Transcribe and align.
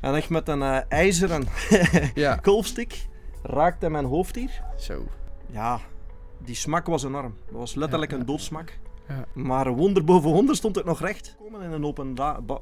En 0.00 0.14
echt 0.14 0.28
met 0.30 0.48
een 0.48 0.62
eh, 0.62 0.78
ijzeren 0.88 1.44
Ja. 2.14 2.40
raakte 3.42 3.90
mijn 3.90 4.04
hoofd 4.04 4.34
hier. 4.34 4.62
Zo. 4.78 5.04
Ja, 5.46 5.80
die 6.44 6.54
smak 6.54 6.86
was 6.86 7.04
enorm. 7.04 7.34
Dat 7.46 7.58
was 7.58 7.74
letterlijk 7.74 8.10
Ja, 8.10 8.18
een 8.18 8.26
doodsmak. 8.26 8.78
Ja. 9.08 9.24
Maar 9.34 9.70
wonder 9.74 10.04
boven 10.04 10.30
wonder 10.30 10.56
stond 10.56 10.76
het 10.76 10.84
nog 10.84 11.00
recht. 11.00 11.36
We 11.38 11.44
komen 11.44 11.62
in 11.62 11.70
een 11.72 11.84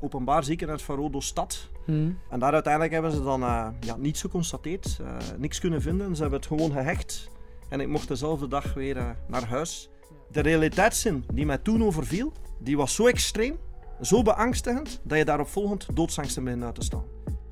openbaar 0.00 0.44
ziekenhuis 0.44 0.82
van 0.82 0.96
Rodo 0.96 1.20
Stad. 1.20 1.68
Hm. 1.84 2.10
En 2.30 2.38
daar 2.38 2.52
uiteindelijk 2.52 2.92
hebben 2.92 3.12
ze 3.12 3.22
dan 3.22 3.42
eh, 3.42 3.68
ja, 3.80 3.96
niets 3.96 4.20
geconstateerd. 4.20 4.98
eh, 5.00 5.16
niks 5.38 5.58
kunnen 5.60 5.82
vinden. 5.82 6.14
Ze 6.16 6.20
hebben 6.22 6.38
het 6.40 6.48
gewoon 6.48 6.72
gehecht. 6.72 7.28
En 7.68 7.80
ik 7.80 7.88
mocht 7.88 8.08
dezelfde 8.08 8.48
dag 8.48 8.74
weer 8.74 9.16
naar 9.26 9.44
huis. 9.48 9.90
De 10.30 10.40
realiteitszin 10.40 11.24
die 11.32 11.46
mij 11.46 11.58
toen 11.58 11.84
overviel, 11.84 12.32
die 12.58 12.76
was 12.76 12.94
zo 12.94 13.06
extreem, 13.06 13.56
zo 14.00 14.22
beangstigend, 14.22 15.00
dat 15.02 15.18
je 15.18 15.24
daarop 15.24 15.48
volgend 15.48 15.86
doodsangsten 15.94 16.44
begint 16.44 16.62
uit 16.62 16.74
te 16.74 16.82
staan. 16.84 17.04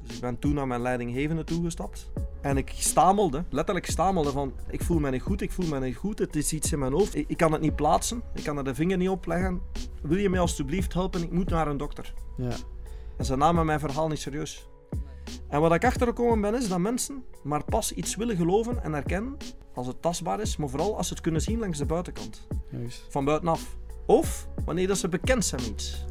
Dus 0.07 0.15
ik 0.15 0.21
ben 0.21 0.39
toen 0.39 0.55
naar 0.55 0.67
mijn 0.67 0.81
leidinggevende 0.81 1.45
toegestapt. 1.45 2.11
En 2.41 2.57
ik 2.57 2.73
stamelde, 2.75 3.45
letterlijk 3.51 3.87
stamelde 3.87 4.31
van, 4.31 4.53
ik 4.71 4.83
voel 4.83 4.99
me 4.99 5.11
niet 5.11 5.23
goed, 5.23 5.41
ik 5.41 5.53
voel 5.53 5.67
me 5.67 5.81
niet 5.81 5.97
goed, 5.97 6.19
het 6.19 6.37
is 6.37 6.53
iets 6.53 6.73
in 6.73 6.79
mijn 6.79 6.93
hoofd. 6.93 7.15
Ik, 7.15 7.29
ik 7.29 7.37
kan 7.37 7.53
het 7.53 7.61
niet 7.61 7.77
plaatsen, 7.77 8.23
ik 8.35 8.45
kan 8.45 8.57
er 8.57 8.65
de 8.65 8.75
vinger 8.75 8.97
niet 8.97 9.09
op 9.09 9.27
leggen. 9.27 9.61
Wil 10.03 10.19
je 10.19 10.29
mij 10.29 10.41
alstublieft 10.41 10.93
helpen, 10.93 11.23
ik 11.23 11.33
moet 11.33 11.51
naar 11.51 11.69
een 11.69 11.77
dokter. 11.77 12.15
Ja. 12.37 12.53
En 13.17 13.25
ze 13.25 13.37
namen 13.37 13.67
mijn 13.67 13.81
verhaal 13.81 14.09
niet 14.09 14.19
serieus. 14.19 14.69
En 15.49 15.61
wat 15.61 15.75
ik 15.75 15.85
achtergekomen 15.85 16.41
ben, 16.41 16.61
is 16.61 16.69
dat 16.69 16.79
mensen 16.79 17.25
maar 17.43 17.65
pas 17.65 17.93
iets 17.93 18.17
willen 18.17 18.37
geloven 18.37 18.83
en 18.83 18.95
erkennen 18.95 19.37
als 19.75 19.87
het 19.87 20.03
tastbaar 20.03 20.41
is, 20.41 20.57
maar 20.57 20.69
vooral 20.69 20.97
als 20.97 21.09
ze 21.09 21.13
het 21.15 21.23
kunnen 21.23 21.41
zien 21.41 21.59
langs 21.59 21.79
de 21.79 21.87
buitenkant, 21.87 22.47
Juist. 22.71 23.07
van 23.09 23.25
buitenaf. 23.25 23.77
Of 24.07 24.49
wanneer 24.65 24.87
dat 24.87 24.99
ze 24.99 25.09
bekend 25.09 25.45
zijn 25.45 25.61
met 25.61 25.71
iets. 25.71 26.05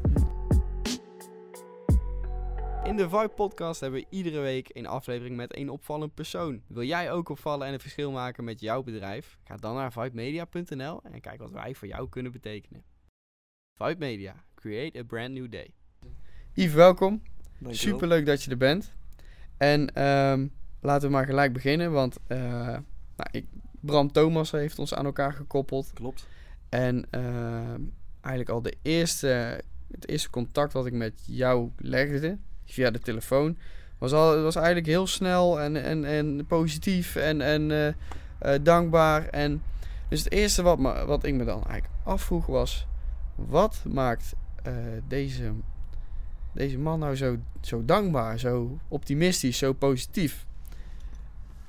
In 2.85 2.95
de 2.95 3.09
Vibe 3.09 3.31
Podcast 3.35 3.79
hebben 3.81 3.99
we 3.99 4.05
iedere 4.09 4.39
week 4.39 4.69
een 4.73 4.85
aflevering 4.85 5.35
met 5.35 5.57
een 5.57 5.69
opvallend 5.69 6.13
persoon. 6.13 6.61
Wil 6.67 6.83
jij 6.83 7.11
ook 7.11 7.29
opvallen 7.29 7.67
en 7.67 7.73
een 7.73 7.79
verschil 7.79 8.11
maken 8.11 8.43
met 8.43 8.59
jouw 8.59 8.83
bedrijf? 8.83 9.37
Ga 9.43 9.55
dan 9.55 9.75
naar 9.75 9.91
vibemedia.nl 9.91 11.01
en 11.03 11.21
kijk 11.21 11.39
wat 11.39 11.51
wij 11.51 11.75
voor 11.75 11.87
jou 11.87 12.09
kunnen 12.09 12.31
betekenen. 12.31 12.83
Vibe 13.73 13.95
Media, 13.97 14.43
create 14.55 14.99
a 14.99 15.03
brand 15.03 15.31
new 15.31 15.51
day. 15.51 15.73
Yves, 16.53 16.73
welkom. 16.73 17.21
Dankjewel. 17.59 17.73
Super 17.93 18.07
leuk 18.07 18.25
dat 18.25 18.43
je 18.43 18.51
er 18.51 18.57
bent. 18.57 18.93
En 19.57 19.93
ehm, 19.93 20.47
laten 20.81 21.07
we 21.07 21.13
maar 21.13 21.25
gelijk 21.25 21.53
beginnen, 21.53 21.91
want 21.91 22.17
eh, 22.27 22.39
nou, 23.15 23.29
ik, 23.31 23.45
Bram 23.79 24.11
Thomas 24.11 24.51
heeft 24.51 24.79
ons 24.79 24.93
aan 24.93 25.05
elkaar 25.05 25.33
gekoppeld. 25.33 25.93
Klopt. 25.93 26.27
En 26.69 27.07
ehm, 27.09 27.81
eigenlijk 28.21 28.49
al 28.49 28.61
de 28.61 28.75
eerste, 28.81 29.61
het 29.91 30.07
eerste 30.07 30.29
contact 30.29 30.73
wat 30.73 30.85
ik 30.85 30.93
met 30.93 31.23
jou 31.25 31.71
legde, 31.77 32.37
via 32.65 32.91
de 32.91 32.99
telefoon, 32.99 33.57
was, 33.97 34.11
al, 34.11 34.41
was 34.41 34.55
eigenlijk 34.55 34.85
heel 34.85 35.07
snel 35.07 35.61
en, 35.61 35.83
en, 35.83 36.05
en 36.05 36.45
positief 36.47 37.15
en, 37.15 37.41
en 37.41 37.71
eh, 37.71 37.87
eh, 38.37 38.63
dankbaar. 38.63 39.27
En 39.27 39.63
dus 40.09 40.23
het 40.23 40.31
eerste 40.31 40.61
wat, 40.61 40.79
me, 40.79 41.05
wat 41.05 41.23
ik 41.23 41.33
me 41.33 41.43
dan 41.43 41.63
eigenlijk 41.63 41.93
afvroeg 42.03 42.45
was, 42.45 42.87
wat 43.35 43.83
maakt 43.87 44.33
eh, 44.63 44.73
deze, 45.07 45.51
deze 46.51 46.77
man 46.77 46.99
nou 46.99 47.15
zo, 47.15 47.37
zo 47.61 47.85
dankbaar, 47.85 48.39
zo 48.39 48.79
optimistisch, 48.87 49.57
zo 49.57 49.73
positief? 49.73 50.45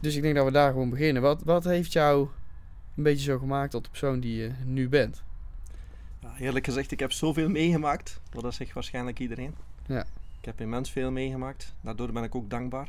Dus 0.01 0.17
ik 0.17 0.23
denk 0.23 0.35
dat 0.35 0.45
we 0.45 0.51
daar 0.51 0.71
gewoon 0.71 0.91
beginnen. 0.91 1.23
Wat, 1.23 1.43
wat 1.43 1.65
heeft 1.65 1.93
jou 1.93 2.29
een 2.97 3.03
beetje 3.03 3.25
zo 3.25 3.39
gemaakt 3.39 3.71
tot 3.71 3.85
de 3.85 3.91
persoon 3.91 4.21
die 4.21 4.37
je 4.37 4.51
nu 4.65 4.89
bent? 4.89 5.23
Ja, 6.21 6.35
eerlijk 6.39 6.65
gezegd, 6.65 6.91
ik 6.91 7.01
heb 7.01 7.13
zoveel 7.13 7.49
meegemaakt. 7.49 8.21
Dat 8.31 8.55
zegt 8.55 8.73
waarschijnlijk 8.73 9.19
iedereen. 9.19 9.55
Ja. 9.87 10.05
Ik 10.47 10.53
heb 10.53 10.61
immens 10.61 10.91
veel 10.91 11.11
meegemaakt. 11.11 11.75
Daardoor 11.81 12.13
ben 12.13 12.23
ik 12.23 12.35
ook 12.35 12.51
dankbaar. 12.51 12.87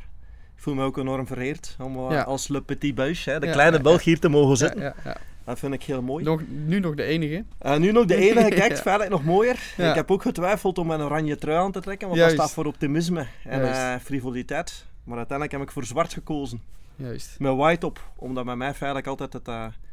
Ik 0.56 0.62
voel 0.62 0.74
me 0.74 0.84
ook 0.84 0.96
enorm 0.98 1.26
vereerd 1.26 1.76
om 1.80 1.96
eh, 1.96 2.10
Ja. 2.10 2.22
als 2.22 2.48
Le 2.48 2.62
Petit 2.62 3.24
hè, 3.24 3.40
de 3.40 3.46
Ja, 3.46 3.52
kleine 3.52 3.76
ja, 3.76 3.82
Belg, 3.82 4.02
hier 4.04 4.18
te 4.18 4.28
mogen 4.28 4.56
zitten. 4.56 4.80
ja, 4.80 4.94
ja. 5.04 5.16
Dat 5.44 5.58
vind 5.58 5.74
ik 5.74 5.82
heel 5.82 6.02
mooi. 6.02 6.24
Nog, 6.24 6.42
nu 6.48 6.80
nog 6.80 6.94
de 6.94 7.02
enige. 7.02 7.44
En 7.58 7.80
nu 7.80 7.92
nog 7.92 8.04
de 8.06 8.16
enige, 8.30 8.48
kijk, 8.48 8.76
verder 8.76 9.10
nog 9.10 9.24
mooier. 9.24 9.54
Ik 9.76 9.94
heb 9.94 10.10
ook 10.10 10.22
getwijfeld 10.22 10.78
om 10.78 10.86
mijn 10.86 11.00
oranje 11.00 11.36
trui 11.36 11.58
aan 11.58 11.72
te 11.72 11.80
trekken, 11.80 12.06
want 12.08 12.20
Juist. 12.20 12.36
dat 12.36 12.44
staat 12.44 12.56
voor 12.56 12.66
optimisme 12.72 13.26
en 13.44 13.72
eh, 13.72 13.94
frivoliteit. 14.00 14.84
Maar 15.04 15.16
uiteindelijk 15.16 15.58
heb 15.58 15.66
ik 15.68 15.72
voor 15.74 15.84
zwart 15.84 16.12
gekozen. 16.12 16.62
Juist, 16.96 17.38
Met 17.38 17.54
white 17.56 17.86
op, 17.86 18.10
omdat 18.16 18.44
bij 18.44 18.56
mij 18.56 18.74
feitelijk 18.74 19.06
altijd 19.08 19.32
het, 19.32 19.46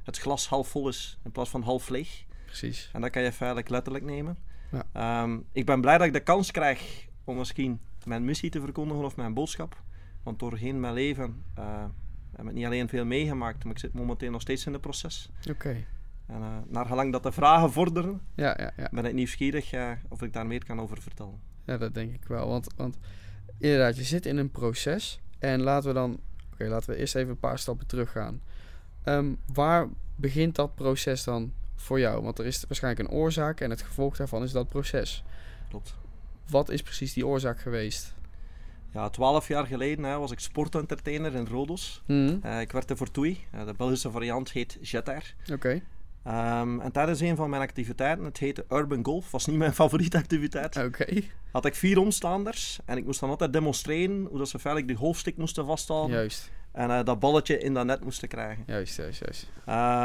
het 0.03 0.17
glas 0.17 0.47
half 0.47 0.67
vol 0.67 0.87
is 0.87 1.17
in 1.23 1.31
plaats 1.31 1.49
van 1.49 1.61
half 1.61 1.89
leeg. 1.89 2.23
precies. 2.45 2.89
En 2.93 3.01
dat 3.01 3.09
kan 3.09 3.21
je 3.21 3.31
feitelijk 3.31 3.69
letterlijk 3.69 4.05
nemen. 4.05 4.37
Ja. 4.71 4.83
Ehm, 5.23 5.37
ik 5.51 5.65
ben 5.65 5.81
blij 5.81 5.97
dat 5.97 6.07
ik 6.07 6.13
de 6.13 6.19
kans 6.19 6.51
krijg 6.51 7.05
om 7.25 7.37
misschien 7.37 7.79
mijn 8.03 8.25
missie 8.25 8.49
te 8.49 8.61
verkondigen 8.61 9.03
of 9.03 9.15
mijn 9.15 9.33
boodschap. 9.33 9.81
Want 10.23 10.39
doorheen 10.39 10.79
mijn 10.79 10.93
leven 10.93 11.43
eh, 11.55 11.83
heb 12.35 12.45
ik 12.45 12.53
niet 12.53 12.65
alleen 12.65 12.89
veel 12.89 13.05
meegemaakt, 13.05 13.63
maar 13.63 13.73
ik 13.73 13.79
zit 13.79 13.93
momenteel 13.93 14.31
nog 14.31 14.41
steeds 14.41 14.65
in 14.65 14.73
het 14.73 14.81
proces. 14.81 15.29
Oké. 15.49 15.85
En 16.27 16.39
uh, 16.39 16.47
naar 16.67 16.85
gelang 16.85 17.11
dat 17.11 17.23
de 17.23 17.31
vragen 17.31 17.71
vorderen, 17.71 18.21
Ja, 18.35 18.55
ja, 18.59 18.71
ja. 18.77 18.89
ben 18.91 19.05
ik 19.05 19.13
nieuwsgierig 19.13 19.73
uh, 19.73 19.91
of 20.09 20.21
ik 20.21 20.33
daar 20.33 20.45
meer 20.47 20.65
kan 20.65 20.81
over 20.81 21.01
vertellen. 21.01 21.39
ja, 21.65 21.77
dat 21.77 21.93
denk 21.93 22.13
ik 22.13 22.25
wel. 22.27 22.47
Want, 22.47 22.67
want 22.75 22.97
inderdaad, 23.57 23.97
je 23.97 24.03
zit 24.03 24.25
in 24.25 24.37
een 24.37 24.51
proces. 24.51 25.19
En 25.39 25.61
laten 25.61 25.87
we 25.87 25.93
dan... 25.93 26.19
Oké, 26.53 26.65
laten 26.67 26.89
we 26.89 26.99
eerst 26.99 27.15
even 27.15 27.29
een 27.29 27.39
paar 27.39 27.59
stappen 27.59 27.87
teruggaan. 27.87 28.41
Um, 29.05 29.37
waar 29.53 29.87
begint 30.15 30.55
dat 30.55 30.75
proces 30.75 31.23
dan 31.23 31.53
voor 31.75 31.99
jou? 31.99 32.23
Want 32.23 32.39
er 32.39 32.45
is 32.45 32.65
waarschijnlijk 32.67 33.09
een 33.09 33.15
oorzaak 33.15 33.61
en 33.61 33.69
het 33.69 33.81
gevolg 33.81 34.17
daarvan 34.17 34.43
is 34.43 34.51
dat 34.51 34.67
proces. 34.67 35.23
Klopt. 35.69 35.95
Wat 36.49 36.69
is 36.69 36.81
precies 36.81 37.13
die 37.13 37.27
oorzaak 37.27 37.59
geweest? 37.59 38.13
Ja, 38.93 39.09
twaalf 39.09 39.47
jaar 39.47 39.65
geleden 39.65 40.05
hè, 40.05 40.17
was 40.17 40.31
ik 40.31 40.39
sportentertainer 40.39 41.35
in 41.35 41.45
Rodos. 41.45 42.01
Mm. 42.05 42.39
Uh, 42.45 42.61
ik 42.61 42.71
werkte 42.71 42.95
voor 42.95 43.11
TUI. 43.11 43.39
Uh, 43.55 43.65
de 43.65 43.73
Belgische 43.77 44.11
variant 44.11 44.51
heet 44.51 44.77
Jetair. 44.81 45.35
Oké. 45.43 45.53
Okay. 45.53 45.83
Um, 46.61 46.81
en 46.81 46.91
tijdens 46.91 47.19
een 47.19 47.35
van 47.35 47.49
mijn 47.49 47.61
activiteiten, 47.61 48.25
het 48.25 48.37
heette 48.37 48.65
Urban 48.69 49.05
Golf, 49.05 49.31
was 49.31 49.45
niet 49.45 49.57
mijn 49.57 49.73
favoriete 49.83 50.17
activiteit. 50.17 50.77
Oké. 50.77 50.85
Okay. 50.85 51.31
Had 51.51 51.65
ik 51.65 51.75
vier 51.75 51.97
omstaanders 51.97 52.79
en 52.85 52.97
ik 52.97 53.05
moest 53.05 53.19
dan 53.19 53.29
altijd 53.29 53.53
demonstreren 53.53 54.25
hoe 54.29 54.37
dat 54.37 54.49
ze 54.49 54.59
feitelijk 54.59 54.87
die 54.87 55.01
golfstick 55.01 55.37
moesten 55.37 55.65
vasthouden. 55.65 56.15
Juist. 56.15 56.51
En 56.75 56.89
uh, 56.89 57.03
dat 57.03 57.19
balletje 57.19 57.57
in 57.57 57.73
dat 57.73 57.85
net 57.85 58.03
moesten 58.03 58.27
krijgen. 58.27 58.63
Juist, 58.67 58.95
juist, 58.95 59.19
juist. 59.19 59.47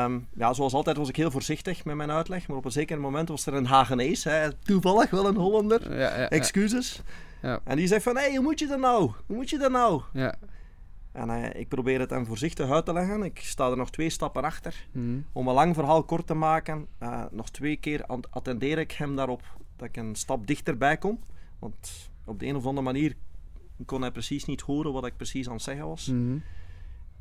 Um, 0.04 0.28
ja, 0.34 0.52
zoals 0.52 0.72
altijd 0.72 0.96
was 0.96 1.08
ik 1.08 1.16
heel 1.16 1.30
voorzichtig 1.30 1.84
met 1.84 1.96
mijn 1.96 2.10
uitleg, 2.10 2.48
maar 2.48 2.56
op 2.56 2.64
een 2.64 2.70
zeker 2.70 3.00
moment 3.00 3.28
was 3.28 3.46
er 3.46 3.54
een 3.54 3.66
Hagenees, 3.66 4.24
hè, 4.24 4.52
toevallig 4.52 5.10
wel 5.10 5.26
een 5.26 5.36
Hollander, 5.36 5.98
ja, 5.98 6.18
ja, 6.18 6.28
excuses. 6.28 7.02
Ja. 7.42 7.60
En 7.64 7.76
die 7.76 7.86
zegt 7.86 8.02
van, 8.02 8.16
hé, 8.16 8.22
hey, 8.22 8.34
hoe 8.34 8.44
moet 8.44 8.58
je 8.58 8.66
dat 8.66 8.78
nou? 8.78 9.10
Hoe 9.26 9.36
moet 9.36 9.50
je 9.50 9.58
dat 9.58 9.70
nou? 9.70 10.02
Ja. 10.12 10.34
En 11.12 11.28
uh, 11.28 11.54
ik 11.54 11.68
probeer 11.68 12.00
het 12.00 12.10
hem 12.10 12.26
voorzichtig 12.26 12.70
uit 12.70 12.84
te 12.84 12.92
leggen. 12.92 13.22
Ik 13.22 13.38
sta 13.38 13.70
er 13.70 13.76
nog 13.76 13.90
twee 13.90 14.10
stappen 14.10 14.42
achter. 14.42 14.86
Mm. 14.92 15.24
Om 15.32 15.48
een 15.48 15.54
lang 15.54 15.74
verhaal 15.74 16.02
kort 16.02 16.26
te 16.26 16.34
maken, 16.34 16.86
uh, 17.02 17.24
nog 17.30 17.50
twee 17.50 17.76
keer 17.76 18.04
attendeer 18.30 18.78
ik 18.78 18.92
hem 18.92 19.16
daarop 19.16 19.42
dat 19.76 19.88
ik 19.88 19.96
een 19.96 20.14
stap 20.14 20.46
dichterbij 20.46 20.96
kom. 20.96 21.20
Want 21.58 22.10
op 22.24 22.38
de 22.38 22.46
een 22.46 22.56
of 22.56 22.66
andere 22.66 22.84
manier 22.86 23.16
kon 23.84 24.00
hij 24.00 24.10
precies 24.10 24.44
niet 24.44 24.60
horen 24.60 24.92
wat 24.92 25.06
ik 25.06 25.16
precies 25.16 25.46
aan 25.46 25.52
het 25.54 25.62
zeggen 25.62 25.86
was. 25.86 26.06
Mm. 26.06 26.42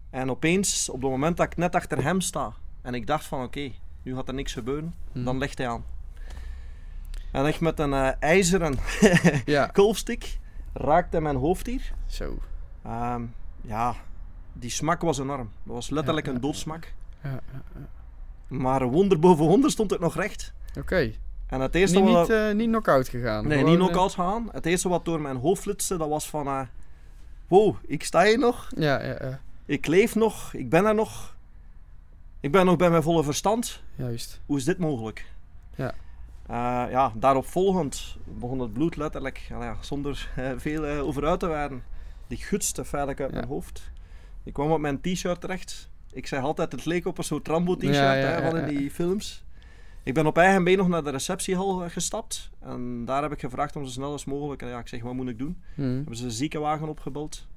En 0.10 0.30
opeens, 0.30 0.90
op 0.90 1.02
het 1.02 1.12
moment 1.12 1.38
dat 1.38 1.46
ik 1.46 1.58
net 1.58 1.76
achter 1.76 2.04
hem 2.04 2.22
sta 2.22 2.54
en 2.82 2.94
ik 2.94 3.08
dacht 3.08 3.26
van 3.26 3.44
oké, 3.44 3.60
okay, 3.60 3.76
nu 4.04 4.16
gaat 4.16 4.28
er 4.28 4.34
niks 4.34 4.54
gebeuren, 4.54 4.96
Mm. 5.12 5.24
dan 5.24 5.38
legt 5.38 5.58
hij 5.58 5.70
aan. 5.70 5.84
En 7.32 7.46
echt 7.46 7.60
met 7.60 7.80
een 7.80 7.92
uh, 7.92 8.10
ijzeren 8.20 8.78
ja. 9.46 9.66
kolfstick 9.66 10.40
raakte 10.74 11.22
mijn 11.22 11.36
hoofd 11.36 11.66
hier. 11.66 11.94
Zo. 12.06 12.38
Um, 12.88 13.34
ja, 13.62 13.96
die 14.54 14.70
smak 14.70 15.02
was 15.02 15.20
enorm. 15.20 15.50
Dat 15.64 15.76
was 15.76 15.90
letterlijk 15.90 16.26
ja, 16.26 16.32
ja, 16.32 16.38
een 16.38 16.44
doodsmak. 16.44 16.94
Ja, 17.24 17.40
maar 18.48 18.88
wonder 18.88 19.20
boven 19.20 19.46
wonder 19.46 19.72
stond 19.72 19.92
het 19.92 20.00
nog 20.00 20.16
recht. 20.16 20.54
Oké. 20.70 20.80
Okay. 20.80 21.18
En 21.50 21.62
het 21.62 21.76
eerste 21.76 22.00
niet, 22.00 22.14
wat... 22.14 22.28
Niet, 22.28 22.38
uh, 22.38 22.52
niet 22.52 22.68
knock-out 22.68 23.10
gegaan? 23.10 23.48
Nee, 23.48 23.58
Gewoon, 23.58 23.72
niet 23.72 23.80
knock-out 23.80 24.14
gegaan. 24.14 24.50
Het 24.52 24.66
eerste 24.66 24.90
wat 24.90 25.06
door 25.06 25.22
mijn 25.22 25.38
hoofd 25.38 25.62
flitste, 25.62 25.98
dat 25.98 26.10
was 26.10 26.30
van... 26.30 26.48
Uh, 26.48 26.62
wow, 27.48 27.76
ik 27.86 28.04
sta 28.04 28.24
hier 28.24 28.40
nog. 28.40 28.68
Ja, 28.76 29.04
ja, 29.04 29.18
ja. 29.22 29.40
Ik 29.66 29.88
leef 29.88 30.16
nog. 30.16 30.54
Ik 30.54 30.70
ben 30.70 30.86
er 30.86 30.96
nog. 30.96 31.36
Ik 32.40 32.52
ben 32.52 32.66
nog 32.66 32.76
bij 32.76 32.90
mijn 32.90 33.04
volle 33.04 33.24
verstand. 33.24 33.82
Juist. 33.96 34.42
Hoe 34.46 34.58
is 34.58 34.64
dit 34.64 34.78
mogelijk? 34.78 35.26
Ja. 35.76 35.94
Uh, 36.50 36.92
ja, 36.92 37.12
daarop 37.16 37.46
volgend 37.46 38.18
begon 38.26 38.60
het 38.60 38.74
bloed 38.74 38.96
letterlijk, 38.96 39.46
ja, 39.50 39.78
zonder 39.80 40.30
uh, 40.40 40.52
veel 40.58 40.90
uh, 40.90 41.06
over 41.06 41.26
uit 41.26 41.40
te 41.40 41.48
wijden. 41.48 41.84
Die 42.28 42.38
gutste 42.38 42.86
feitelijk 42.86 43.20
uit 43.20 43.30
ja. 43.30 43.36
mijn 43.36 43.48
hoofd. 43.48 43.92
Ik 44.44 44.54
kwam 44.54 44.72
op 44.72 44.80
mijn 44.80 45.02
t-shirt 45.02 45.42
terecht. 45.42 45.90
Ik 46.12 46.28
zeg 46.28 46.42
altijd, 46.42 46.72
het 46.72 46.86
leek 46.86 47.06
op 47.06 47.18
een 47.18 47.24
soort 47.24 47.48
Rambo 47.48 47.76
t-shirt 47.76 47.96
ja, 47.96 48.50
van 48.50 48.58
in 48.58 48.78
die 48.78 48.92
films. 48.92 49.44
Ik 50.04 50.14
ben 50.14 50.26
op 50.26 50.38
eigen 50.38 50.64
been 50.64 50.78
nog 50.78 50.88
naar 50.88 51.04
de 51.04 51.10
receptiehal 51.10 51.90
gestapt. 51.90 52.50
En 52.60 53.06
daar 53.06 53.22
heb 53.22 53.32
ik 53.32 53.40
gevraagd 53.40 53.76
om 53.76 53.86
zo 53.86 53.92
snel 53.92 54.12
als 54.12 54.26
mogelijk. 54.26 54.62
En 54.62 54.68
ja, 54.68 54.80
ik 54.80 54.88
zeg, 54.88 55.02
wat 55.02 55.14
moet 55.14 55.30
ik 55.30 55.38
doen? 55.38 55.62
Mm. 55.76 55.96
Hebben 55.96 56.16
ze 56.16 56.26
een 56.26 56.32
ziekenwagen 56.32 56.88
opgebeld. 56.88 57.48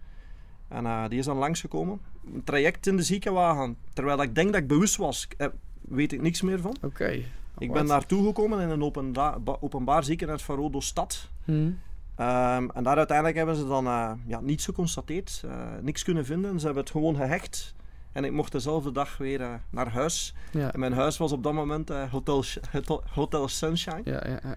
En 0.68 0.84
uh, 0.84 1.08
die 1.08 1.18
is 1.18 1.24
dan 1.24 1.36
langsgekomen. 1.36 2.00
Een 2.34 2.44
traject 2.44 2.86
in 2.86 2.96
de 2.96 3.02
ziekenwagen. 3.02 3.76
Terwijl 3.92 4.22
ik 4.22 4.34
denk 4.34 4.52
dat 4.52 4.62
ik 4.62 4.68
bewust 4.68 4.96
was, 4.96 5.28
eh, 5.36 5.46
weet 5.80 6.12
ik 6.12 6.20
niks 6.20 6.42
meer 6.42 6.60
van. 6.60 6.76
Oké. 6.76 6.86
Okay. 6.86 7.26
Ik 7.58 7.72
ben 7.72 7.86
naartoe 7.86 8.26
gekomen 8.26 8.60
in 8.60 8.68
een 8.68 8.82
openbaar, 8.82 9.36
openbaar 9.60 10.04
ziekenhuis 10.04 10.42
van 10.42 10.56
Rodo 10.56 10.80
Stad. 10.80 11.28
Mm. 11.44 11.78
Ehm, 12.14 12.68
en 12.74 12.82
daar 12.82 12.96
uiteindelijk 12.96 13.36
hebben 13.36 13.56
ze 13.56 13.66
dan 13.66 13.86
eh, 13.86 14.12
ja, 14.26 14.40
niets 14.40 14.64
geconstateerd, 14.64 15.42
uh, 15.44 15.52
niks 15.80 16.02
kunnen 16.02 16.24
vinden. 16.24 16.58
Ze 16.58 16.64
hebben 16.64 16.82
het 16.82 16.92
gewoon 16.92 17.16
gehecht. 17.16 17.74
En 18.12 18.24
ik 18.24 18.32
mocht 18.32 18.52
dezelfde 18.52 18.92
dag 18.92 19.16
weer 19.16 19.40
uh, 19.40 19.54
naar 19.70 19.88
huis. 19.88 20.34
Ja. 20.50 20.72
En 20.72 20.80
mijn 20.80 20.92
huis 20.92 21.16
was 21.16 21.32
op 21.32 21.42
dat 21.42 21.52
moment 21.52 21.88
Hotel, 21.88 22.44
Hotel, 22.70 23.02
Hotel, 23.10 23.48
Sunshine. 23.48 24.00
Ja, 24.04 24.22
ja, 24.26 24.56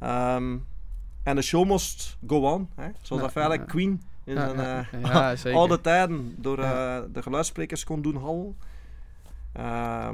ja, 0.00 0.36
um, 0.36 0.66
en 1.22 1.36
de 1.36 1.42
show 1.42 1.66
moest 1.66 2.18
go 2.26 2.52
on. 2.52 2.68
Hè? 2.74 2.88
Zoals 3.00 3.22
dat 3.22 3.36
eigenlijk 3.36 3.68
Queen 3.68 4.02
in 4.24 4.36
zijn 4.36 4.86
ja, 5.02 5.36
zeker. 5.36 5.58
oude 5.58 5.80
tijden 5.80 6.34
door 6.38 6.56
de 6.56 7.22
geluidssprekers 7.22 7.84
kon 7.84 8.02
doen 8.02 8.16
hal. 8.16 8.56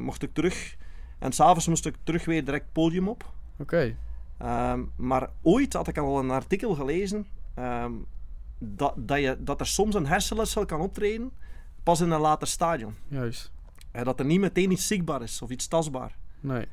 mocht 0.00 0.22
ik 0.22 0.34
terug. 0.34 0.76
En 1.18 1.32
s'avonds 1.32 1.66
moest 1.68 1.86
ik 1.86 1.94
terug 2.02 2.24
weer 2.24 2.44
direct 2.44 2.72
podium 2.72 3.08
op. 3.08 3.32
Oké. 3.58 3.96
Um, 4.42 4.92
maar 4.96 5.28
ooit 5.42 5.72
had 5.72 5.88
ik 5.88 5.98
al 5.98 6.18
een 6.18 6.30
artikel 6.30 6.74
gelezen 6.74 7.26
um, 7.58 8.06
dat, 8.58 8.92
dat, 8.96 9.18
je, 9.18 9.36
dat 9.40 9.60
er 9.60 9.66
soms 9.66 9.94
een 9.94 10.06
hersenletsel 10.06 10.66
kan 10.66 10.80
optreden 10.80 11.30
pas 11.88 12.00
in 12.00 12.10
een 12.10 12.20
later 12.20 12.48
stadium. 12.48 12.96
Juist. 13.06 13.50
En 13.90 14.04
dat 14.04 14.18
er 14.18 14.24
niet 14.24 14.40
meteen 14.40 14.70
iets 14.70 14.86
zichtbaar 14.86 15.22
is 15.22 15.42
of 15.42 15.50
iets 15.50 15.68
tastbaar. 15.68 16.16
Nee. 16.40 16.66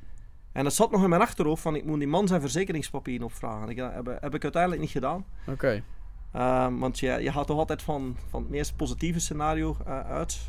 En 0.51 0.63
dat 0.63 0.73
zat 0.73 0.91
nog 0.91 1.03
in 1.03 1.09
mijn 1.09 1.21
achterhoofd 1.21 1.62
van 1.62 1.75
ik 1.75 1.85
moet 1.85 2.00
die 2.00 2.07
man 2.07 2.27
zijn 2.27 2.41
verzekeringspapieren 2.41 3.25
opvragen. 3.25 3.69
Ik, 3.69 3.77
heb, 3.77 4.17
heb 4.21 4.35
ik 4.35 4.44
uiteindelijk 4.44 4.81
niet 4.81 4.91
gedaan. 4.91 5.25
Oké. 5.47 5.81
Okay. 6.31 6.65
Um, 6.65 6.79
want 6.79 7.00
je, 7.00 7.07
je 7.07 7.31
gaat 7.31 7.47
toch 7.47 7.57
altijd 7.57 7.81
van, 7.81 8.17
van 8.29 8.41
het 8.41 8.51
meest 8.51 8.75
positieve 8.75 9.19
scenario 9.19 9.77
uh, 9.88 10.00
uit. 10.00 10.39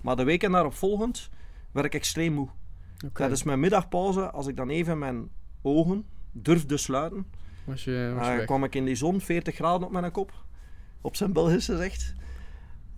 maar 0.00 0.16
de 0.16 0.24
weken 0.24 0.50
daarop 0.50 0.74
volgend 0.74 1.30
werd 1.70 1.86
ik 1.86 1.94
extreem 1.94 2.32
moe. 2.32 2.48
Okay. 2.96 3.10
Tijdens 3.12 3.42
mijn 3.42 3.60
middagpauze, 3.60 4.30
als 4.30 4.46
ik 4.46 4.56
dan 4.56 4.68
even 4.68 4.98
mijn 4.98 5.28
ogen 5.62 6.06
durfde 6.32 6.76
sluiten, 6.76 7.26
was 7.64 7.84
je, 7.84 8.12
was 8.16 8.28
uh, 8.28 8.38
je 8.38 8.44
kwam 8.44 8.64
ik 8.64 8.74
in 8.74 8.84
die 8.84 8.94
zon, 8.94 9.20
40 9.20 9.54
graden 9.54 9.86
op 9.86 9.92
mijn 9.92 10.10
kop, 10.10 10.32
op 11.00 11.16
zijn 11.16 11.32
Belgisch 11.32 11.66
gezegd. 11.66 12.14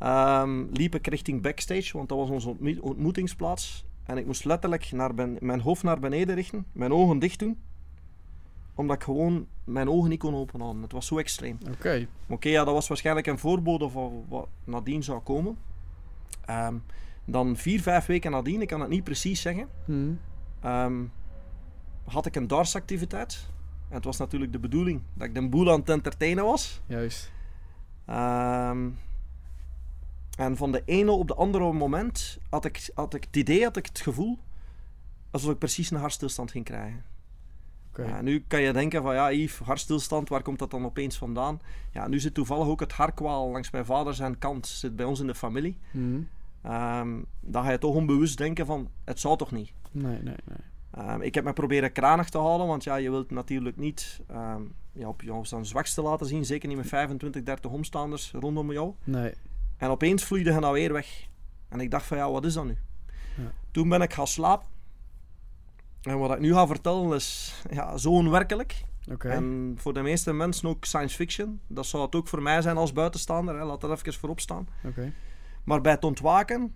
Um, 0.02 0.68
liep 0.72 0.94
ik 0.94 1.06
richting 1.06 1.42
backstage, 1.42 1.96
want 1.96 2.08
dat 2.08 2.18
was 2.18 2.30
onze 2.30 2.48
ontmo 2.48 2.80
ontmoetingsplaats. 2.80 3.84
En 4.04 4.18
ik 4.18 4.26
moest 4.26 4.44
letterlijk 4.44 4.92
naar 4.92 5.14
ben, 5.14 5.36
mijn 5.40 5.60
hoofd 5.60 5.82
naar 5.82 6.00
beneden 6.00 6.34
richten, 6.34 6.66
mijn 6.72 6.92
ogen 6.92 7.18
dicht 7.18 7.38
doen, 7.38 7.58
omdat 8.74 8.96
ik 8.96 9.02
gewoon 9.02 9.46
mijn 9.64 9.88
ogen 9.88 10.10
niet 10.10 10.18
kon 10.18 10.34
openhouden. 10.34 10.82
Het 10.82 10.92
was 10.92 11.06
zo 11.06 11.18
extreem. 11.18 11.58
Oké. 11.60 11.70
Okay. 11.72 12.00
Oké, 12.00 12.32
okay, 12.32 12.52
ja, 12.52 12.64
dat 12.64 12.74
was 12.74 12.88
waarschijnlijk 12.88 13.26
een 13.26 13.38
voorbode 13.38 13.88
van 13.88 14.24
wat 14.28 14.48
nadien 14.64 15.02
zou 15.02 15.20
komen. 15.20 15.56
Um, 16.50 16.82
dan 17.24 17.56
vier, 17.56 17.82
vijf 17.82 18.06
weken 18.06 18.30
nadien, 18.30 18.62
ik 18.62 18.68
kan 18.68 18.80
het 18.80 18.88
niet 18.88 19.04
precies 19.04 19.40
zeggen, 19.40 19.68
hmm. 19.84 20.18
um, 20.64 21.12
had 22.04 22.26
ik 22.26 22.36
een 22.36 22.46
darsactiviteit. 22.46 23.46
En 23.88 23.94
het 23.94 24.04
was 24.04 24.18
natuurlijk 24.18 24.52
de 24.52 24.58
bedoeling 24.58 25.00
dat 25.14 25.26
ik 25.26 25.34
de 25.34 25.48
boel 25.48 25.70
aan 25.70 25.80
het 25.80 25.88
entertainen 25.88 26.44
was. 26.44 26.80
Juist. 26.86 27.32
Um, 28.10 28.98
en 30.36 30.56
van 30.56 30.72
de 30.72 30.82
ene 30.84 31.10
op 31.10 31.28
de 31.28 31.34
andere 31.34 31.72
moment 31.72 32.38
had 32.50 32.64
ik, 32.64 32.90
had 32.94 33.14
ik 33.14 33.24
het 33.24 33.36
idee, 33.36 33.62
had 33.62 33.76
ik 33.76 33.86
het 33.86 34.00
gevoel, 34.00 34.38
alsof 35.30 35.52
ik 35.52 35.58
precies 35.58 35.90
een 35.90 35.96
hartstilstand 35.96 36.50
ging 36.50 36.64
krijgen. 36.64 37.04
Okay. 37.90 38.08
Ja, 38.08 38.20
nu 38.20 38.44
kan 38.48 38.60
je 38.60 38.72
denken 38.72 39.02
van 39.02 39.14
ja, 39.14 39.32
Yves, 39.32 39.58
hartstilstand, 39.58 40.28
waar 40.28 40.42
komt 40.42 40.58
dat 40.58 40.70
dan 40.70 40.84
opeens 40.84 41.18
vandaan? 41.18 41.60
Ja, 41.92 42.08
nu 42.08 42.20
zit 42.20 42.34
toevallig 42.34 42.66
ook 42.66 42.80
het 42.80 42.92
hartkwaal 42.92 43.50
langs 43.50 43.70
mijn 43.70 43.84
vader 43.84 44.14
zijn 44.14 44.38
kant, 44.38 44.66
zit 44.66 44.96
bij 44.96 45.06
ons 45.06 45.20
in 45.20 45.26
de 45.26 45.34
familie. 45.34 45.78
Hmm. 45.90 46.28
Um, 46.66 47.26
dan 47.40 47.64
ga 47.64 47.70
je 47.70 47.78
toch 47.78 47.94
onbewust 47.94 48.38
denken 48.38 48.66
van, 48.66 48.88
het 49.04 49.20
zou 49.20 49.36
toch 49.36 49.52
niet? 49.52 49.72
Nee, 49.90 50.22
nee, 50.22 50.34
nee. 50.44 51.08
Um, 51.08 51.22
ik 51.22 51.34
heb 51.34 51.44
me 51.44 51.52
proberen 51.52 51.92
kranig 51.92 52.28
te 52.28 52.38
houden, 52.38 52.66
want 52.66 52.84
ja, 52.84 52.96
je 52.96 53.10
wilt 53.10 53.30
natuurlijk 53.30 53.76
niet 53.76 54.20
um, 54.30 54.74
ja, 54.92 55.08
op 55.08 55.22
jou 55.22 55.44
zijn 55.44 55.66
zwakste 55.66 56.02
laten 56.02 56.26
zien. 56.26 56.44
Zeker 56.44 56.68
niet 56.68 56.76
met 56.76 56.86
25, 56.86 57.42
30 57.42 57.70
omstaanders 57.70 58.32
rondom 58.32 58.72
jou. 58.72 58.92
Nee. 59.04 59.34
En 59.84 59.90
opeens 59.90 60.24
vloeide 60.24 60.50
hij 60.50 60.60
nou 60.60 60.72
weer 60.72 60.92
weg. 60.92 61.28
En 61.68 61.80
ik 61.80 61.90
dacht 61.90 62.06
van 62.06 62.16
ja, 62.16 62.30
wat 62.30 62.44
is 62.44 62.54
dat 62.54 62.64
nu? 62.64 62.76
Ja. 63.36 63.52
Toen 63.70 63.88
ben 63.88 64.02
ik 64.02 64.12
gaan 64.12 64.26
slapen. 64.26 64.66
En 66.02 66.18
wat 66.18 66.32
ik 66.32 66.38
nu 66.38 66.52
ga 66.52 66.66
vertellen 66.66 67.12
is 67.12 67.54
ja, 67.70 67.96
zo 67.96 68.10
onwerkelijk. 68.10 68.84
Okay. 69.12 69.32
En 69.32 69.74
voor 69.78 69.92
de 69.92 70.02
meeste 70.02 70.32
mensen 70.32 70.68
ook 70.68 70.84
science 70.84 71.16
fiction. 71.16 71.60
Dat 71.66 71.86
zou 71.86 72.02
het 72.02 72.14
ook 72.14 72.28
voor 72.28 72.42
mij 72.42 72.62
zijn 72.62 72.76
als 72.76 72.92
buitenstaander. 72.92 73.56
Hè. 73.56 73.64
Laat 73.64 73.80
dat 73.80 73.90
even 73.90 74.20
voorop 74.20 74.40
staan. 74.40 74.68
Okay. 74.84 75.12
Maar 75.64 75.80
bij 75.80 75.92
het 75.92 76.04
ontwaken 76.04 76.74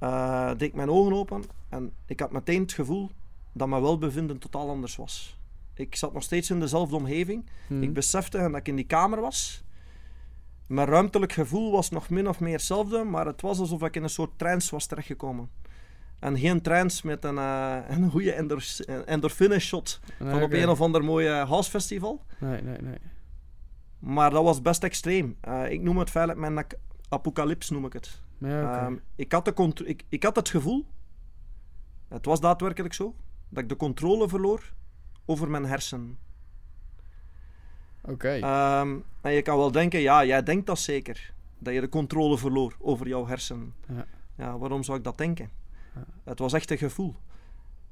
uh, 0.00 0.48
deed 0.48 0.62
ik 0.68 0.74
mijn 0.74 0.90
ogen 0.90 1.12
open 1.12 1.44
en 1.68 1.92
ik 2.06 2.20
had 2.20 2.32
meteen 2.32 2.60
het 2.60 2.72
gevoel 2.72 3.10
dat 3.52 3.68
mijn 3.68 3.82
welbevinden 3.82 4.38
totaal 4.38 4.68
anders 4.68 4.96
was. 4.96 5.38
Ik 5.74 5.96
zat 5.96 6.12
nog 6.12 6.22
steeds 6.22 6.50
in 6.50 6.60
dezelfde 6.60 6.96
omgeving. 6.96 7.50
Hmm. 7.66 7.82
Ik 7.82 7.94
besefte 7.94 8.38
dat 8.38 8.56
ik 8.56 8.68
in 8.68 8.76
die 8.76 8.86
kamer 8.86 9.20
was. 9.20 9.63
Mijn 10.74 10.88
ruimtelijk 10.88 11.32
gevoel 11.32 11.72
was 11.72 11.90
nog 11.90 12.10
min 12.10 12.28
of 12.28 12.40
meer 12.40 12.52
hetzelfde, 12.52 13.04
maar 13.04 13.26
het 13.26 13.40
was 13.40 13.58
alsof 13.58 13.82
ik 13.82 13.96
in 13.96 14.02
een 14.02 14.08
soort 14.08 14.38
trance 14.38 14.70
was 14.70 14.86
terechtgekomen. 14.86 15.50
En 16.18 16.38
geen 16.38 16.60
trance 16.60 17.06
met 17.06 17.24
een, 17.24 17.34
uh, 17.34 17.76
een 17.88 18.10
goede 18.10 18.32
endor 18.32 18.64
endorfine 19.06 19.58
shot 19.58 20.00
Nee, 20.18 20.30
van 20.30 20.42
op 20.42 20.52
een 20.52 20.68
of 20.68 20.80
ander 20.80 21.04
mooie 21.04 21.30
housefestival. 21.30 22.24
Nee, 22.38 22.62
nee, 22.62 22.78
nee. 22.80 22.98
Maar 23.98 24.30
dat 24.30 24.44
was 24.44 24.62
best 24.62 24.84
extreem. 24.84 25.36
Uh, 25.48 25.70
ik 25.70 25.80
noem 25.80 25.98
het 25.98 26.10
feitelijk 26.10 26.50
mijn 26.50 26.66
apocalyps, 27.08 27.70
noem 27.70 27.86
ik 27.86 27.92
het. 27.92 28.20
Ja. 28.38 28.86
Um, 28.86 29.02
ik, 29.16 29.32
had 29.32 29.44
de 29.44 29.82
ik, 29.84 30.04
ik 30.08 30.22
had 30.22 30.36
het 30.36 30.48
gevoel, 30.48 30.86
het 32.08 32.24
was 32.24 32.40
daadwerkelijk 32.40 32.94
zo, 32.94 33.14
dat 33.48 33.62
ik 33.62 33.68
de 33.68 33.76
controle 33.76 34.28
verloor 34.28 34.72
over 35.24 35.50
mijn 35.50 35.64
hersenen. 35.64 36.18
Oké. 38.08 38.32
Um, 38.34 39.04
en 39.20 39.32
je 39.32 39.42
kan 39.42 39.56
wel 39.56 39.70
denken, 39.70 40.00
ja, 40.00 40.24
jij 40.24 40.42
denkt 40.42 40.66
dat 40.66 40.78
zeker, 40.78 41.32
dat 41.58 41.74
je 41.74 41.80
de 41.80 41.88
controle 41.88 42.38
verloor 42.38 42.76
over 42.80 43.08
jouw 43.08 43.26
hersenen. 43.26 43.74
Ja. 43.88 44.06
Ja, 44.36 44.58
waarom 44.58 44.82
zou 44.82 44.98
ik 44.98 45.04
dat 45.04 45.18
denken? 45.18 45.50
Ja. 45.94 46.04
Het 46.24 46.38
was 46.38 46.52
echt 46.52 46.70
een 46.70 46.78
gevoel. 46.78 47.14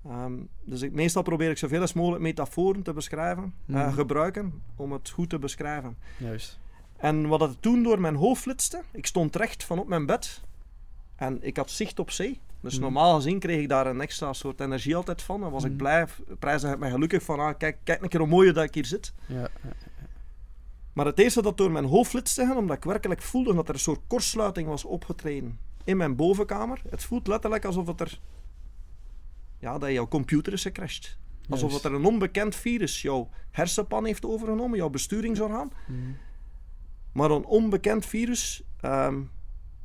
Um, 0.07 0.49
dus 0.65 0.83
ik, 0.83 0.93
meestal 0.93 1.23
probeer 1.23 1.51
ik 1.51 1.59
zoveel 1.59 1.81
als 1.81 1.93
mogelijk 1.93 2.23
metaforen 2.23 2.83
te 2.83 2.93
beschrijven, 2.93 3.55
Mhm. 3.65 3.79
uh, 3.79 3.95
gebruiken 3.95 4.63
om 4.77 4.93
het 4.93 5.11
goed 5.11 5.31
te 5.31 5.39
beschrijven. 5.39 5.97
Juist. 6.17 6.59
En 6.97 7.27
wat 7.29 7.41
het 7.41 7.63
toen 7.63 7.83
door 7.83 8.01
mijn 8.01 8.15
hoofd 8.15 8.43
flitste, 8.43 8.81
ik 8.93 9.07
stond 9.07 9.37
recht 9.37 9.65
van 9.65 9.79
op 9.79 9.89
mijn 9.89 10.07
bed 10.07 10.41
en 11.17 11.39
ik 11.43 11.57
had 11.57 11.71
zicht 11.71 11.99
op 11.99 12.11
zee. 12.11 12.41
Dus 12.61 12.73
Mhm. 12.75 12.83
normaal 12.83 13.15
gezien 13.15 13.39
kreeg 13.39 13.61
ik 13.61 13.69
daar 13.69 13.87
een 13.87 14.01
extra 14.01 14.33
soort 14.33 14.61
energie 14.61 14.97
altijd 14.97 15.23
van. 15.23 15.45
En 15.45 15.51
was 15.51 15.63
ik 15.65 15.69
Mhm. 15.71 15.79
blij, 15.79 16.07
prijzen 16.39 16.71
het 16.71 16.79
mij 16.79 16.91
gelukkig 16.91 17.23
van, 17.23 17.41
ah, 17.41 17.59
kijk, 17.59 17.77
kijk 17.85 18.03
een 18.03 18.09
keer 18.09 18.21
hoe 18.21 18.29
mooi 18.29 18.53
dat 18.53 18.65
ik 18.65 18.75
hier 18.75 18.85
zit. 18.87 19.13
Ja. 19.27 19.49
Maar 20.93 21.07
het 21.07 21.19
eerste 21.19 21.43
dat 21.43 21.57
door 21.57 21.71
mijn 21.71 21.85
hoofd 21.85 22.11
flitste, 22.11 22.55
omdat 22.57 22.77
ik 22.77 22.85
werkelijk 22.85 23.23
voelde 23.23 23.55
dat 23.55 23.69
er 23.69 23.75
een 23.75 23.81
soort 23.81 24.01
kortsluiting 24.07 24.69
was 24.69 24.85
opgetreden 24.85 25.59
in 25.85 25.97
mijn 25.97 26.17
bovenkamer. 26.17 26.81
Het 26.89 27.05
voelt 27.05 27.27
letterlijk 27.27 27.65
alsof 27.65 27.87
het 27.87 28.01
er, 28.01 28.21
ja, 29.59 29.79
dat 29.79 29.91
jouw 29.91 30.09
computer 30.09 30.53
is 30.53 30.63
gecrashed. 30.63 31.17
Alsof 31.49 31.73
het 31.75 31.85
er 31.85 31.93
een 31.95 32.05
onbekend 32.05 32.55
virus 32.55 33.03
jouw 33.03 33.29
hersenpan 33.51 34.05
heeft 34.05 34.25
overgenomen, 34.25 34.79
jouw 34.79 34.91
besturingsorgaan. 34.91 35.71
Mhm. 35.87 35.99
maar 37.13 37.31
een 37.31 37.45
onbekend 37.45 38.07
virus 38.07 38.63
ehm, 38.81 39.21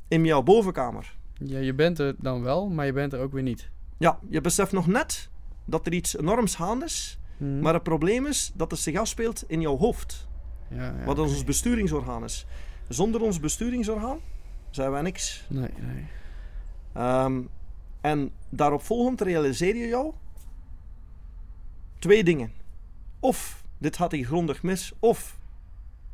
in 0.08 0.24
jouw 0.24 0.42
bovenkamer. 0.42 1.16
Ja, 1.34 1.58
je 1.58 1.74
bent 1.74 1.98
er 1.98 2.14
dan 2.18 2.42
wel, 2.42 2.68
maar 2.68 2.86
je 2.86 2.92
bent 2.92 3.12
er 3.12 3.20
ook 3.20 3.32
weer 3.32 3.42
niet. 3.42 3.70
Ja, 3.98 4.18
je 4.28 4.40
beseft 4.40 4.72
nog 4.72 4.86
net 4.86 5.30
dat 5.64 5.86
er 5.86 5.92
iets 5.92 6.16
enorms 6.18 6.54
gaande 6.54 6.84
is, 6.84 7.18
Mhm. 7.36 7.60
maar 7.60 7.74
het 7.74 7.82
probleem 7.82 8.26
is 8.26 8.52
dat 8.54 8.70
het 8.70 8.80
zich 8.80 8.96
afspeelt 8.98 9.44
in 9.46 9.60
jouw 9.60 9.76
hoofd, 9.76 10.27
ja, 10.70 10.84
ja, 10.98 11.04
wat 11.04 11.18
oké. 11.18 11.28
ons 11.28 11.44
besturingsorgaan 11.44 12.24
is. 12.24 12.46
Zonder 12.88 13.20
ons 13.20 13.40
besturingsorgaan 13.40 14.18
zijn 14.70 14.90
wij 14.90 15.02
niks. 15.02 15.44
Nee, 15.48 15.68
nee. 15.80 16.06
Ehm, 16.92 17.40
en 18.00 18.30
daarop 18.48 18.82
volgend 18.82 19.20
realiseer 19.20 19.76
je 19.76 19.86
jou 19.86 20.12
twee 21.98 22.24
dingen. 22.24 22.52
Of 23.20 23.64
dit 23.78 23.96
gaat 23.96 24.12
hier 24.12 24.26
grondig 24.26 24.62
mis, 24.62 24.92
of 24.98 25.38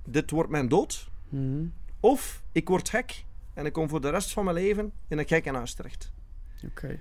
dit 0.06 0.30
wordt 0.30 0.50
mijn 0.50 0.68
dood, 0.68 1.10
Mhm. 1.28 1.64
of 2.00 2.42
ik 2.52 2.68
word 2.68 2.88
gek 2.88 3.24
en 3.54 3.66
ik 3.66 3.72
kom 3.72 3.88
voor 3.88 4.00
de 4.00 4.10
rest 4.10 4.32
van 4.32 4.44
mijn 4.44 4.56
leven 4.56 4.92
in 5.08 5.18
een 5.18 5.26
gekkenhuis 5.26 5.74
terecht. 5.74 6.12
Oké. 6.64 7.00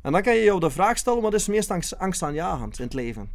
En 0.00 0.12
dan 0.12 0.22
kan 0.22 0.34
je 0.34 0.42
jou 0.44 0.60
de 0.60 0.70
vraag 0.70 0.98
stellen, 0.98 1.22
wat 1.22 1.34
is 1.34 1.46
meest 1.48 1.70
angst, 1.70 1.98
angstaanjagend 1.98 2.78
in 2.78 2.84
het 2.84 2.94
leven? 2.94 3.30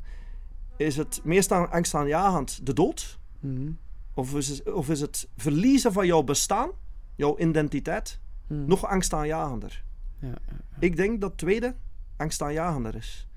Is 0.78 0.98
het 0.98 1.20
meest 1.24 1.52
ang- 1.52 1.70
angstaanjagend 1.72 2.66
de 2.66 2.74
dood? 2.74 3.20
Mhm. 3.54 3.72
Of 4.14 4.36
is, 4.36 4.48
het, 4.50 4.72
of 4.74 4.90
is 4.90 5.02
het 5.02 5.28
verliezen 5.38 5.94
van 5.94 6.06
jouw 6.06 6.24
bestaan, 6.24 6.70
jouw 7.16 7.38
identiteit, 7.40 8.20
Mhm. 8.48 8.66
nog 8.66 8.86
angstaanjagender? 8.88 9.84
Ja, 10.20 10.28
ja. 10.28 10.36
Ik 10.80 10.96
denk 10.96 11.22
dat 11.22 11.30
het 11.30 11.40
tweede 11.40 11.76
angstaanjagender 12.18 12.96
is. 12.96 13.28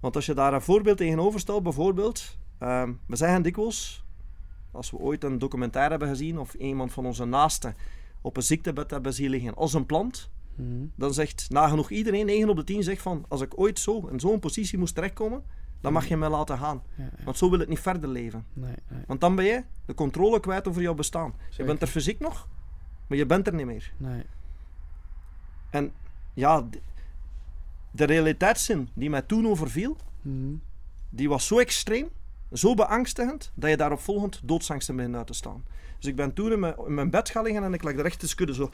Want 0.00 0.16
als 0.16 0.26
je 0.26 0.34
daar 0.34 0.54
een 0.54 0.62
voorbeeld 0.62 0.96
tegenover 0.96 1.40
stelt, 1.40 1.62
bijvoorbeeld, 1.62 2.36
ehm, 2.58 2.92
we 3.06 3.16
zeggen 3.16 3.42
dikwijls, 3.42 4.04
als 4.70 4.90
we 4.90 4.96
ooit 4.96 5.24
een 5.24 5.38
documentaire 5.38 5.90
hebben 5.90 6.08
gezien 6.08 6.38
of 6.38 6.54
iemand 6.54 6.92
van 6.92 7.06
onze 7.06 7.24
naasten 7.24 7.74
op 8.20 8.36
een 8.36 8.42
ziektebed 8.42 8.90
hebben 8.90 9.14
zien 9.14 9.30
liggen 9.30 9.54
als 9.54 9.72
een 9.74 9.86
plant, 9.86 10.30
Mhm. 10.54 10.84
dan 10.96 11.14
zegt 11.14 11.46
nagenoeg 11.50 11.90
iedereen, 11.90 12.26
9 12.26 12.48
op 12.48 12.56
de 12.56 12.64
10 12.64 12.82
zegt 12.82 13.02
van, 13.02 13.24
als 13.28 13.40
ik 13.40 13.58
ooit 13.58 13.78
zo 13.78 14.06
in 14.06 14.20
zo'n 14.20 14.38
positie 14.38 14.78
moest 14.78 14.94
terechtkomen, 14.94 15.42
dan 15.80 15.92
mag 15.92 16.06
je 16.06 16.16
mij 16.16 16.28
laten 16.28 16.58
gaan. 16.58 16.82
Ja, 16.94 17.04
ja. 17.04 17.24
Want 17.24 17.38
zo 17.38 17.50
wil 17.50 17.58
het 17.58 17.68
niet 17.68 17.80
verder 17.80 18.08
leven. 18.08 18.46
Nee, 18.52 18.74
nee, 18.88 19.02
Want 19.06 19.20
dan 19.20 19.34
ben 19.34 19.44
je 19.44 19.62
de 19.86 19.94
controle 19.94 20.40
kwijt 20.40 20.68
over 20.68 20.82
jouw 20.82 20.94
bestaan. 20.94 21.34
Je 21.50 21.64
bent 21.64 21.82
er 21.82 21.88
fysiek 21.88 22.20
nog, 22.20 22.48
maar 23.06 23.18
je 23.18 23.26
bent 23.26 23.46
er 23.46 23.54
niet 23.54 23.66
meer. 23.66 23.92
nee. 23.96 24.22
En 25.70 25.92
ja, 26.34 26.68
de 27.90 28.04
realiteitszin 28.04 28.88
die 28.94 29.10
mij 29.10 29.22
toen 29.22 29.46
overviel, 29.48 29.96
Mhm. 30.22 30.54
die 31.10 31.28
was 31.28 31.46
zo 31.46 31.58
extreem, 31.58 32.08
zo 32.52 32.74
beangstigend, 32.74 33.52
dat 33.54 33.70
je 33.70 33.76
daarop 33.76 34.00
volgend 34.00 34.40
doodsangsten 34.44 34.96
begint 34.96 35.14
uit 35.16 35.26
te 35.26 35.32
staan. 35.34 35.64
Dus 35.98 36.08
ik 36.08 36.16
ben 36.16 36.32
toen 36.34 36.52
in 36.52 36.60
mijn, 36.60 36.74
in 36.86 36.94
mijn 36.94 37.10
bed 37.10 37.28
gaan 37.30 37.44
liggen 37.44 37.62
en 37.64 37.74
ik 37.74 37.82
lag 37.82 37.92
er 37.94 38.04
echt 38.04 38.18
te 38.18 38.28
schudden 38.28 38.56
zo. 38.56 38.70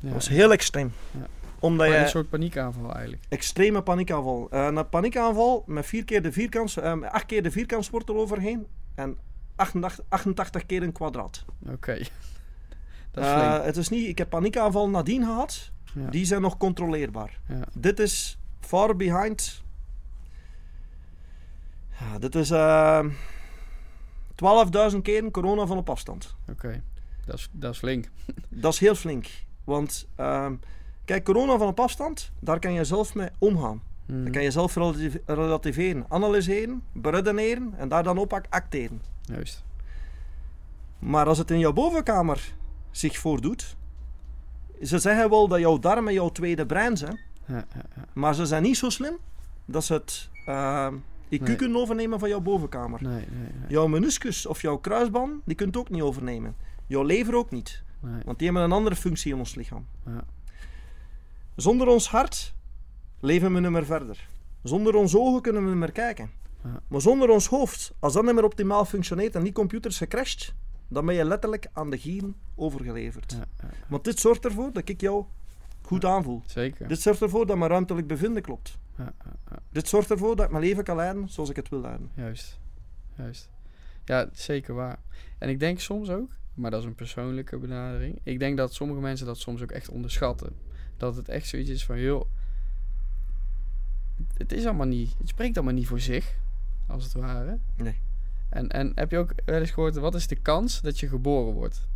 Ja. 0.00 0.04
Dat 0.04 0.12
was 0.12 0.28
heel 0.28 0.52
extreem. 0.52 0.92
Ja. 1.10 1.26
Omdat 1.60 1.88
je... 1.88 1.96
Een 1.96 2.08
soort 2.08 2.28
paniekaanval 2.28 2.92
eigenlijk. 2.92 3.22
Extreme 3.28 3.82
paniekaanval. 3.82 4.48
Eh, 4.50 4.64
een 4.64 4.88
paniekaanval 4.88 5.62
met 5.66 5.86
vier 5.86 6.04
keer 6.04 6.22
de 6.22 6.32
vierkants, 6.32 6.76
eh, 6.76 6.94
met 6.94 7.10
acht 7.10 7.26
keer 7.26 7.42
de 7.42 7.50
vierkantswortel 7.50 8.16
overheen 8.16 8.66
en 8.94 9.16
88, 9.56 10.04
88 10.08 10.66
keer 10.66 10.82
een 10.82 10.92
kwadraat. 10.92 11.44
Oké. 11.68 11.94
dat 13.12 13.24
is 13.24 13.30
flink. 13.30 13.64
het 13.64 13.76
is 13.76 13.88
niet, 13.88 14.08
ik 14.08 14.18
heb 14.18 14.28
paniekaanval 14.28 14.88
nadien 14.88 15.24
gehad, 15.24 15.70
Ja. 15.94 16.10
die 16.10 16.24
zijn 16.24 16.40
nog 16.42 16.56
controleerbaar. 16.56 17.38
Ja. 17.48 17.64
Dit 17.74 17.98
is 17.98 18.38
far 18.60 18.96
behind. 18.96 19.62
Ja, 22.00 22.18
dit 22.18 22.34
is 22.34 22.50
eh 22.50 23.04
12.000 24.92 25.02
keer 25.02 25.30
corona 25.30 25.66
van 25.66 25.76
op 25.76 25.90
afstand. 25.90 26.36
Oké. 26.50 26.82
Dat 27.24 27.36
is, 27.38 27.48
dat 27.52 27.72
is 27.72 27.78
flink. 27.78 28.08
Dat 28.48 28.72
is 28.72 28.78
heel 28.78 28.94
flink. 28.94 29.26
Want 29.64 30.08
ehm, 30.16 30.54
kijk, 31.08 31.24
corona 31.24 31.58
van 31.58 31.66
op 31.68 31.80
afstand, 31.80 32.32
daar 32.40 32.58
kan 32.58 32.72
je 32.72 32.84
zelf 32.84 33.14
mee 33.14 33.28
omgaan. 33.38 33.82
Mhm. 34.06 34.22
Dan 34.22 34.32
kan 34.32 34.42
je 34.42 34.50
zelf 34.50 34.74
relati- 34.74 35.20
relativeren, 35.26 36.04
analyseren, 36.08 36.82
beredeneren 36.92 37.74
en 37.76 37.88
daar 37.88 38.02
dan 38.02 38.18
op 38.18 38.32
ac- 38.32 38.46
acteren. 38.48 39.02
Juist. 39.22 39.64
Maar 40.98 41.26
als 41.26 41.38
het 41.38 41.50
in 41.50 41.58
jouw 41.58 41.72
bovenkamer 41.72 42.54
zich 42.90 43.18
voordoet, 43.18 43.76
ze 44.82 44.98
zeggen 44.98 45.30
wel 45.30 45.48
dat 45.48 45.58
jouw 45.58 45.78
darmen 45.78 46.12
jouw 46.12 46.28
tweede 46.28 46.66
brein 46.66 46.96
zijn, 46.96 47.20
Ja, 47.44 47.54
ja, 47.54 47.64
ja. 47.96 48.04
maar 48.12 48.34
ze 48.34 48.46
zijn 48.46 48.62
niet 48.62 48.76
zo 48.76 48.90
slim 48.90 49.16
dat 49.64 49.84
ze 49.84 49.92
het 49.92 50.28
ehm 50.46 50.94
IQ 51.30 51.40
Nee. 51.40 51.56
kunnen 51.56 51.76
overnemen 51.80 52.18
van 52.18 52.28
jouw 52.28 52.40
bovenkamer. 52.40 53.02
Nee, 53.02 53.12
nee. 53.12 53.50
Jouw 53.68 53.86
meniscus 53.86 54.46
of 54.46 54.62
jouw 54.62 54.76
kruisband, 54.76 55.32
die 55.44 55.56
kunt 55.56 55.76
ook 55.76 55.90
niet 55.90 56.02
overnemen. 56.02 56.54
Jouw 56.86 57.02
lever 57.02 57.34
ook 57.34 57.50
niet, 57.50 57.82
want 58.24 58.38
die 58.38 58.46
hebben 58.46 58.64
een 58.66 58.72
andere 58.72 58.96
functie 58.96 59.32
in 59.32 59.38
ons 59.38 59.54
lichaam. 59.54 59.86
Ja. 60.06 60.24
Zonder 61.58 61.86
ons 61.88 62.08
hart 62.08 62.54
leven 63.20 63.52
we 63.52 63.60
niet 63.60 63.70
meer 63.70 63.86
verder. 63.86 64.28
Zonder 64.62 64.94
ons 64.94 65.16
ogen 65.16 65.42
kunnen 65.42 65.62
we 65.62 65.68
niet 65.68 65.78
meer 65.78 65.92
kijken. 65.92 66.30
Ja. 66.64 66.80
Maar 66.88 67.00
zonder 67.00 67.30
ons 67.30 67.46
hoofd, 67.46 67.92
als 67.98 68.12
dat 68.12 68.24
niet 68.24 68.34
meer 68.34 68.44
optimaal 68.44 68.84
functioneert 68.84 69.34
en 69.34 69.42
die 69.42 69.52
computer 69.52 69.90
is 69.90 69.98
gecrashed, 69.98 70.54
dan 70.88 71.06
ben 71.06 71.14
je 71.14 71.24
letterlijk 71.24 71.66
aan 71.72 71.90
de 71.90 71.98
gieren 71.98 72.36
overgeleverd. 72.54 73.32
Ja, 73.32 73.44
ja. 73.62 73.68
Want 73.88 74.04
dit 74.04 74.20
zorgt 74.20 74.44
ervoor 74.44 74.72
dat 74.72 74.88
ik 74.88 75.00
jou 75.00 75.24
goed 75.82 76.04
aanvoel. 76.04 76.42
Zeker. 76.46 76.88
Dit 76.88 77.00
zorgt 77.00 77.20
ervoor 77.20 77.46
dat 77.46 77.56
mijn 77.56 77.70
ruimtelijk 77.70 78.06
bevinden 78.06 78.42
klopt. 78.42 78.78
Dit 79.70 79.88
zorgt 79.88 80.10
ervoor 80.10 80.36
dat 80.36 80.44
ik 80.44 80.50
mijn 80.50 80.64
leven 80.64 80.84
kan 80.84 80.96
leiden 80.96 81.28
zoals 81.28 81.50
ik 81.50 81.56
het 81.56 81.68
wil 81.68 81.80
leiden. 81.80 82.10
Juist. 82.14 82.58
Juist. 83.16 83.50
Ja, 84.04 84.28
zeker 84.32 84.74
waar. 84.74 84.98
En 85.38 85.48
ik 85.48 85.60
denk 85.60 85.80
soms 85.80 86.10
ook, 86.10 86.30
maar 86.54 86.70
dat 86.70 86.80
is 86.80 86.86
een 86.86 86.94
persoonlijke 86.94 87.58
benadering. 87.58 88.20
Ik 88.22 88.38
denk 88.38 88.56
dat 88.56 88.74
sommige 88.74 89.00
mensen 89.00 89.26
dat 89.26 89.38
soms 89.38 89.62
ook 89.62 89.70
echt 89.70 89.88
onderschatten. 89.88 90.66
Dat 90.98 91.16
het 91.16 91.28
echt 91.28 91.46
zoiets 91.46 91.70
is 91.70 91.84
van, 91.84 92.00
joh, 92.00 92.24
het 94.34 94.52
is 94.52 94.64
allemaal 94.64 94.86
niet, 94.86 95.14
het 95.18 95.28
spreekt 95.28 95.56
allemaal 95.56 95.74
niet 95.74 95.86
voor 95.86 96.00
zich, 96.00 96.38
als 96.86 97.04
het 97.04 97.12
ware. 97.12 97.58
Nee. 97.76 98.00
En, 98.48 98.68
en 98.68 98.92
heb 98.94 99.10
je 99.10 99.18
ook 99.18 99.32
wel 99.44 99.60
eens 99.60 99.70
gehoord, 99.70 99.96
wat 99.96 100.14
is 100.14 100.26
de 100.26 100.36
kans 100.36 100.80
dat 100.80 101.00
je 101.00 101.08
geboren 101.08 101.52
wordt? 101.52 101.88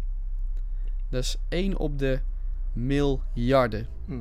Dat 1.08 1.22
is 1.22 1.36
1 1.48 1.76
op 1.76 1.98
de 1.98 2.20
miljarden. 2.72 3.86
Hm. 4.04 4.18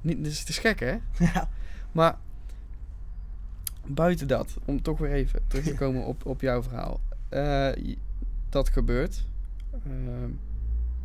Niet, 0.00 0.26
is, 0.26 0.38
het 0.38 0.48
is 0.48 0.58
gek, 0.58 0.80
hè? 0.80 0.96
Ja. 1.34 1.48
Maar 1.92 2.18
buiten 3.86 4.28
dat, 4.28 4.56
om 4.64 4.82
toch 4.82 4.98
weer 4.98 5.12
even 5.12 5.40
terug 5.46 5.64
te 5.64 5.74
komen 5.84 6.04
op, 6.04 6.26
op 6.26 6.40
jouw 6.40 6.62
verhaal. 6.62 7.00
Eh, 7.28 7.96
dat 8.48 8.68
gebeurt. 8.68 9.26
Ehm, 9.84 10.30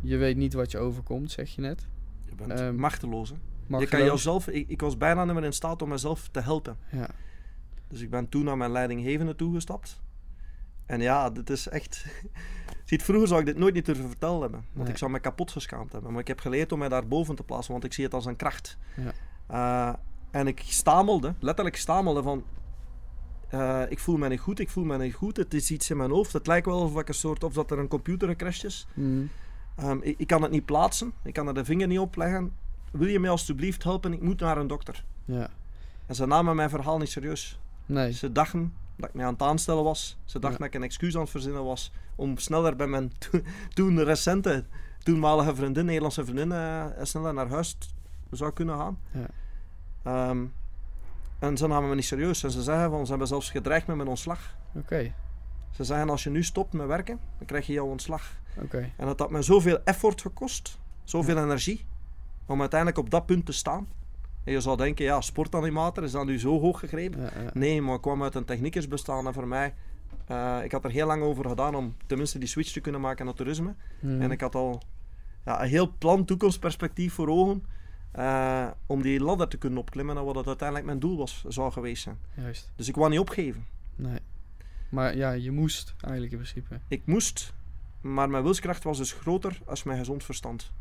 je 0.00 0.16
weet 0.16 0.36
niet 0.36 0.52
wat 0.52 0.70
je 0.70 0.78
overkomt, 0.78 1.30
zeg 1.30 1.50
je 1.54 1.60
net. 1.60 1.86
Je 2.24 2.34
bent 2.34 2.60
Ehm, 2.60 2.74
machteloos. 2.76 3.28
Hè? 3.30 3.36
Je 3.78 3.86
kan 3.86 4.04
jouzelf, 4.04 4.48
ik, 4.48 4.68
ik 4.68 4.80
was 4.80 4.96
bijna 4.96 5.24
niet 5.24 5.34
meer 5.34 5.44
in 5.44 5.52
staat 5.52 5.82
om 5.82 5.88
mezelf 5.88 6.28
te 6.28 6.40
helpen. 6.40 6.76
Ja, 6.90 7.08
Dus 7.88 8.00
ik 8.00 8.10
ben 8.10 8.28
toen 8.28 8.44
naar 8.44 8.56
mijn 8.56 8.70
leidinggevende 8.70 9.34
toegestapt. 9.34 10.02
En 10.86 11.00
ja, 11.00 11.30
dit 11.30 11.50
is 11.50 11.68
echt... 11.68 12.04
Ziet, 12.84 13.02
vroeger 13.02 13.28
zou 13.28 13.40
ik 13.40 13.46
dit 13.46 13.58
nooit 13.58 13.74
niet 13.74 13.86
durven 13.86 14.08
vertellen 14.08 14.40
hebben. 14.40 14.60
Want 14.72 14.82
Nee. 14.82 14.88
ik 14.88 14.96
zou 14.98 15.10
me 15.10 15.18
kapot 15.20 15.50
geschaamd 15.50 15.92
hebben. 15.92 16.10
Maar 16.12 16.20
ik 16.20 16.28
heb 16.28 16.40
geleerd 16.40 16.72
om 16.72 16.78
mij 16.78 16.88
daar 16.88 17.06
boven 17.08 17.34
te 17.34 17.42
plaatsen, 17.42 17.72
want 17.72 17.84
ik 17.84 17.92
zie 17.92 18.04
het 18.04 18.14
als 18.14 18.24
een 18.26 18.36
kracht. 18.36 18.78
Ja. 18.96 19.12
Eh, 19.46 19.94
en 20.30 20.46
ik 20.46 20.62
stamelde, 20.66 21.34
letterlijk 21.40 21.76
stamelde 21.76 22.22
van... 22.22 22.44
eh, 23.48 23.82
ik 23.88 23.98
voel 23.98 24.16
me 24.16 24.28
niet 24.28 24.40
goed, 24.40 24.58
ik 24.58 24.70
voel 24.70 24.84
me 24.84 24.98
niet 24.98 25.14
goed. 25.14 25.36
Het 25.36 25.54
is 25.54 25.70
iets 25.70 25.90
in 25.90 25.96
mijn 25.96 26.10
hoofd. 26.10 26.32
Het 26.32 26.46
lijkt 26.46 26.66
wel 26.66 26.80
of, 26.80 26.96
ik 27.00 27.08
een 27.08 27.14
soort, 27.14 27.44
of 27.44 27.52
dat 27.52 27.70
er 27.70 27.78
een 27.78 27.88
computer 27.88 28.28
gecrashed 28.28 28.64
is. 28.64 28.86
Mhm. 28.94 29.24
Ehm, 29.74 29.98
ik, 30.00 30.18
ik 30.18 30.26
kan 30.26 30.42
het 30.42 30.50
niet 30.50 30.64
plaatsen. 30.64 31.12
Ik 31.22 31.32
kan 31.32 31.46
er 31.48 31.54
de 31.54 31.64
vinger 31.64 31.86
niet 31.86 31.98
op 31.98 32.16
leggen. 32.16 32.52
Wil 32.92 33.08
je 33.08 33.18
mij 33.20 33.30
alstublieft 33.30 33.82
helpen? 33.82 34.12
Ik 34.12 34.20
moet 34.22 34.40
naar 34.40 34.56
een 34.58 34.66
dokter. 34.66 35.04
ja. 35.24 35.48
En 36.06 36.14
ze 36.14 36.26
namen 36.26 36.56
mijn 36.56 36.70
verhaal 36.70 36.98
niet 36.98 37.08
serieus. 37.10 37.58
Nee, 37.86 38.12
Ze 38.12 38.32
dachten 38.32 38.72
dat 38.96 39.08
ik 39.08 39.14
mij 39.14 39.24
aan 39.26 39.32
het 39.32 39.42
aanstellen 39.42 39.84
was. 39.84 40.18
Ze 40.24 40.38
dachten 40.38 40.50
Ja. 40.50 40.56
dat 40.58 40.66
ik 40.66 40.74
een 40.74 40.82
excuus 40.82 41.14
aan 41.14 41.20
het 41.20 41.30
verzinnen 41.30 41.64
was 41.64 41.92
om 42.14 42.38
sneller 42.38 42.76
bij 42.76 42.86
mijn 42.86 43.12
to- 43.18 43.40
toen 43.74 44.02
recente, 44.02 44.64
toenmalige 45.02 45.54
vriendin, 45.54 45.84
Nederlandse 45.84 46.24
vriendin, 46.24 46.52
eh, 46.52 46.84
sneller 47.02 47.34
naar 47.34 47.48
huis 47.48 47.76
zou 48.30 48.52
kunnen 48.52 48.76
gaan. 48.78 48.98
Ja. 49.10 49.26
Ehm, 50.02 50.44
en 51.38 51.56
ze 51.56 51.66
namen 51.66 51.88
me 51.88 51.94
niet 51.94 52.04
serieus. 52.04 52.42
En 52.44 52.50
ze 52.50 52.62
zeggen 52.62 52.90
van, 52.90 53.04
ze 53.04 53.10
hebben 53.10 53.28
zelfs 53.28 53.50
gedreigd 53.50 53.86
met 53.86 53.96
mijn 53.96 54.08
ontslag. 54.08 54.56
oké. 54.74 55.12
Ze 55.70 55.84
zeggen, 55.84 56.10
als 56.10 56.22
je 56.24 56.30
nu 56.30 56.42
stopt 56.44 56.72
met 56.72 56.86
werken, 56.86 57.18
dan 57.38 57.46
krijg 57.46 57.66
je 57.66 57.72
jouw 57.72 57.86
ontslag. 57.86 58.32
En 58.96 59.06
dat 59.06 59.18
had 59.18 59.30
me 59.30 59.42
zoveel 59.42 59.78
effort 59.84 60.20
gekost, 60.20 60.78
zoveel 61.04 61.36
energie, 61.36 61.84
om 62.46 62.60
uiteindelijk 62.60 62.98
op 62.98 63.10
dat 63.10 63.26
punt 63.26 63.46
te 63.46 63.52
staan. 63.52 63.88
En 64.44 64.52
je 64.52 64.60
zou 64.60 64.76
denken, 64.76 65.04
ja, 65.04 65.20
sportanimator, 65.20 66.04
is 66.04 66.10
dat 66.10 66.26
nu 66.26 66.38
zo 66.38 66.60
hoog 66.60 66.78
gegrepen? 66.78 67.20
Ja, 67.20 67.30
ja. 67.42 67.50
Nee, 67.52 67.82
maar 67.82 67.94
ik 67.94 68.00
kwam 68.00 68.22
uit 68.22 68.34
een 68.34 68.44
techniekersbestaan 68.44 69.26
en 69.26 69.34
voor 69.34 69.48
mij, 69.48 69.74
eh, 70.26 70.58
ik 70.62 70.72
had 70.72 70.84
er 70.84 70.90
heel 70.90 71.06
lang 71.06 71.22
over 71.22 71.48
gedaan 71.48 71.74
om 71.74 71.96
tenminste 72.06 72.38
die 72.38 72.48
switch 72.48 72.72
te 72.72 72.80
kunnen 72.80 73.00
maken 73.00 73.24
naar 73.24 73.34
toerisme. 73.34 73.74
Mhm. 74.00 74.20
En 74.20 74.30
ik 74.30 74.40
had 74.40 74.54
al 74.54 74.82
ja, 75.44 75.62
een 75.62 75.68
heel 75.68 75.92
plan, 75.98 76.24
toekomstperspectief 76.24 77.14
voor 77.14 77.28
ogen, 77.28 77.64
eh, 78.12 78.70
om 78.86 79.02
die 79.02 79.20
ladder 79.20 79.48
te 79.48 79.56
kunnen 79.56 79.78
opklimmen 79.78 80.16
en 80.16 80.24
wat 80.24 80.34
het 80.34 80.46
uiteindelijk 80.46 80.86
mijn 80.86 81.00
doel 81.00 81.16
was, 81.16 81.44
zou 81.48 81.72
geweest 81.72 82.02
zijn. 82.02 82.18
Juist. 82.34 82.72
Dus 82.76 82.88
ik 82.88 82.94
wou 82.94 83.10
niet 83.10 83.18
opgeven. 83.18 83.66
Nee. 83.96 84.18
Maar 84.88 85.16
ja, 85.16 85.30
je 85.30 85.50
moest 85.50 85.94
eigenlijk 86.00 86.32
in 86.32 86.38
principe. 86.38 86.80
Ik 86.88 87.06
moest, 87.06 87.54
maar 88.04 88.30
mijn 88.30 88.42
wilskracht 88.42 88.84
was 88.84 88.98
dus 88.98 89.12
groter 89.12 89.60
als 89.66 89.82
mijn 89.82 89.98
gezond 89.98 90.24
verstand. 90.24 90.72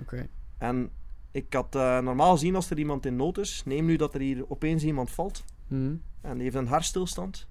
Oké. 0.00 0.28
En 0.58 0.90
ik 1.30 1.52
had 1.52 1.74
eh, 1.74 1.98
normaal 1.98 2.32
gezien 2.32 2.54
als 2.54 2.70
er 2.70 2.78
iemand 2.78 3.06
in 3.06 3.16
nood 3.16 3.38
is, 3.38 3.62
neem 3.64 3.84
nu 3.84 3.96
dat 3.96 4.14
er 4.14 4.20
hier 4.20 4.50
opeens 4.50 4.82
iemand 4.82 5.10
valt 5.10 5.44
Mhm. 5.66 5.94
en 6.20 6.34
die 6.34 6.42
heeft 6.42 6.54
een 6.56 6.66
hartstilstand. 6.66 7.46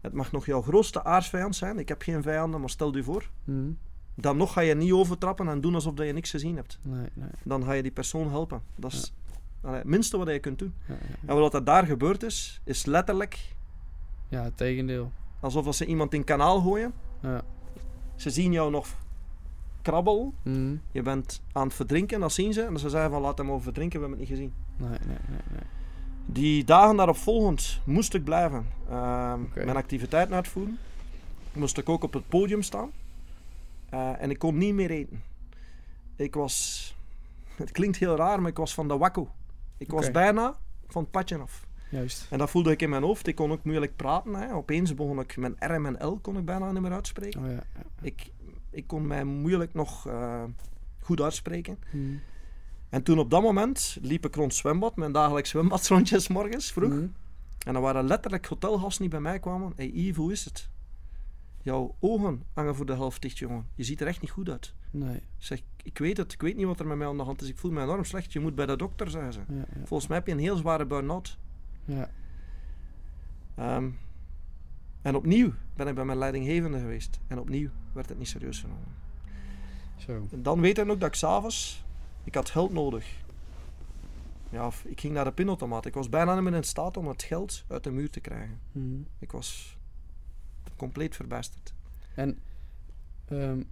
Het 0.00 0.12
mag 0.12 0.32
nog 0.32 0.46
jouw 0.46 0.62
grootste 0.62 1.04
aardsvijand 1.04 1.56
zijn. 1.56 1.78
Ik 1.78 1.88
heb 1.88 2.02
geen 2.02 2.22
vijanden, 2.22 2.60
maar 2.60 2.70
stel 2.70 2.96
je 2.96 3.02
voor. 3.02 3.30
Mhm. 3.44 3.70
Dan 4.14 4.36
nog 4.36 4.52
ga 4.52 4.60
je 4.60 4.74
niet 4.74 4.92
overtrappen 4.92 5.48
en 5.48 5.60
doen 5.60 5.74
alsof 5.74 5.94
dat 5.94 6.06
je 6.06 6.12
niks 6.12 6.30
gezien 6.30 6.56
hebt. 6.56 6.78
Nee, 6.82 7.06
nee. 7.14 7.28
Dan 7.44 7.64
ga 7.64 7.72
je 7.72 7.82
die 7.82 7.90
persoon 7.92 8.30
helpen. 8.30 8.62
Dat 8.76 8.92
is 8.92 9.12
allee, 9.62 9.78
het 9.78 9.86
minste 9.86 10.16
wat 10.18 10.28
je 10.28 10.38
kunt 10.38 10.58
doen. 10.58 10.74
Ja, 10.88 10.94
ja, 10.94 11.06
ja. 11.22 11.28
En 11.28 11.36
wat 11.36 11.54
er 11.54 11.64
daar 11.64 11.86
gebeurd 11.86 12.22
is, 12.22 12.60
is 12.64 12.84
letterlijk 12.84 13.54
ja, 14.28 14.42
het 14.42 14.56
tegendeel. 14.56 15.12
alsof 15.40 15.66
als 15.66 15.76
ze 15.76 15.86
iemand 15.86 16.14
in 16.14 16.24
kanaal 16.24 16.60
gooien. 16.60 16.92
Ja. 17.22 17.42
Ze 18.16 18.30
zien 18.30 18.52
jou 18.52 18.70
nog 18.70 18.88
krabbel. 19.82 20.34
Mhm. 20.42 20.76
Je 20.92 21.02
bent 21.02 21.42
aan 21.52 21.66
het 21.66 21.74
verdrinken, 21.74 22.20
dat 22.20 22.32
zien 22.32 22.52
ze. 22.52 22.62
En 22.62 22.78
ze 22.78 22.88
zeggen 22.88 23.10
van 23.10 23.20
laat 23.20 23.38
hem 23.38 23.50
over 23.50 23.62
verdrinken, 23.62 24.00
we 24.00 24.06
hebben 24.06 24.26
het 24.26 24.28
niet 24.28 24.38
gezien. 24.38 24.54
Nee, 24.76 24.98
nee, 25.06 25.18
nee, 25.28 25.40
nee. 25.50 25.62
Die 26.26 26.64
dagen 26.64 26.96
daarop 26.96 27.16
volgend 27.16 27.80
moest 27.84 28.14
ik 28.14 28.24
blijven. 28.24 28.66
Oké. 28.86 29.64
Mijn 29.64 29.76
activiteiten 29.76 30.34
uitvoeren. 30.34 30.78
Moest 31.52 31.78
ik 31.78 31.88
ook 31.88 32.02
op 32.02 32.12
het 32.12 32.28
podium 32.28 32.62
staan. 32.62 32.90
Eh, 33.88 34.22
en 34.22 34.30
ik 34.30 34.38
kon 34.38 34.58
niet 34.58 34.74
meer 34.74 34.90
eten. 34.90 35.22
Ik 36.16 36.34
was... 36.34 36.86
Het 37.62 37.70
klinkt 37.70 37.96
heel 37.96 38.16
raar, 38.16 38.40
maar 38.40 38.50
ik 38.50 38.56
was 38.56 38.74
van 38.74 38.88
de 38.88 38.96
wakko. 38.96 39.28
Ik 39.78 39.90
was 39.90 40.10
bijna 40.10 40.54
van 40.86 41.02
het 41.02 41.10
padje 41.10 41.38
af. 41.38 41.66
Juist. 41.92 42.26
En 42.30 42.38
dat 42.38 42.50
voelde 42.50 42.70
ik 42.70 42.82
in 42.82 42.90
mijn 42.90 43.02
hoofd. 43.02 43.26
Ik 43.26 43.34
kon 43.34 43.52
ook 43.52 43.64
moeilijk 43.64 43.96
praten. 43.96 44.34
Hè. 44.34 44.54
Opeens 44.54 44.94
begon 44.94 45.20
ik 45.20 45.36
mijn 45.36 45.56
R 45.58 45.70
en 45.70 45.82
mijn 45.82 46.06
L 46.06 46.18
kon 46.22 46.36
ik 46.36 46.44
bijna 46.44 46.72
niet 46.72 46.82
meer 46.82 46.92
uitspreken. 46.92 47.44
Oh 47.44 47.50
ja. 47.50 47.62
Ik, 48.00 48.30
ik 48.70 48.86
kon 48.86 49.06
mij 49.06 49.24
moeilijk 49.24 49.74
nog 49.74 50.06
eh, 50.06 50.44
goed 51.00 51.20
uitspreken. 51.20 51.78
Mhm. 51.90 52.14
En 52.88 53.02
toen 53.02 53.18
op 53.18 53.30
dat 53.30 53.42
moment 53.42 53.98
liep 54.00 54.26
ik 54.26 54.34
rond 54.34 54.50
het 54.50 54.60
zwembad, 54.60 54.96
mijn 54.96 55.12
dagelijks 55.12 55.50
zwembadsrondjes 55.50 56.28
morgens 56.38 56.72
vroeg. 56.72 56.92
Mhm. 56.92 57.06
En 57.66 57.72
dan 57.72 57.82
waren 57.82 58.04
letterlijk 58.04 58.46
hotelgasten 58.46 59.00
die 59.00 59.10
bij 59.10 59.20
mij 59.20 59.38
kwamen. 59.38 59.72
Hé 59.76 59.84
hey 59.84 59.92
Yves, 59.92 60.16
hoe 60.16 60.32
is 60.32 60.44
het? 60.44 60.70
Jouw 61.62 61.96
ogen 62.00 62.42
hangen 62.52 62.74
voor 62.74 62.86
de 62.86 62.94
helft 62.94 63.22
dicht, 63.22 63.38
jongen. 63.38 63.66
Je 63.74 63.84
ziet 63.84 64.00
er 64.00 64.06
echt 64.06 64.20
niet 64.20 64.30
goed 64.30 64.48
uit. 64.48 64.74
Nee. 64.90 65.16
Ik 65.16 65.22
zeg, 65.38 65.62
ik 65.82 65.98
weet 65.98 66.16
het, 66.16 66.32
ik 66.32 66.40
weet 66.40 66.56
niet 66.56 66.66
wat 66.66 66.80
er 66.80 66.86
met 66.86 66.96
mij 66.96 67.06
aan 67.06 67.16
de 67.16 67.22
hand 67.22 67.42
is. 67.42 67.48
Ik 67.48 67.58
voel 67.58 67.70
me 67.70 67.82
enorm 67.82 68.04
slecht. 68.04 68.32
Je 68.32 68.40
moet 68.40 68.54
bij 68.54 68.66
de 68.66 68.76
dokter, 68.76 69.10
zeggen 69.10 69.32
ze. 69.32 69.40
Ja, 69.48 69.54
ja, 69.56 69.66
Volgens 69.84 70.08
mij 70.08 70.18
heb 70.18 70.26
je 70.26 70.32
een 70.32 70.38
heel 70.38 70.56
zware 70.56 70.86
burn-out. 70.86 71.38
Ja. 71.84 72.10
Ehm, 73.54 73.90
en 75.02 75.14
opnieuw 75.14 75.52
ben 75.74 75.88
ik 75.88 75.94
bij 75.94 76.04
mijn 76.04 76.18
leidinggevende 76.18 76.78
geweest. 76.78 77.20
En 77.26 77.38
opnieuw 77.38 77.70
werd 77.92 78.08
het 78.08 78.18
niet 78.18 78.28
serieus 78.28 78.60
genomen. 78.60 78.94
Zo. 79.96 80.26
En 80.30 80.42
dan 80.42 80.60
weet 80.60 80.78
ik 80.78 80.88
ook 80.88 81.00
dat 81.00 81.08
ik 81.08 81.14
s'avonds... 81.14 81.84
Ik 82.24 82.34
had 82.34 82.50
geld 82.50 82.72
nodig. 82.72 83.20
Ja, 84.50 84.66
of 84.66 84.84
ik 84.84 85.00
ging 85.00 85.14
naar 85.14 85.24
de 85.24 85.32
pinautomaat. 85.32 85.86
Ik 85.86 85.94
was 85.94 86.08
bijna 86.08 86.34
niet 86.34 86.42
meer 86.42 86.54
in 86.54 86.62
staat 86.62 86.96
om 86.96 87.08
het 87.08 87.22
geld 87.22 87.64
uit 87.68 87.84
de 87.84 87.90
muur 87.90 88.10
te 88.10 88.20
krijgen. 88.20 88.60
Mhm. 88.72 89.00
Ik 89.18 89.32
was 89.32 89.78
compleet 90.76 91.16
verbijsterd. 91.16 91.74
En 92.14 92.38
ehm, 93.28 93.62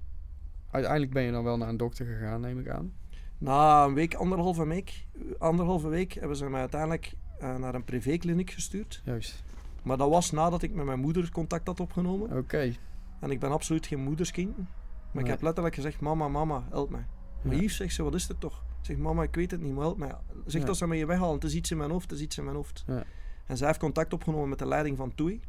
uiteindelijk 0.71 1.13
ben 1.13 1.23
je 1.23 1.33
dan 1.33 1.45
wel 1.45 1.57
naar 1.57 1.69
een 1.69 1.77
dokter 1.77 2.07
gegaan, 2.07 2.41
neem 2.41 2.59
ik 2.59 2.69
aan. 2.69 2.93
Na 3.39 3.85
een 3.85 3.95
week, 3.95 4.15
anderhalve 4.15 4.67
week, 4.67 5.07
anderhalve 5.39 5.89
week 5.89 6.13
hebben 6.13 6.37
ze 6.37 6.51
mij 6.51 6.61
uiteindelijk 6.61 7.13
eh, 7.41 7.57
naar 7.57 7.75
een 7.75 7.85
privékliniek 7.85 8.51
gestuurd. 8.51 9.03
Juist. 9.05 9.43
Maar 9.83 9.97
dat 9.97 10.11
was 10.11 10.31
nadat 10.31 10.63
ik 10.63 10.75
met 10.75 10.85
mijn 10.85 11.01
moeder 11.01 11.31
contact 11.31 11.67
had 11.67 11.81
opgenomen. 11.81 12.37
Oké. 12.39 12.73
En 13.21 13.31
ik 13.31 13.41
ben 13.41 13.51
absoluut 13.51 13.87
geen 13.87 14.01
moederskind. 14.03 14.57
Maar 14.57 14.67
Nee. 15.13 15.25
ik 15.25 15.31
heb 15.31 15.43
letterlijk 15.43 15.75
gezegd, 15.75 16.01
mama, 16.01 16.29
mama, 16.29 16.65
help 16.71 16.91
mij. 16.91 17.07
Maar 17.43 17.55
Ja. 17.55 17.61
Yves, 17.63 17.77
zegt 17.77 17.95
ze, 17.95 18.03
wat 18.03 18.15
is 18.15 18.29
er 18.29 18.39
toch? 18.39 18.65
Zeg, 18.81 18.97
mama, 18.97 19.23
ik 19.23 19.35
weet 19.35 19.51
het 19.51 19.61
niet, 19.61 19.73
maar 19.73 19.83
help 19.83 19.99
mij. 19.99 20.15
Zeg 20.47 20.61
Ja. 20.61 20.67
dat 20.67 20.77
ze 20.77 20.87
mij 20.87 20.99
je 20.99 21.07
weghalen, 21.07 21.35
het 21.35 21.45
is 21.45 21.55
iets 21.55 21.71
in 21.71 21.77
mijn 21.77 21.91
hoofd, 21.91 22.11
het 22.11 22.19
is 22.19 22.25
iets 22.25 22.39
in 22.39 22.45
mijn 22.45 22.57
hoofd. 22.57 22.85
Ja. 22.87 23.05
En 23.47 23.57
zij 23.57 23.67
heeft 23.67 23.79
contact 23.79 24.13
opgenomen 24.13 24.49
met 24.49 24.59
de 24.59 24.67
leiding 24.67 24.97
van 24.97 25.15
TUI. 25.15 25.41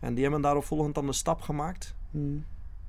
En 0.00 0.14
die 0.14 0.22
hebben 0.22 0.40
daarop 0.40 0.64
volgend 0.64 0.94
dan 0.94 1.06
de 1.06 1.12
stap 1.12 1.40
gemaakt 1.40 1.94
Mhm. 2.10 2.24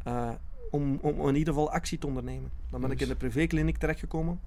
eh, 0.03 0.29
om, 0.71 0.99
om 1.01 1.27
in 1.27 1.35
ieder 1.35 1.53
geval 1.53 1.71
actie 1.71 1.97
te 1.97 2.07
ondernemen. 2.07 2.51
Dan 2.69 2.81
ben 2.81 2.91
ik 2.91 3.01
in 3.01 3.07
de 3.07 3.15
privékliniek 3.15 3.77
terechtgekomen. 3.77 4.39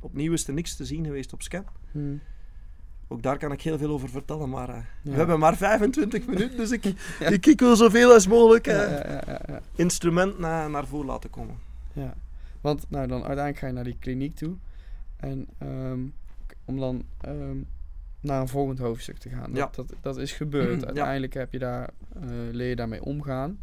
Opnieuw 0.00 0.32
is 0.32 0.46
er 0.48 0.54
niks 0.54 0.76
te 0.76 0.84
zien 0.84 1.04
geweest 1.04 1.32
op 1.32 1.42
scan. 1.42 1.64
Mhm. 1.92 2.14
Ook 3.12 3.22
daar 3.22 3.38
kan 3.38 3.52
ik 3.52 3.62
heel 3.62 3.78
veel 3.78 3.90
over 3.90 4.08
vertellen, 4.08 4.48
maar 4.48 4.68
eh, 4.68 4.74
Ja. 5.02 5.10
we 5.10 5.16
hebben 5.16 5.38
maar 5.38 5.56
25 5.56 6.26
minuten, 6.26 6.56
dus 6.56 6.70
ik, 6.70 6.84
ik, 7.36 7.46
ik 7.46 7.60
wil 7.60 7.76
zoveel 7.76 8.12
als 8.12 8.26
mogelijk 8.26 8.66
Ja, 8.66 8.90
ja. 9.46 9.60
instrument 9.74 10.38
na, 10.38 10.68
naar 10.68 10.86
voren 10.86 11.06
laten 11.06 11.30
komen. 11.30 11.56
Ja, 11.92 12.14
want 12.60 12.84
nou, 12.88 13.06
dan 13.06 13.16
uiteindelijk 13.18 13.58
ga 13.58 13.66
je 13.66 13.72
naar 13.72 13.84
die 13.84 13.96
kliniek 13.98 14.34
toe. 14.36 14.54
En 15.16 15.46
ehm, 15.58 16.00
om 16.64 16.78
dan 16.78 17.02
ehm, 17.20 17.56
naar 18.20 18.40
een 18.40 18.48
volgend 18.48 18.78
hoofdstuk 18.78 19.18
te 19.18 19.28
gaan. 19.28 19.52
Dat, 19.52 19.56
Ja. 19.56 19.70
dat, 19.72 19.92
dat 20.00 20.16
is 20.18 20.32
gebeurd. 20.32 20.84
Uiteindelijk 20.86 21.34
heb 21.34 21.52
je 21.52 21.58
daar, 21.58 21.90
eh, 22.14 22.22
leer 22.50 22.68
je 22.68 22.76
daarmee 22.76 23.02
omgaan. 23.04 23.58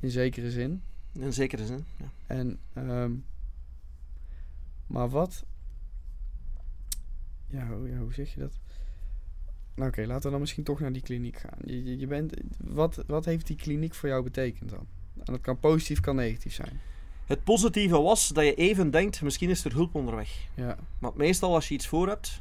In 0.00 0.10
zekere 0.10 0.50
zin. 0.50 0.82
In 1.12 1.32
zekere 1.32 1.66
zin. 1.66 1.84
Ja. 1.96 2.04
En, 2.26 2.58
ehm, 2.72 3.10
maar 4.86 5.08
wat... 5.08 5.44
Ja 7.46 7.66
hoe, 7.66 7.88
ja, 7.88 7.96
hoe 7.98 8.12
zeg 8.12 8.34
je 8.34 8.40
dat? 8.40 8.58
Nou 9.74 9.88
oké, 9.88 10.06
laten 10.06 10.22
we 10.24 10.30
dan 10.30 10.40
misschien 10.40 10.64
toch 10.64 10.80
naar 10.80 10.92
die 10.92 11.02
kliniek 11.02 11.36
gaan. 11.38 11.58
Je, 11.64 11.84
je, 11.84 11.98
je 11.98 12.06
bent, 12.06 12.34
wat, 12.58 13.04
wat 13.06 13.24
heeft 13.24 13.46
die 13.46 13.56
kliniek 13.56 13.94
voor 13.94 14.08
jou 14.08 14.22
betekend 14.22 14.70
dan? 14.70 14.86
En 15.16 15.32
dat 15.32 15.40
kan 15.40 15.58
positief, 15.58 16.00
kan 16.00 16.16
negatief 16.16 16.54
zijn. 16.54 16.80
Het 17.26 17.44
positieve 17.44 18.00
was 18.00 18.28
dat 18.28 18.44
je 18.44 18.54
even 18.54 18.90
denkt, 18.90 19.22
misschien 19.22 19.50
is 19.50 19.64
er 19.64 19.72
hulp 19.72 19.94
onderweg. 19.94 20.46
Ja, 20.54 20.76
Want 20.98 21.16
meestal 21.16 21.54
als 21.54 21.68
je 21.68 21.74
iets 21.74 21.86
voor 21.86 22.08
hebt, 22.08 22.40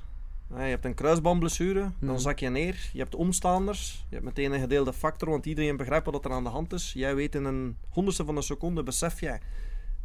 je 0.49 0.55
hebt 0.55 0.85
een 0.85 0.93
kruisbandblessure, 0.93 1.79
Mhm. 1.81 2.05
dan 2.05 2.19
zak 2.19 2.39
je 2.39 2.49
neer. 2.49 2.89
Je 2.93 2.99
hebt 2.99 3.15
omstaanders, 3.15 4.05
je 4.09 4.13
hebt 4.15 4.25
meteen 4.27 4.51
een 4.51 4.59
gedeelde 4.59 4.93
factor, 4.93 5.29
want 5.29 5.45
iedereen 5.45 5.77
begrijpt 5.77 6.05
wat 6.11 6.25
er 6.25 6.31
aan 6.31 6.43
de 6.43 6.49
hand 6.49 6.73
is. 6.73 6.93
Jij 6.93 7.15
weet 7.15 7.35
in 7.35 7.45
een 7.45 7.75
honderdste 7.89 8.25
van 8.25 8.35
een 8.35 8.43
seconde, 8.43 8.83
besef 8.83 9.19
jij 9.19 9.39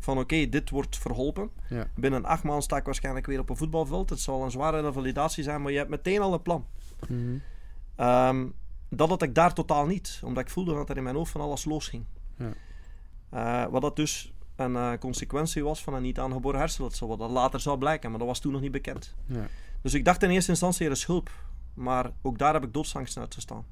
van 0.00 0.18
oké, 0.18 0.48
dit 0.48 0.70
wordt 0.70 0.98
verholpen. 0.98 1.50
ja, 1.68 1.88
Binnen 1.94 2.24
acht 2.24 2.42
maanden 2.42 2.62
sta 2.62 2.76
ik 2.76 2.84
waarschijnlijk 2.84 3.26
weer 3.26 3.38
op 3.38 3.50
een 3.50 3.56
voetbalveld. 3.56 4.10
Het 4.10 4.20
zal 4.20 4.44
een 4.44 4.50
zware 4.50 4.80
revalidatie 4.80 5.42
zijn, 5.44 5.62
maar 5.62 5.72
je 5.72 5.78
hebt 5.78 5.90
meteen 5.90 6.20
al 6.20 6.32
een 6.32 6.42
plan. 6.42 6.66
Mhm. 7.08 7.36
Ehm, 7.96 8.46
dat 8.88 9.08
had 9.08 9.22
ik 9.22 9.34
daar 9.34 9.54
totaal 9.54 9.86
niet, 9.86 10.20
omdat 10.24 10.42
ik 10.42 10.50
voelde 10.50 10.74
dat 10.74 10.90
er 10.90 10.96
in 10.96 11.02
mijn 11.02 11.16
hoofd 11.16 11.32
van 11.32 11.40
alles 11.40 11.64
losging. 11.64 12.04
Ja. 12.36 12.52
Eh, 13.30 13.70
wat 13.70 13.82
dat 13.82 13.96
dus 13.96 14.32
een 14.56 14.76
eh, 14.76 14.92
consequentie 14.98 15.64
was 15.64 15.82
van 15.82 15.94
een 15.94 16.02
niet 16.02 16.18
aangeboren 16.18 16.60
hersenletsel, 16.60 17.08
wat 17.08 17.18
dat 17.18 17.30
later 17.30 17.60
zou 17.60 17.78
blijken, 17.78 18.10
maar 18.10 18.18
dat 18.18 18.28
was 18.28 18.38
toen 18.38 18.52
nog 18.52 18.60
niet 18.60 18.72
bekend. 18.72 19.14
ja. 19.26 19.46
Dus 19.82 19.94
ik 19.94 20.04
dacht 20.04 20.22
in 20.22 20.30
eerste 20.30 20.50
instantie 20.50 20.86
er 20.86 20.92
is 20.92 21.06
hulp, 21.06 21.30
maar 21.74 22.10
ook 22.22 22.38
daar 22.38 22.52
heb 22.52 22.64
ik 22.64 22.72
doodsangst 22.72 23.18
uit 23.18 23.34
gestaan. 23.34 23.64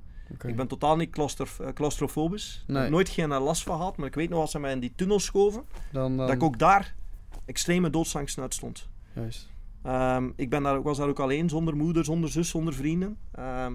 Ik 0.46 0.56
ben 0.56 0.66
totaal 0.68 0.96
niet 0.96 1.10
claustrof- 1.10 1.60
eh, 1.60 1.68
claustrofobisch, 1.72 2.64
ik 2.66 2.74
heb 2.74 2.90
nooit 2.90 3.08
geen 3.08 3.28
last 3.28 3.62
van 3.62 3.76
gehad, 3.76 3.96
maar 3.96 4.06
ik 4.06 4.14
weet 4.14 4.28
nog 4.30 4.40
als 4.40 4.50
ze 4.50 4.58
mij 4.58 4.72
in 4.72 4.80
die 4.80 4.92
tunnel 4.96 5.20
schoven, 5.20 5.64
dan, 5.92 6.16
dan, 6.16 6.26
dat 6.26 6.36
ik 6.36 6.42
ook 6.42 6.58
daar 6.58 6.94
extreme 7.44 7.90
doodsangst 7.90 8.38
uit 8.38 8.54
stond. 8.54 8.88
Juist. 9.12 9.48
Ehm, 9.82 10.30
ik 10.36 10.50
ben 10.50 10.62
daar, 10.62 10.82
was 10.82 10.98
daar 10.98 11.08
ook 11.08 11.20
alleen, 11.20 11.48
zonder 11.48 11.76
moeder, 11.76 12.04
zonder 12.04 12.30
zus, 12.30 12.48
zonder 12.48 12.74
vrienden. 12.74 13.18
Ehm, 13.32 13.72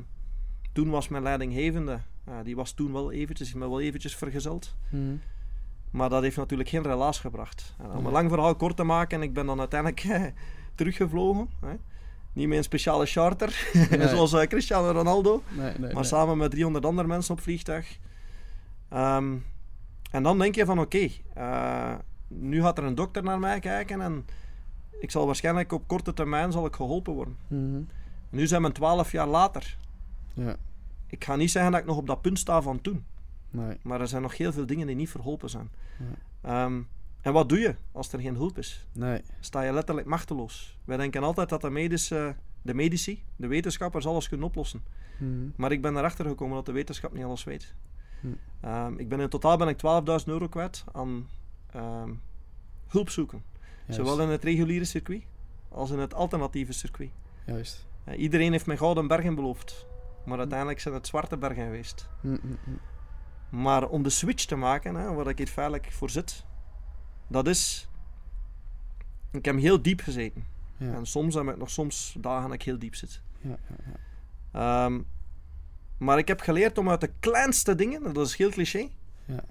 toen 0.74 0.90
was 0.90 1.08
mijn 1.08 1.24
leidinggevende, 1.24 2.00
eh, 2.24 2.34
die 2.44 2.56
was 2.56 2.72
toen 2.72 2.94
wel 2.94 3.12
eventjes, 3.12 3.54
me 3.54 3.60
wel 3.70 3.82
eventjes 3.82 4.16
vergezeld. 4.16 4.76
Mhm. 4.90 5.16
Maar 5.92 6.10
dat 6.10 6.22
heeft 6.22 6.38
natuurlijk 6.38 6.70
geen 6.70 6.84
relaas 6.84 7.20
gebracht. 7.20 7.76
En 7.80 7.92
om 7.92 8.06
een 8.06 8.12
lang 8.12 8.30
verhaal 8.30 8.56
kort 8.56 8.76
te 8.76 8.84
maken, 8.84 9.22
ik 9.22 9.34
ben 9.34 9.46
dan 9.46 9.60
uiteindelijk 9.60 10.34
teruggevlogen. 10.76 11.50
Hè. 11.62 11.76
Niet 12.34 12.48
met 12.48 12.58
een 12.58 12.64
speciale 12.64 13.06
charter, 13.06 13.70
Nee. 13.90 14.08
zoals 14.08 14.34
eh, 14.34 14.48
Cristiano 14.48 14.92
Ronaldo, 14.92 15.44
Nee, 15.58 15.74
nee, 15.78 15.94
maar 15.94 16.06
samen 16.06 16.38
met 16.38 16.52
300 16.52 16.86
andere 16.86 17.08
mensen 17.08 17.34
op 17.34 17.42
vliegtuig. 17.42 17.98
Ehm, 18.90 19.36
en 20.12 20.24
dan 20.24 20.40
denk 20.40 20.56
je 20.56 20.66
van 20.66 20.80
oké, 20.80 21.08
eh, 21.34 21.96
nu 22.28 22.62
gaat 22.62 22.78
er 22.78 22.84
een 22.84 22.96
dokter 22.96 23.24
naar 23.24 23.40
mij 23.40 23.60
kijken 23.60 24.02
en 24.02 24.26
ik 25.00 25.12
zal 25.12 25.26
waarschijnlijk 25.26 25.72
op 25.72 25.88
korte 25.88 26.14
termijn 26.14 26.52
zal 26.52 26.66
ik 26.66 26.76
geholpen 26.76 27.14
worden. 27.14 27.38
Mhm. 27.48 27.82
Nu 28.30 28.48
zijn 28.48 28.62
we 28.64 28.72
12 28.72 29.12
jaar 29.12 29.28
later. 29.28 29.78
Ja, 30.34 30.56
Ik 31.08 31.24
ga 31.24 31.36
niet 31.36 31.52
zeggen 31.52 31.72
dat 31.72 31.82
ik 31.82 31.88
nog 31.88 31.98
op 31.98 32.08
dat 32.08 32.22
punt 32.22 32.40
sta 32.40 32.62
van 32.62 32.82
toen. 32.82 33.06
nee. 33.50 33.78
Maar 33.82 34.02
er 34.02 34.08
zijn 34.08 34.22
nog 34.22 34.38
heel 34.38 34.52
veel 34.54 34.66
dingen 34.66 34.88
die 34.88 34.96
niet 34.96 35.10
verholpen 35.10 35.50
zijn. 35.50 35.70
Ja. 36.00 36.06
Ehm, 36.66 36.82
en 37.24 37.34
wat 37.34 37.50
doe 37.50 37.60
je 37.60 37.76
als 37.92 38.14
er 38.14 38.20
geen 38.20 38.36
hulp 38.36 38.58
is? 38.58 38.86
Nee. 38.92 39.22
Sta 39.40 39.62
je 39.62 39.74
letterlijk 39.74 40.08
machteloos. 40.08 40.78
Wij 40.86 40.98
denken 40.98 41.24
altijd 41.24 41.50
dat 41.50 41.62
de, 41.62 41.70
medische, 41.70 42.36
de 42.62 42.74
medici, 42.74 43.24
de 43.36 43.48
wetenschappers 43.48 44.06
alles 44.06 44.28
kunnen 44.28 44.48
oplossen. 44.48 44.84
Mhm. 45.18 45.50
Maar 45.56 45.72
ik 45.72 45.82
ben 45.82 45.98
erachter 45.98 46.26
gekomen 46.26 46.56
dat 46.56 46.66
de 46.66 46.72
wetenschap 46.72 47.14
niet 47.14 47.24
alles 47.24 47.44
weet. 47.44 47.74
Hm. 48.22 48.28
Ehm, 48.62 48.98
ik 48.98 49.10
ben 49.10 49.20
in 49.20 49.30
totaal 49.30 49.58
ben 49.58 49.68
ik 49.68 49.78
12.000 49.78 50.28
euro 50.28 50.48
kwijt 50.48 50.84
aan 50.92 51.30
ehm, 51.72 52.12
hulp 52.88 53.10
zoeken. 53.10 53.44
Juist. 53.86 54.00
Zowel 54.00 54.22
in 54.22 54.30
het 54.30 54.44
reguliere 54.44 54.86
circuit 54.86 55.24
als 55.70 55.92
in 55.92 56.00
het 56.00 56.14
alternatieve 56.14 56.74
circuit. 56.74 57.12
Juist. 57.46 57.88
Eh, 58.04 58.20
iedereen 58.20 58.52
heeft 58.52 58.66
mij 58.66 58.78
gouden 58.78 59.08
bergen 59.08 59.36
beloofd. 59.36 59.86
Maar 60.26 60.38
uiteindelijk 60.38 60.80
zijn 60.80 60.94
het 60.94 61.08
zwarte 61.08 61.38
bergen 61.38 61.64
geweest. 61.64 62.10
Mhm, 62.22 62.34
mhm. 62.34 62.78
Maar 63.50 63.88
om 63.88 64.04
de 64.04 64.10
switch 64.10 64.46
te 64.46 64.56
maken, 64.56 64.96
hè, 64.96 65.14
waar 65.14 65.28
ik 65.28 65.38
hier 65.38 65.48
feitelijk 65.48 65.92
voor 65.92 66.10
zit, 66.10 66.46
dat 67.28 67.48
is. 67.48 67.88
Ik 69.32 69.46
heb 69.46 69.60
heel 69.60 69.82
diep 69.82 70.02
gezeten. 70.02 70.46
Ja. 70.78 70.94
En 70.94 71.06
soms 71.06 71.36
heb 71.36 71.48
ik 71.48 71.58
nog 71.58 71.70
soms 71.70 72.16
dagen 72.18 72.44
dat 72.50 72.54
ik 72.54 72.62
heel 72.64 72.80
diep 72.80 72.96
zit. 72.96 73.22
Ja, 73.42 73.50
ja, 73.70 73.76
ja. 73.86 74.86
Ehm, 74.86 75.02
maar 75.98 76.18
ik 76.18 76.28
heb 76.28 76.42
geleerd 76.42 76.78
om 76.78 76.90
uit 76.90 77.02
de 77.02 77.12
kleinste 77.20 77.76
dingen, 77.76 78.14
dat 78.14 78.28
is 78.28 78.36
heel 78.36 78.50
cliché, 78.50 78.88
Ja. 79.26 79.44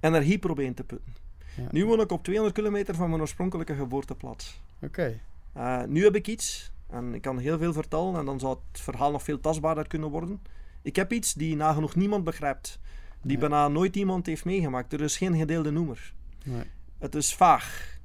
energie 0.00 0.38
proberen 0.38 0.74
te 0.74 0.84
putten. 0.84 1.14
Ja. 1.56 1.66
Nu 1.70 1.86
woon 1.86 2.00
ik 2.00 2.12
op 2.12 2.22
200 2.24 2.56
kilometer 2.58 2.94
van 2.94 3.08
mijn 3.08 3.20
oorspronkelijke 3.20 3.74
geboorteplaats. 3.74 4.60
Oké. 4.80 5.20
Eh, 5.52 5.82
nu 5.84 6.04
heb 6.04 6.14
ik 6.14 6.28
iets, 6.28 6.72
en 6.88 7.14
ik 7.14 7.22
kan 7.22 7.38
heel 7.38 7.58
veel 7.58 7.72
vertellen, 7.72 8.16
en 8.16 8.24
dan 8.24 8.40
zou 8.40 8.58
het 8.72 8.80
verhaal 8.80 9.10
nog 9.10 9.22
veel 9.22 9.40
tastbaarder 9.40 9.86
kunnen 9.86 10.10
worden. 10.10 10.40
Ik 10.82 10.96
heb 10.96 11.12
iets 11.12 11.32
die 11.34 11.56
nagenoeg 11.56 11.94
niemand 11.94 12.24
begrijpt. 12.24 12.78
Die 13.22 13.38
bijna 13.38 13.68
nooit 13.68 13.96
iemand 13.96 14.26
heeft 14.26 14.44
meegemaakt. 14.44 14.92
Er 14.92 15.00
is 15.00 15.16
geen 15.16 15.36
gedeelde 15.36 15.70
noemer. 15.70 16.12
Nee. 16.44 16.62
Het 17.02 17.14
is 17.14 17.34
vaag. 17.34 17.98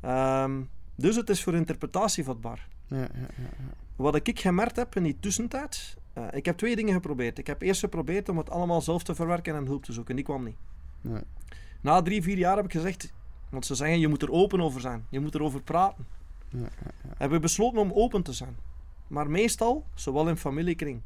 Ehm, 0.00 0.62
dus 0.94 1.16
het 1.16 1.30
is 1.30 1.42
voor 1.42 1.54
interpretatie 1.54 2.24
vatbaar. 2.24 2.68
Ja, 2.86 2.96
ja, 2.96 3.06
ja, 3.14 3.26
ja. 3.36 3.74
Wat 3.96 4.14
ik 4.14 4.40
gemerkt 4.40 4.76
heb 4.76 4.96
in 4.96 5.02
die 5.02 5.16
tussentijd, 5.20 5.96
eh, 6.12 6.24
ik 6.32 6.44
heb 6.44 6.56
twee 6.56 6.76
dingen 6.76 6.94
geprobeerd. 6.94 7.38
Ik 7.38 7.46
heb 7.46 7.62
eerst 7.62 7.80
geprobeerd 7.80 8.28
om 8.28 8.38
het 8.38 8.50
allemaal 8.50 8.80
zelf 8.80 9.02
te 9.02 9.14
verwerken 9.14 9.54
en 9.54 9.66
hulp 9.66 9.84
te 9.84 9.92
zoeken. 9.92 10.16
Die 10.16 10.24
kwam 10.24 10.44
niet. 10.44 10.56
Nee. 11.00 11.22
Na 11.80 12.02
drie, 12.02 12.22
vier 12.22 12.38
jaar 12.38 12.56
heb 12.56 12.64
ik 12.64 12.72
gezegd, 12.72 13.12
want 13.48 13.66
ze 13.66 13.74
zeggen 13.74 14.00
je 14.00 14.08
moet 14.08 14.22
er 14.22 14.30
open 14.30 14.60
over 14.60 14.80
zijn. 14.80 15.06
Je 15.10 15.20
moet 15.20 15.34
erover 15.34 15.62
praten. 15.62 16.06
Ja, 16.48 16.58
ja, 16.58 16.90
ja. 17.02 17.10
Hebben 17.16 17.36
we 17.36 17.42
besloten 17.42 17.80
om 17.80 17.92
open 17.92 18.22
te 18.22 18.32
zijn. 18.32 18.56
Maar 19.06 19.30
meestal, 19.30 19.86
zowel 19.94 20.28
in 20.28 20.36
familiekring, 20.36 21.02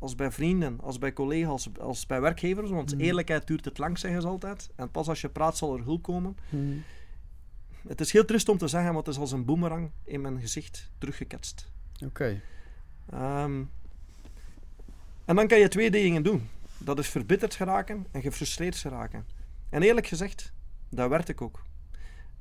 als 0.00 0.14
bij 0.14 0.30
vrienden, 0.30 0.80
als 0.80 0.98
bij 0.98 1.12
collega's, 1.12 1.68
als 1.80 2.06
bij 2.06 2.20
werkgevers, 2.20 2.70
want 2.70 2.92
Mhm. 2.94 3.00
eerlijkheid 3.04 3.46
duurt 3.46 3.64
het 3.64 3.78
lang, 3.78 3.98
zeggen 3.98 4.20
ze 4.22 4.28
altijd. 4.28 4.70
En 4.76 4.90
pas 4.90 5.08
als 5.08 5.20
je 5.20 5.28
praat 5.28 5.56
zal 5.56 5.76
er 5.76 5.84
hulp 5.84 6.02
komen. 6.02 6.36
Mhm. 6.48 6.76
het 7.88 8.00
is 8.00 8.12
heel 8.12 8.24
trist 8.24 8.48
om 8.48 8.58
te 8.58 8.68
zeggen, 8.68 8.88
maar 8.90 8.98
het 9.02 9.08
is 9.12 9.18
als 9.18 9.32
een 9.32 9.44
boemerang 9.44 9.90
in 10.04 10.20
mijn 10.20 10.40
gezicht 10.40 10.90
teruggeketst. 10.98 11.70
Oké. 12.04 12.40
Ehm, 13.10 13.62
en 15.24 15.36
dan 15.36 15.46
kan 15.46 15.58
je 15.58 15.68
twee 15.68 15.90
dingen 15.90 16.22
doen. 16.22 16.48
Dat 16.78 16.98
is 16.98 17.08
verbitterd 17.08 17.54
geraken 17.54 18.06
en 18.10 18.22
gefrustreerd 18.22 18.76
geraken. 18.76 19.26
En 19.68 19.82
eerlijk 19.82 20.06
gezegd, 20.06 20.52
dat 20.88 21.08
werd 21.08 21.28
ik 21.28 21.40
ook. 21.40 21.62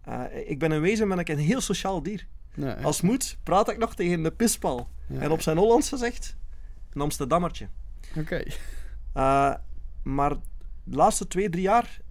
Eh, 0.01 0.23
ik 0.45 0.59
ben 0.59 0.71
in 0.71 0.81
wezen 0.81 1.07
ben 1.07 1.19
ik 1.19 1.29
een 1.29 1.37
heel 1.37 1.61
sociaal 1.61 2.03
dier. 2.03 2.27
Nee, 2.55 2.73
Als 2.73 3.01
moet, 3.01 3.37
praat 3.43 3.69
ik 3.69 3.77
nog 3.77 3.95
tegen 3.95 4.23
de 4.23 4.31
pispal. 4.31 4.89
ja. 5.07 5.19
En 5.19 5.31
op 5.31 5.41
zijn 5.41 5.57
Hollands 5.57 5.89
gezegd, 5.89 6.35
een 6.93 7.01
Amsterdammertje. 7.01 7.67
Oké. 8.17 8.43
Eh, 9.13 9.53
maar 10.03 10.29
de 10.83 10.95
laatste 10.95 11.27
twee, 11.27 11.49
drie 11.49 11.63
jaar 11.63 12.01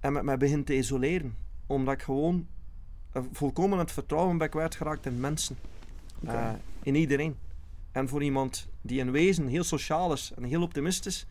heb 0.00 0.14
ik 0.14 0.22
mij 0.22 0.36
begin 0.36 0.64
te 0.64 0.76
isoleren. 0.76 1.36
Omdat 1.66 1.94
ik 1.94 2.02
gewoon 2.02 2.46
volkomen 3.32 3.78
het 3.78 3.92
vertrouwen 3.92 4.38
ben 4.38 4.50
kwijtgeraakt 4.50 5.06
in 5.06 5.20
mensen. 5.20 5.56
Eh, 6.26 6.50
in 6.82 6.94
iedereen. 6.94 7.36
En 7.92 8.08
voor 8.08 8.22
iemand 8.22 8.68
die 8.80 8.98
in 8.98 9.10
wezen 9.10 9.46
heel 9.46 9.64
sociaal 9.64 10.12
is 10.12 10.32
en 10.36 10.42
heel 10.42 10.62
optimistisch, 10.62 11.26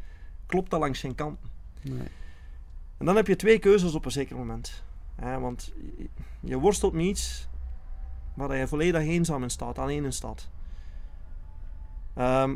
klopt 0.46 0.70
dat 0.70 0.80
langs 0.80 1.00
geen 1.00 1.16
kant. 1.16 1.40
Nee. 1.82 2.08
En 2.98 3.06
dan 3.06 3.16
heb 3.16 3.28
je 3.28 3.36
twee 3.36 3.60
keuzes 3.60 3.94
op 3.94 4.06
een 4.06 4.12
zeker 4.12 4.36
moment. 4.36 4.84
Want 5.16 5.74
je, 5.98 6.10
je 6.40 6.60
worstelt 6.60 6.94
met 6.94 7.06
iets 7.06 7.48
waar 8.34 8.58
je 8.58 8.68
volledig 8.68 9.02
eenzaam 9.02 9.44
in 9.44 9.50
staat, 9.50 9.80
alleen 9.80 10.04
in 10.04 10.14
staat. 10.14 10.50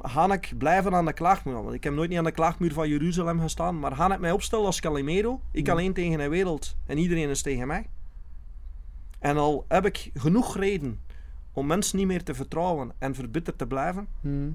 Ga 0.01 0.31
ik 0.33 0.53
blijven 0.57 0.93
aan 0.95 1.05
de 1.05 1.13
klaagmuur? 1.13 1.63
Want 1.63 1.73
ik 1.73 1.83
heb 1.83 1.93
nooit 1.93 2.09
niet 2.09 2.17
aan 2.17 2.23
de 2.23 2.31
klaagmuur 2.31 2.73
van 2.73 2.89
Jeruzalem 2.89 3.39
gestaan, 3.39 3.79
maar 3.79 3.91
ga 3.95 4.13
ik 4.13 4.19
mij 4.19 4.31
opstellen 4.31 4.65
als 4.65 4.79
Calimero? 4.79 5.41
Ik 5.51 5.65
Ja. 5.65 5.71
alleen 5.71 5.93
tegen 5.93 6.17
de 6.17 6.27
wereld 6.29 6.75
en 6.85 6.97
iedereen 6.97 7.29
is 7.29 7.41
tegen 7.41 7.67
mij. 7.67 7.89
En 9.19 9.37
al 9.37 9.65
heb 9.67 9.85
ik 9.85 10.11
genoeg 10.13 10.57
reden 10.57 10.99
om 11.53 11.67
mensen 11.67 11.97
niet 11.97 12.07
meer 12.07 12.23
te 12.23 12.33
vertrouwen 12.33 12.91
en 12.97 13.15
verbitterd 13.15 13.57
te 13.57 13.67
blijven, 13.67 14.07
Hm. 14.21 14.49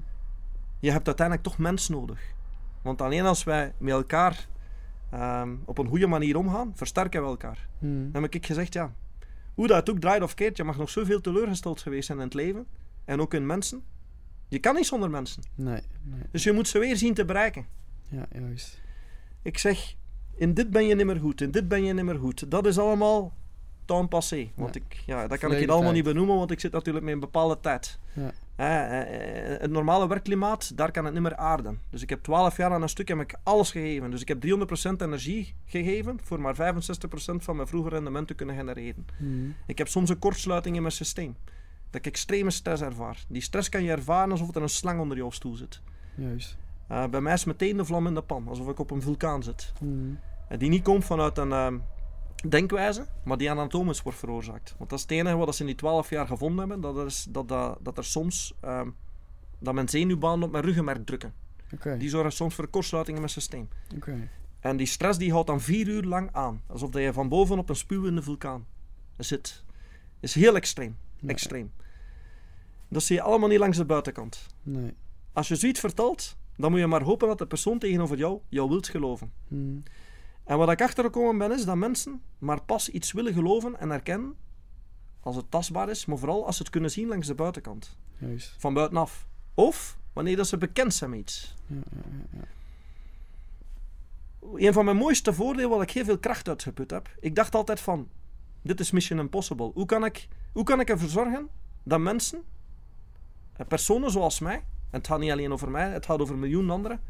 je 0.79 0.91
hebt 0.91 1.07
uiteindelijk 1.07 1.47
toch 1.47 1.57
mens 1.57 1.89
nodig. 1.89 2.21
Want 2.81 3.01
alleen 3.01 3.25
als 3.25 3.43
wij 3.43 3.73
met 3.77 3.93
elkaar 3.93 4.47
ehm, 5.09 5.55
op 5.65 5.77
een 5.77 5.87
goede 5.87 6.07
manier 6.07 6.37
omgaan, 6.37 6.71
versterken 6.75 7.21
we 7.21 7.27
elkaar. 7.27 7.67
Hm. 7.79 8.11
Dan 8.11 8.21
heb 8.23 8.33
ik 8.33 8.45
gezegd, 8.45 8.73
ja, 8.73 8.93
hoe 9.53 9.67
dat 9.67 9.89
ook 9.89 9.99
draait 9.99 10.21
of 10.21 10.33
keert, 10.33 10.57
je 10.57 10.63
mag 10.63 10.77
nog 10.77 10.89
zoveel 10.89 11.21
teleurgesteld 11.21 11.81
geweest 11.81 12.05
zijn 12.05 12.17
in 12.17 12.23
het 12.23 12.33
leven. 12.33 12.65
En 13.05 13.21
ook 13.21 13.33
in 13.33 13.45
mensen. 13.45 13.83
Je 14.53 14.59
kan 14.59 14.75
niet 14.75 14.85
zonder 14.85 15.09
mensen. 15.09 15.43
Nee. 15.55 15.81
Nee. 16.03 16.21
Dus 16.31 16.43
je 16.43 16.51
moet 16.51 16.67
ze 16.67 16.79
weer 16.79 16.97
zien 16.97 17.13
te 17.13 17.25
bereiken. 17.25 17.65
Ja, 18.09 18.25
juist. 18.31 18.81
Ik 19.41 19.57
zeg, 19.57 19.95
in 20.35 20.53
dit 20.53 20.69
ben 20.69 20.85
je 20.85 20.95
niet 20.95 21.05
meer 21.05 21.19
goed, 21.19 21.41
in 21.41 21.51
dit 21.51 21.67
ben 21.67 21.83
je 21.83 21.93
niet 21.93 22.03
meer 22.03 22.19
goed. 22.19 22.51
Dat 22.51 22.65
is 22.65 22.77
allemaal 22.77 23.33
temps 23.85 24.07
passé. 24.09 24.51
Want 24.55 24.75
Ja. 24.75 24.81
ik, 24.81 24.93
ja, 25.05 25.27
dat 25.27 25.37
kan 25.39 25.51
ik 25.51 25.57
hier 25.57 25.71
allemaal 25.71 25.91
niet 25.91 26.03
benoemen, 26.03 26.35
want 26.35 26.51
ik 26.51 26.59
zit 26.59 26.71
natuurlijk 26.71 27.05
met 27.05 27.13
een 27.13 27.19
bepaalde 27.19 27.59
tijd. 27.59 27.99
Ja. 28.13 28.31
Eh, 28.55 29.59
het 29.59 29.71
normale 29.71 30.07
werkklimaat, 30.07 30.77
daar 30.77 30.91
kan 30.91 31.05
het 31.05 31.13
niet 31.13 31.23
meer 31.23 31.35
aarden. 31.35 31.79
Dus 31.89 32.01
ik 32.01 32.09
heb 32.09 32.23
12 32.23 32.57
jaar 32.57 32.71
aan 32.71 32.81
een 32.81 32.89
stuk 32.89 33.07
heb 33.07 33.19
ik 33.19 33.35
alles 33.43 33.71
gegeven. 33.71 34.11
Dus 34.11 34.21
ik 34.21 34.27
heb 34.27 34.41
300% 34.41 35.01
energie 35.01 35.53
gegeven 35.65 36.19
voor 36.23 36.41
maar 36.41 36.55
65% 36.55 37.43
van 37.43 37.55
mijn 37.55 37.67
vroegere 37.67 37.95
rendement 37.95 38.27
te 38.27 38.33
kunnen 38.33 38.55
genereren. 38.55 39.05
Hm. 39.17 39.25
Ik 39.67 39.77
heb 39.77 39.87
soms 39.87 40.09
een 40.09 40.19
kortsluiting 40.19 40.75
in 40.75 40.81
mijn 40.81 40.93
systeem. 40.93 41.35
Dat 41.93 42.05
ik 42.05 42.11
extreme 42.11 42.51
stress 42.51 42.81
ervaar. 42.81 43.23
Die 43.27 43.41
stress 43.41 43.69
kan 43.69 43.83
je 43.83 43.91
ervaren 43.91 44.31
alsof 44.31 44.55
er 44.55 44.61
een 44.61 44.69
slang 44.69 44.99
onder 44.99 45.17
jouw 45.17 45.29
stoel 45.29 45.55
zit. 45.55 45.81
Juist. 46.15 46.57
Eh, 46.87 47.07
bij 47.07 47.21
mij 47.21 47.33
is 47.33 47.43
meteen 47.43 47.77
de 47.77 47.85
vlam 47.85 48.07
in 48.07 48.13
de 48.13 48.21
pan, 48.21 48.47
alsof 48.47 48.69
ik 48.69 48.79
op 48.79 48.91
een 48.91 49.01
vulkaan 49.01 49.43
zit. 49.43 49.73
Hm. 49.79 49.85
En 50.47 50.59
die 50.59 50.69
niet 50.69 50.83
komt 50.83 51.05
vanuit 51.05 51.37
een 51.37 51.51
ehm, 51.51 51.77
denkwijze, 52.49 53.05
maar 53.23 53.37
die 53.37 53.51
anatomisch 53.51 54.01
wordt 54.01 54.17
veroorzaakt. 54.17 54.75
Want 54.77 54.89
dat 54.89 54.99
is 54.99 55.05
het 55.05 55.13
enige 55.13 55.35
wat 55.35 55.55
ze 55.55 55.61
in 55.61 55.67
die 55.67 55.75
12 55.75 56.09
jaar 56.09 56.27
gevonden 56.27 56.59
hebben, 56.59 56.81
dat, 56.81 57.05
is, 57.05 57.27
dat, 57.29 57.47
dat, 57.47 57.77
dat 57.81 57.97
er 57.97 58.05
soms 58.05 58.53
ehm, 58.59 58.89
dat 59.59 59.73
mijn 59.73 59.89
zenuwbanen 59.89 60.43
op 60.43 60.51
mijn 60.51 60.63
ruggenmerk 60.63 61.05
drukken. 61.05 61.33
Oké. 61.73 61.97
Die 61.97 62.09
zorgen 62.09 62.31
soms 62.31 62.55
voor 62.55 62.67
kortsluiting 62.67 63.15
in 63.15 63.23
mijn 63.23 63.33
systeem. 63.33 63.69
Oké. 63.95 64.29
En 64.59 64.77
die 64.77 64.87
stress 64.87 65.19
die 65.19 65.31
houdt 65.31 65.47
dan 65.47 65.61
vier 65.61 65.87
uur 65.87 66.03
lang 66.03 66.29
aan, 66.31 66.61
alsof 66.67 66.93
je 66.93 67.13
van 67.13 67.29
boven 67.29 67.57
op 67.57 67.69
een 67.69 67.75
spuwende 67.75 68.21
vulkaan 68.21 68.65
zit. 69.17 69.63
is 70.19 70.35
heel 70.35 70.55
extreem. 70.55 70.97
Extreem. 71.25 71.71
Dat 72.93 73.03
zie 73.03 73.15
je 73.15 73.21
allemaal 73.21 73.49
niet 73.49 73.59
langs 73.59 73.77
de 73.77 73.85
buitenkant. 73.85 74.47
Nee. 74.63 74.93
Als 75.33 75.47
je 75.47 75.55
zoiets 75.55 75.79
vertelt, 75.79 76.37
dan 76.57 76.71
moet 76.71 76.79
je 76.79 76.87
maar 76.87 77.01
hopen 77.01 77.27
dat 77.27 77.37
de 77.37 77.47
persoon 77.47 77.79
tegenover 77.79 78.17
jou 78.17 78.39
jou 78.49 78.69
wilt 78.69 78.87
geloven. 78.87 79.31
Hm. 79.47 79.77
En 80.43 80.57
wat 80.57 80.71
ik 80.71 80.81
achtergekomen 80.81 81.37
ben, 81.37 81.57
is 81.57 81.65
dat 81.65 81.75
mensen 81.75 82.21
maar 82.37 82.61
pas 82.61 82.89
iets 82.89 83.11
willen 83.11 83.33
geloven 83.33 83.79
en 83.79 83.91
erkennen 83.91 84.35
als 85.23 85.35
het 85.35 85.51
tastbaar 85.51 85.89
is, 85.89 86.05
maar 86.05 86.17
vooral 86.17 86.45
als 86.45 86.55
ze 86.55 86.61
het 86.61 86.71
kunnen 86.71 86.91
zien 86.91 87.07
langs 87.07 87.27
de 87.27 87.35
buitenkant, 87.35 87.97
Juist. 88.17 88.55
van 88.57 88.73
buitenaf. 88.73 89.27
Of 89.53 89.97
wanneer 90.13 90.35
dat 90.35 90.47
ze 90.47 90.57
bekend 90.57 90.93
zijn 90.93 91.09
met 91.09 91.19
iets. 91.19 91.55
Ja, 91.67 91.75
ja, 91.75 92.01
ja, 92.31 92.39
ja. 92.39 92.47
Een 94.67 94.73
van 94.73 94.85
mijn 94.85 94.97
mooiste 94.97 95.33
voordelen 95.33 95.69
waar 95.69 95.81
ik 95.81 95.91
heel 95.91 96.03
veel 96.03 96.17
kracht 96.17 96.47
uit 96.47 96.63
geput 96.63 96.91
heb, 96.91 97.15
ik 97.19 97.35
dacht 97.35 97.55
altijd 97.55 97.79
van, 97.79 98.09
dit 98.61 98.79
is 98.79 98.91
mission 98.91 99.19
impossible. 99.19 99.71
Hoe 99.73 99.85
kan 99.85 100.05
ik, 100.05 100.27
hoe 100.51 100.63
kan 100.63 100.79
ik 100.79 100.89
ervoor 100.89 101.09
zorgen 101.09 101.49
dat 101.83 101.99
mensen, 101.99 102.43
personen 103.67 104.11
zoals 104.11 104.39
mij, 104.39 104.55
en 104.55 104.99
het 104.99 105.07
gaat 105.07 105.19
niet 105.19 105.31
alleen 105.31 105.51
over 105.51 105.69
mij, 105.69 105.89
het 105.91 106.05
gaat 106.05 106.19
over 106.19 106.37
miljoenen 106.37 106.75
anderen, 106.75 107.01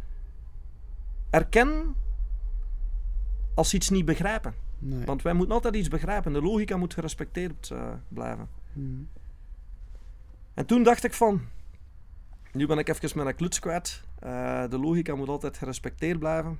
erkennen 1.29 1.95
als 3.55 3.69
ze 3.69 3.75
iets 3.75 3.89
niet 3.89 4.05
begrijpen. 4.05 4.53
Nee. 4.79 5.05
Want 5.05 5.21
wij 5.21 5.33
moeten 5.33 5.55
altijd 5.55 5.75
iets 5.75 5.87
begrijpen. 5.87 6.33
De 6.33 6.41
logica 6.41 6.77
moet 6.77 6.93
gerespecteerd 6.93 7.69
eh, 7.71 7.93
blijven. 8.07 8.49
Hm. 8.73 8.81
En 10.53 10.65
toen 10.65 10.83
dacht 10.83 11.03
ik 11.03 11.13
van... 11.13 11.41
Nu 12.51 12.67
ben 12.67 12.77
ik 12.77 12.89
even 12.89 13.17
met 13.17 13.27
een 13.27 13.35
kluts 13.35 13.59
kwijt. 13.59 14.03
Eh, 14.19 14.69
de 14.69 14.79
logica 14.79 15.15
moet 15.15 15.27
altijd 15.27 15.57
gerespecteerd 15.57 16.19
blijven. 16.19 16.59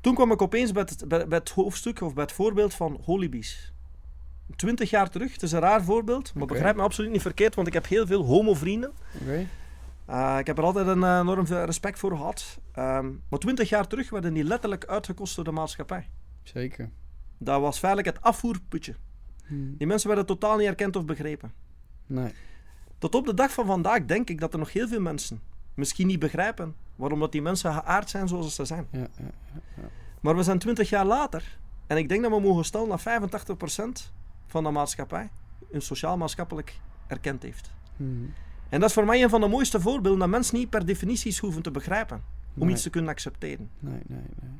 Toen 0.00 0.14
kwam 0.14 0.32
ik 0.32 0.42
opeens 0.42 0.72
bij 0.72 0.82
het, 0.82 1.08
bij, 1.08 1.28
bij 1.28 1.38
het 1.38 1.50
hoofdstuk 1.50 2.00
of 2.00 2.14
bij 2.14 2.22
het 2.22 2.32
voorbeeld 2.32 2.74
van 2.74 3.00
Holibies. 3.04 3.73
Twintig 4.56 4.90
jaar 4.90 5.10
terug, 5.10 5.32
het 5.32 5.42
is 5.42 5.52
een 5.52 5.60
raar 5.60 5.84
voorbeeld, 5.84 6.34
maar 6.34 6.46
begrijp 6.46 6.76
me 6.76 6.82
absoluut 6.82 7.10
niet 7.10 7.22
verkeerd, 7.22 7.54
want 7.54 7.66
ik 7.66 7.72
heb 7.72 7.86
heel 7.86 8.06
veel 8.06 8.24
homo-vrienden. 8.24 8.92
Eh, 10.06 10.36
ik 10.38 10.46
heb 10.46 10.58
er 10.58 10.64
altijd 10.64 10.86
een 10.86 11.02
eh, 11.02 11.18
enorm 11.18 11.46
veel 11.46 11.64
respect 11.64 11.98
voor 11.98 12.16
gehad. 12.16 12.58
Ehm, 12.72 13.10
maar 13.28 13.38
twintig 13.38 13.68
jaar 13.68 13.86
terug 13.86 14.10
werden 14.10 14.34
die 14.34 14.44
letterlijk 14.44 14.84
uitgekost 14.84 15.36
door 15.36 15.44
de 15.44 15.50
maatschappij. 15.50 16.08
Zeker. 16.42 16.90
Dat 17.38 17.60
was 17.60 17.78
feitelijk 17.78 18.16
het 18.16 18.24
afvoerputje. 18.24 18.94
Hm. 19.46 19.76
Die 19.76 19.86
mensen 19.86 20.08
werden 20.08 20.26
totaal 20.26 20.56
niet 20.56 20.66
erkend 20.66 20.96
of 20.96 21.04
begrepen. 21.04 21.52
Nee. 22.06 22.32
Tot 22.98 23.14
op 23.14 23.26
de 23.26 23.34
dag 23.34 23.52
van 23.52 23.66
vandaag 23.66 24.04
denk 24.04 24.30
ik 24.30 24.40
dat 24.40 24.52
er 24.52 24.58
nog 24.58 24.72
heel 24.72 24.88
veel 24.88 25.00
mensen 25.00 25.40
misschien 25.74 26.06
niet 26.06 26.18
begrijpen 26.18 26.74
waarom 26.96 27.20
dat 27.20 27.32
die 27.32 27.42
mensen 27.42 27.72
geaard 27.72 28.10
zijn 28.10 28.28
zoals 28.28 28.54
ze 28.54 28.64
zijn. 28.64 28.86
Ja, 28.90 29.08
ja. 29.18 29.88
Maar 30.20 30.36
we 30.36 30.42
zijn 30.42 30.58
20 30.58 30.88
jaar 30.88 31.04
later 31.04 31.58
en 31.86 31.96
ik 31.96 32.08
denk 32.08 32.22
dat 32.22 32.30
we 32.30 32.40
mogen 32.40 32.64
stellen 32.64 32.88
dat 32.88 33.02
85% 33.02 34.12
van 34.54 34.64
de 34.64 34.70
maatschappij 34.70 35.28
hun 35.70 35.82
sociaal-maatschappelijk 35.82 36.78
erkend 37.06 37.42
heeft. 37.42 37.70
Hm. 37.96 38.04
En 38.68 38.80
dat 38.80 38.88
is 38.88 38.94
voor 38.94 39.04
mij 39.04 39.22
een 39.22 39.28
van 39.28 39.40
de 39.40 39.46
mooiste 39.48 39.80
voorbeelden 39.80 40.18
dat 40.20 40.28
mensen 40.28 40.56
niet 40.58 40.70
per 40.70 40.86
definitie 40.86 41.36
hoeven 41.40 41.62
te 41.62 41.70
begrijpen 41.70 42.22
om 42.56 42.64
Nee. 42.64 42.74
iets 42.74 42.82
te 42.82 42.90
kunnen 42.90 43.10
accepteren. 43.10 43.70
Nee, 43.78 44.00
nee, 44.06 44.18
nee. 44.40 44.50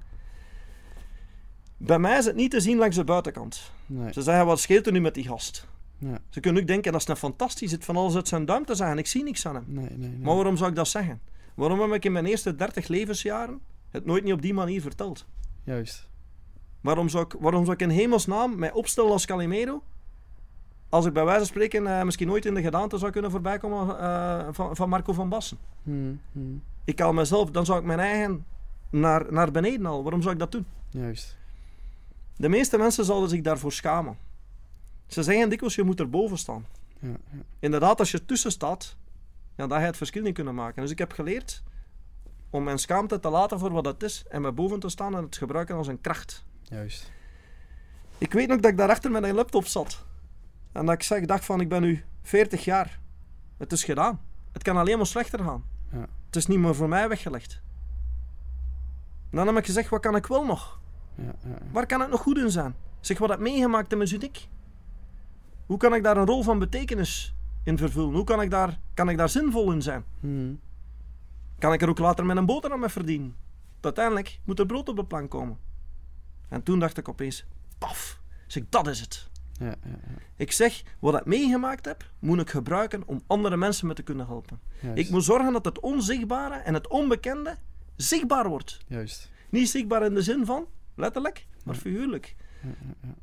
Bij 1.76 1.98
mij 1.98 2.18
is 2.18 2.24
het 2.24 2.36
niet 2.36 2.50
te 2.50 2.60
zien 2.60 2.78
langs 2.78 2.96
de 2.96 3.04
buitenkant. 3.04 3.72
Nee. 3.86 4.12
Ze 4.12 4.22
zeggen, 4.22 4.46
wat 4.46 4.60
scheelt 4.60 4.86
er 4.86 4.92
nu 4.92 5.00
met 5.00 5.14
die 5.14 5.26
gast? 5.28 5.66
Ja. 5.98 6.18
Ze 6.28 6.40
kunnen 6.40 6.62
ook 6.62 6.68
denken, 6.68 6.92
dat 6.92 7.00
is 7.00 7.08
een 7.08 7.16
fantastisch, 7.16 7.72
het 7.72 7.84
van 7.84 7.96
alles 7.96 8.14
uit 8.14 8.28
zijn 8.28 8.44
duim 8.44 8.64
te 8.64 8.74
zeggen. 8.74 8.98
Ik 8.98 9.06
zie 9.06 9.22
niks 9.22 9.46
aan 9.46 9.54
hem. 9.54 9.64
Nee, 9.66 9.88
nee, 9.88 10.08
nee. 10.08 10.18
Maar 10.18 10.34
waarom 10.34 10.56
zou 10.56 10.70
ik 10.70 10.76
dat 10.76 10.88
zeggen? 10.88 11.20
Waarom 11.54 11.80
heb 11.80 11.92
ik 11.92 12.04
in 12.04 12.12
mijn 12.12 12.26
eerste 12.26 12.54
30 12.54 12.88
levensjaren 12.88 13.60
het 13.90 14.04
nooit 14.04 14.24
niet 14.24 14.32
op 14.32 14.42
die 14.42 14.54
manier 14.54 14.80
verteld? 14.80 15.26
Juist. 15.64 16.08
Waarom 16.84 17.08
zou 17.08 17.24
ik, 17.24 17.36
waarom 17.40 17.64
zou 17.64 17.76
ik 17.76 17.82
in 17.82 17.88
hemelsnaam 17.88 18.58
mij 18.58 18.72
opstellen 18.72 19.10
als 19.10 19.26
Calimero? 19.26 19.82
Als 20.88 21.06
ik 21.06 21.12
bij 21.12 21.24
wijze 21.24 21.38
van 21.38 21.48
spreken 21.48 21.86
eh, 21.86 22.04
misschien 22.04 22.26
nooit 22.26 22.44
in 22.44 22.54
de 22.54 22.62
gedaante 22.62 22.98
zou 22.98 23.12
kunnen 23.12 23.30
voorbijkomen 23.30 23.98
eh, 23.98 24.48
van, 24.50 24.76
van 24.76 24.88
Marco 24.88 25.12
van 25.12 25.28
Bassen. 25.28 25.58
Hm. 25.82 26.14
Hm. 26.32 26.40
Ik 26.84 26.96
kan 26.96 27.14
mezelf, 27.14 27.50
dan 27.50 27.64
zou 27.64 27.78
ik 27.78 27.84
mijn 27.84 27.98
eigen 27.98 28.44
naar, 28.90 29.32
naar 29.32 29.50
beneden 29.50 29.86
al. 29.86 30.02
Waarom 30.02 30.22
zou 30.22 30.34
ik 30.34 30.40
dat 30.40 30.52
doen? 30.52 30.66
Juist. 30.90 31.36
De 32.36 32.48
meeste 32.48 32.78
mensen 32.78 33.04
zouden 33.04 33.28
zich 33.28 33.40
daarvoor 33.40 33.72
schamen. 33.72 34.16
Ze 35.06 35.22
zeggen 35.22 35.48
dikwijls, 35.48 35.74
je 35.74 35.82
moet 35.82 36.00
erboven 36.00 36.38
staan. 36.38 36.66
Ja, 36.98 37.08
ja. 37.08 37.42
Inderdaad, 37.58 37.98
als 37.98 38.10
je 38.10 38.24
tussen 38.24 38.50
staat, 38.50 38.96
ja, 39.56 39.66
dan 39.66 39.70
ga 39.70 39.80
je 39.80 39.86
het 39.86 39.96
verschil 39.96 40.22
niet 40.22 40.34
kunnen 40.34 40.54
maken. 40.54 40.82
Dus 40.82 40.90
ik 40.90 40.98
heb 40.98 41.12
geleerd 41.12 41.62
om 42.50 42.64
mijn 42.64 42.78
schaamte 42.78 43.20
te 43.20 43.28
laten 43.28 43.58
voor 43.58 43.70
wat 43.72 43.84
het 43.84 44.02
is 44.02 44.24
en 44.28 44.42
mij 44.42 44.54
boven 44.54 44.80
te 44.80 44.88
staan 44.88 45.16
en 45.16 45.22
het 45.22 45.36
gebruiken 45.36 45.76
als 45.76 45.86
een 45.86 46.00
kracht. 46.00 46.44
Juist. 46.64 47.12
Ik 48.18 48.32
weet 48.32 48.48
nog 48.48 48.60
dat 48.60 48.70
ik 48.70 48.76
daarachter 48.76 49.10
met 49.10 49.22
een 49.22 49.34
laptop 49.34 49.66
zat. 49.66 50.04
En 50.72 50.86
dat 50.86 50.94
ik 50.94 51.02
zeg, 51.02 51.24
dacht 51.24 51.44
van, 51.44 51.60
ik 51.60 51.68
ben 51.68 51.82
nu 51.82 52.04
40 52.22 52.64
jaar. 52.64 52.98
Het 53.56 53.72
is 53.72 53.84
gedaan. 53.84 54.20
Het 54.52 54.62
kan 54.62 54.76
alleen 54.76 54.96
maar 54.96 55.06
slechter 55.06 55.38
gaan. 55.38 55.64
Ja. 55.92 56.06
Het 56.26 56.36
is 56.36 56.46
niet 56.46 56.58
meer 56.58 56.74
voor 56.74 56.88
mij 56.88 57.08
weggelegd. 57.08 57.62
En 59.30 59.36
dan 59.36 59.46
heb 59.46 59.56
ik 59.56 59.64
gezegd, 59.64 59.88
wat 59.88 60.00
kan 60.00 60.16
ik 60.16 60.26
wel 60.26 60.44
nog? 60.44 60.80
Ja, 61.14 61.34
ja. 61.44 61.58
Waar 61.72 61.86
kan 61.86 62.02
ik 62.02 62.08
nog 62.08 62.20
goed 62.20 62.38
in 62.38 62.50
zijn? 62.50 62.74
Zeg, 63.00 63.18
wat 63.18 63.28
heb 63.28 63.38
meegemaakt 63.38 63.92
in 63.92 63.98
mijn 63.98 64.14
uniek? 64.14 64.48
Hoe 65.66 65.78
kan 65.78 65.94
ik 65.94 66.02
daar 66.02 66.16
een 66.16 66.26
rol 66.26 66.42
van 66.42 66.58
betekenis 66.58 67.34
in 67.62 67.78
vervullen? 67.78 68.14
Hoe 68.14 68.24
kan 68.24 68.40
ik 68.40 68.50
daar, 68.50 68.78
kan 68.94 69.08
ik 69.08 69.16
daar 69.16 69.28
zinvol 69.28 69.72
in 69.72 69.82
zijn? 69.82 70.04
Mhm. 70.20 70.54
Kan 71.58 71.72
ik 71.72 71.82
er 71.82 71.88
ook 71.88 71.98
later 71.98 72.26
met 72.26 72.36
een 72.36 72.46
boterham 72.46 72.80
mee 72.80 72.88
verdienen? 72.88 73.36
Uiteindelijk 73.80 74.40
moet 74.44 74.58
er 74.58 74.66
brood 74.66 74.88
op 74.88 74.96
de 74.96 75.04
plank 75.04 75.30
komen. 75.30 75.58
En 76.48 76.62
toen 76.62 76.78
dacht 76.78 76.98
ik 76.98 77.08
opeens, 77.08 77.44
paf, 77.78 78.20
zeg, 78.46 78.62
dat 78.68 78.86
is 78.86 79.00
het. 79.00 79.28
Ja, 79.58 79.66
ja, 79.66 79.74
ja. 79.82 80.14
Ik 80.36 80.52
zeg, 80.52 80.82
wat 80.98 81.14
ik 81.14 81.24
meegemaakt 81.24 81.84
heb, 81.84 82.10
moet 82.18 82.40
ik 82.40 82.50
gebruiken 82.50 83.02
om 83.06 83.22
andere 83.26 83.56
mensen 83.56 83.86
me 83.86 83.94
te 83.94 84.02
kunnen 84.02 84.26
helpen. 84.26 84.60
Juist. 84.80 84.98
Ik 84.98 85.10
moet 85.10 85.24
zorgen 85.24 85.52
dat 85.52 85.64
het 85.64 85.80
onzichtbare 85.80 86.54
en 86.54 86.74
het 86.74 86.88
onbekende 86.88 87.56
zichtbaar 87.96 88.48
wordt. 88.48 88.78
Juist. 88.86 89.30
Niet 89.48 89.68
zichtbaar 89.68 90.04
in 90.04 90.14
de 90.14 90.22
zin 90.22 90.46
van, 90.46 90.66
letterlijk, 90.94 91.46
maar 91.64 91.74
figuurlijk. 91.74 92.34
Ja, 92.62 92.68
ja, 92.68 92.94
ja. 93.00 93.14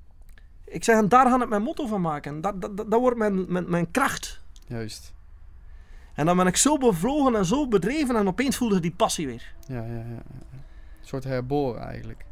Ik 0.64 0.84
zeg, 0.84 0.96
en 0.98 1.10
daar 1.10 1.30
ga 1.30 1.44
ik 1.44 1.50
mijn 1.50 1.62
motto 1.62 1.88
van 1.88 2.02
maken. 2.02 2.42
Dat, 2.42 2.62
dat, 2.62 2.78
dat, 2.78 2.92
dat 2.92 3.00
wordt 3.00 3.18
mijn, 3.18 3.52
mijn, 3.52 3.70
mijn 3.70 3.92
kracht. 3.92 4.42
Juist. 4.68 5.14
En 6.14 6.26
dan 6.26 6.38
ben 6.38 6.48
ik 6.48 6.56
zo 6.56 6.78
bevlogen 6.78 7.36
en 7.36 7.46
zo 7.46 7.68
bedreven 7.68 8.16
en 8.16 8.28
opeens 8.28 8.58
voelde 8.58 8.76
ik 8.76 8.82
die 8.82 8.92
passie 8.92 9.28
weer. 9.28 9.54
Ja, 9.68 9.76
ja, 9.76 9.86
ja, 9.86 9.94
ja. 9.94 10.04
ja. 10.04 10.24
Een 11.02 11.08
soort 11.08 11.24
herboren 11.24 11.82
eigenlijk. 11.82 12.26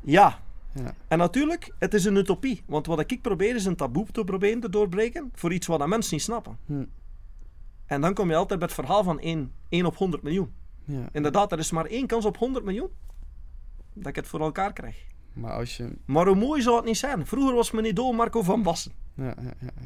Ja, 0.00 0.38
Ja. 0.72 0.94
en 1.08 1.18
natuurlijk, 1.18 1.74
het 1.78 1.94
is 1.94 2.04
een 2.04 2.16
utopie. 2.16 2.62
Want 2.66 2.86
wat 2.86 3.10
ik 3.10 3.22
probeer 3.22 3.54
is 3.54 3.64
een 3.64 3.76
taboe 3.76 4.06
te 4.12 4.24
proberen 4.24 4.60
te 4.60 4.68
doorbreken 4.70 5.30
voor 5.34 5.52
iets 5.52 5.66
wat 5.66 5.86
mensen 5.86 6.14
niet 6.14 6.22
snappen. 6.22 6.58
Hm. 6.66 6.84
En 7.86 8.00
dan 8.00 8.14
kom 8.14 8.28
je 8.30 8.36
altijd 8.36 8.58
bij 8.58 8.68
het 8.68 8.76
verhaal 8.76 9.02
van 9.02 9.20
1, 9.20 9.52
1 9.68 9.86
op 9.86 9.96
100 9.96 10.22
miljoen. 10.22 10.52
ja. 10.84 11.08
Inderdaad, 11.12 11.52
er 11.52 11.58
is 11.58 11.70
maar 11.70 11.84
één 11.84 12.06
kans 12.06 12.24
op 12.24 12.36
100 12.36 12.64
miljoen 12.64 12.88
dat 13.92 14.06
ik 14.06 14.16
het 14.16 14.26
voor 14.26 14.40
elkaar 14.40 14.72
krijg. 14.72 14.96
Maar 15.32 15.52
als 15.52 15.76
je... 15.76 15.92
Maar 16.04 16.26
hoe 16.26 16.36
mooi 16.36 16.62
zou 16.62 16.76
het 16.76 16.84
niet 16.84 16.96
zijn? 16.96 17.26
Vroeger 17.26 17.54
was 17.54 17.70
mijn 17.70 17.86
idool 17.86 18.12
Marco 18.12 18.42
van 18.42 18.62
Bassen. 18.62 18.92
Ja, 19.14 19.34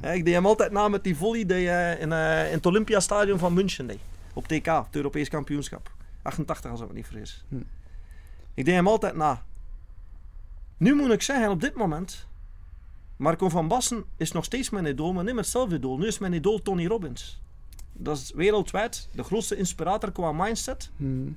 ja, 0.02 0.10
Ik 0.10 0.24
deed 0.24 0.34
hem 0.34 0.46
altijd 0.46 0.72
na 0.72 0.88
met 0.88 1.04
die 1.04 1.16
volley 1.16 1.46
die 1.46 1.56
je 1.56 1.96
in, 2.00 2.12
eh, 2.12 2.46
in 2.46 2.52
het 2.56 2.66
Olympiastadion 2.66 3.38
van 3.38 3.52
München 3.54 3.86
deed. 3.86 3.98
Op 4.34 4.46
TK, 4.48 4.66
het 4.66 4.96
Europees 4.96 5.28
kampioenschap. 5.28 5.90
88 6.22 6.70
als 6.70 6.80
ik 6.80 6.88
me 6.88 6.92
niet 6.94 7.06
vergis. 7.06 7.44
Hm. 7.48 7.56
Ik 8.54 8.64
deed 8.64 8.74
hem 8.74 8.88
altijd 8.88 9.14
na. 9.16 9.42
Nu 10.82 10.94
moet 10.94 11.10
ik 11.10 11.22
zeggen, 11.22 11.50
op 11.50 11.60
dit 11.60 11.74
moment... 11.74 12.26
Marco 13.16 13.48
van 13.48 13.68
Bassen 13.68 14.04
is 14.16 14.32
nog 14.32 14.44
steeds 14.44 14.70
mijn 14.70 14.86
idool, 14.86 15.12
maar 15.12 15.24
niet 15.24 15.34
met 15.34 15.44
hetzelfde 15.44 15.76
idool. 15.76 15.98
Nu 15.98 16.06
is 16.06 16.18
mijn 16.18 16.32
idool 16.32 16.62
Tony 16.62 16.86
Robbins. 16.86 17.40
Dat 17.92 18.16
is 18.16 18.32
wereldwijd 18.34 19.08
de 19.12 19.22
grootste 19.22 19.56
inspirator 19.56 20.12
qua 20.12 20.32
mindset 20.32 20.90
Hm. 20.96 21.28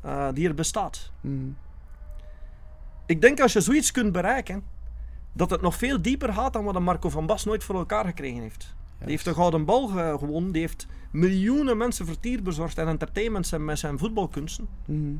eh, 0.00 0.28
die 0.32 0.48
er 0.48 0.54
bestaat. 0.54 1.10
Hm. 1.20 1.28
Ik 3.06 3.20
denk 3.20 3.40
als 3.40 3.52
je 3.52 3.60
zoiets 3.60 3.90
kunt 3.90 4.12
bereiken, 4.12 4.64
dat 5.32 5.50
het 5.50 5.60
nog 5.60 5.74
veel 5.76 6.02
dieper 6.02 6.32
gaat 6.32 6.52
dan 6.52 6.64
wat 6.64 6.74
een 6.74 6.82
Marco 6.82 7.08
van 7.08 7.26
Bas 7.26 7.44
nooit 7.44 7.64
voor 7.64 7.74
elkaar 7.74 8.04
gekregen 8.04 8.40
heeft. 8.40 8.74
Die 8.98 9.08
heeft 9.08 9.24
de 9.24 9.34
gouden 9.34 9.64
bal 9.64 9.86
ge- 9.86 10.16
gewonnen, 10.18 10.52
die 10.52 10.60
heeft 10.60 10.86
miljoenen 11.10 11.76
mensen 11.76 12.06
vertier 12.06 12.42
bezorgd 12.42 12.78
en 12.78 12.88
entertainment 12.88 13.58
met 13.58 13.78
zijn 13.78 13.98
voetbalkunsten. 13.98 14.68
Hm. 14.84 15.14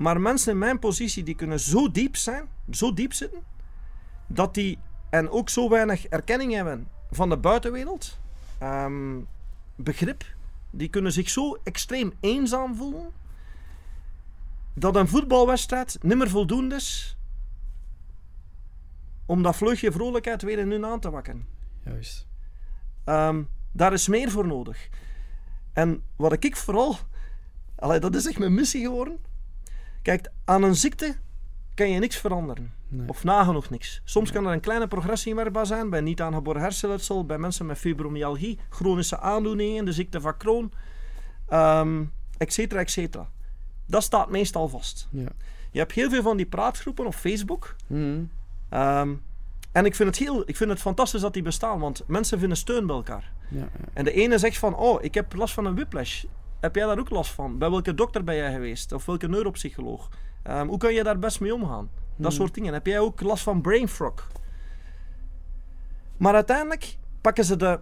Maar 0.00 0.20
mensen 0.20 0.52
in 0.52 0.58
mijn 0.58 0.78
positie 0.78 1.22
die 1.22 1.34
kunnen 1.34 1.60
zo 1.60 1.90
diep 1.90 2.16
zijn, 2.16 2.48
zo 2.70 2.94
diep 2.94 3.12
zitten, 3.12 3.42
dat 4.26 4.54
die 4.54 4.78
en 5.10 5.30
ook 5.30 5.48
zo 5.48 5.68
weinig 5.68 6.06
erkenning 6.06 6.52
hebben 6.52 6.88
van 7.10 7.28
de 7.28 7.36
buitenwereld, 7.36 8.18
ehm, 8.58 9.18
begrip, 9.76 10.24
die 10.70 10.88
kunnen 10.88 11.12
zich 11.12 11.30
zo 11.30 11.58
extreem 11.64 12.12
eenzaam 12.20 12.74
voelen, 12.74 13.10
dat 14.74 14.96
een 14.96 15.08
voetbalwedstrijd 15.08 15.98
nimmer 16.02 16.30
voldoende 16.30 16.74
is 16.74 17.16
om 19.26 19.42
dat 19.42 19.56
vleugje 19.56 19.92
vrolijkheid 19.92 20.42
weer 20.42 20.58
in 20.58 20.70
hun 20.70 20.86
aan 20.86 21.00
te 21.00 21.10
wakken. 21.10 21.46
Juist. 21.84 22.26
Ehm, 23.04 23.42
daar 23.72 23.92
is 23.92 24.08
meer 24.08 24.30
voor 24.30 24.46
nodig. 24.46 24.88
En 25.72 26.02
wat 26.16 26.44
ik 26.44 26.56
vooral... 26.56 26.96
Allee, 27.74 27.98
dat 27.98 28.14
is 28.14 28.26
echt 28.26 28.38
mijn 28.38 28.54
missie 28.54 28.82
geworden. 28.82 29.28
Kijk, 30.02 30.30
aan 30.44 30.62
een 30.62 30.74
ziekte 30.74 31.16
kan 31.74 31.90
je 31.90 31.98
niks 31.98 32.16
veranderen. 32.16 32.72
Nee. 32.88 33.08
Of 33.08 33.24
nagenoeg 33.24 33.70
niks. 33.70 34.00
Soms 34.04 34.32
kan 34.32 34.46
er 34.46 34.52
een 34.52 34.60
kleine 34.60 34.86
progressie 34.86 35.34
merkbaar 35.34 35.66
zijn 35.66 35.90
bij 35.90 36.00
niet 36.00 36.20
aangeboren 36.20 36.60
hersenletsel, 36.60 37.26
bij 37.26 37.38
mensen 37.38 37.66
met 37.66 37.78
fibromyalgie, 37.78 38.58
chronische 38.68 39.18
aandoeningen, 39.18 39.84
de 39.84 39.92
ziekte 39.92 40.20
van 40.20 40.36
Crohn, 40.36 40.72
ehm 41.48 42.04
et 42.36 42.52
cetera, 42.52 42.80
et 42.80 42.90
cetera. 42.90 43.28
Dat 43.86 44.02
staat 44.02 44.30
meestal 44.30 44.68
vast. 44.68 45.08
Ja. 45.10 45.28
Je 45.70 45.78
hebt 45.78 45.92
heel 45.92 46.10
veel 46.10 46.22
van 46.22 46.36
die 46.36 46.46
praatgroepen 46.46 47.06
op 47.06 47.14
Facebook. 47.14 47.76
Hm. 47.86 48.22
Ehm, 48.68 49.14
en 49.72 49.84
ik 49.84 49.94
vind, 49.94 50.08
het 50.08 50.18
heel, 50.18 50.42
ik 50.46 50.56
vind 50.56 50.70
het 50.70 50.80
fantastisch 50.80 51.20
dat 51.20 51.32
die 51.32 51.42
bestaan, 51.42 51.78
want 51.78 52.02
mensen 52.06 52.38
vinden 52.38 52.56
steun 52.56 52.86
bij 52.86 52.96
elkaar. 52.96 53.32
Ja, 53.48 53.58
ja. 53.58 53.68
En 53.92 54.04
de 54.04 54.12
ene 54.12 54.38
zegt 54.38 54.58
van, 54.58 54.76
oh, 54.76 55.02
ik 55.02 55.14
heb 55.14 55.34
last 55.34 55.54
van 55.54 55.64
een 55.64 55.74
whiplash. 55.74 56.24
Heb 56.60 56.74
jij 56.74 56.86
daar 56.86 56.98
ook 56.98 57.10
last 57.10 57.32
van? 57.32 57.58
Bij 57.58 57.70
welke 57.70 57.94
dokter 57.94 58.24
ben 58.24 58.34
jij 58.36 58.52
geweest? 58.52 58.92
Of 58.92 59.06
welke 59.06 59.28
neuropsycholoog? 59.28 60.08
Ehm, 60.42 60.66
hoe 60.66 60.78
kan 60.78 60.92
je 60.94 61.02
daar 61.02 61.18
best 61.18 61.40
mee 61.40 61.54
omgaan? 61.54 61.90
Dat 62.16 62.26
Hmm. 62.32 62.40
soort 62.40 62.54
dingen. 62.54 62.72
Heb 62.72 62.86
jij 62.86 62.98
ook 63.00 63.20
last 63.20 63.42
van 63.42 63.60
brain 63.60 63.88
fog? 63.88 64.28
Maar 66.16 66.34
uiteindelijk 66.34 66.96
pakken 67.20 67.44
ze 67.44 67.56
de... 67.56 67.80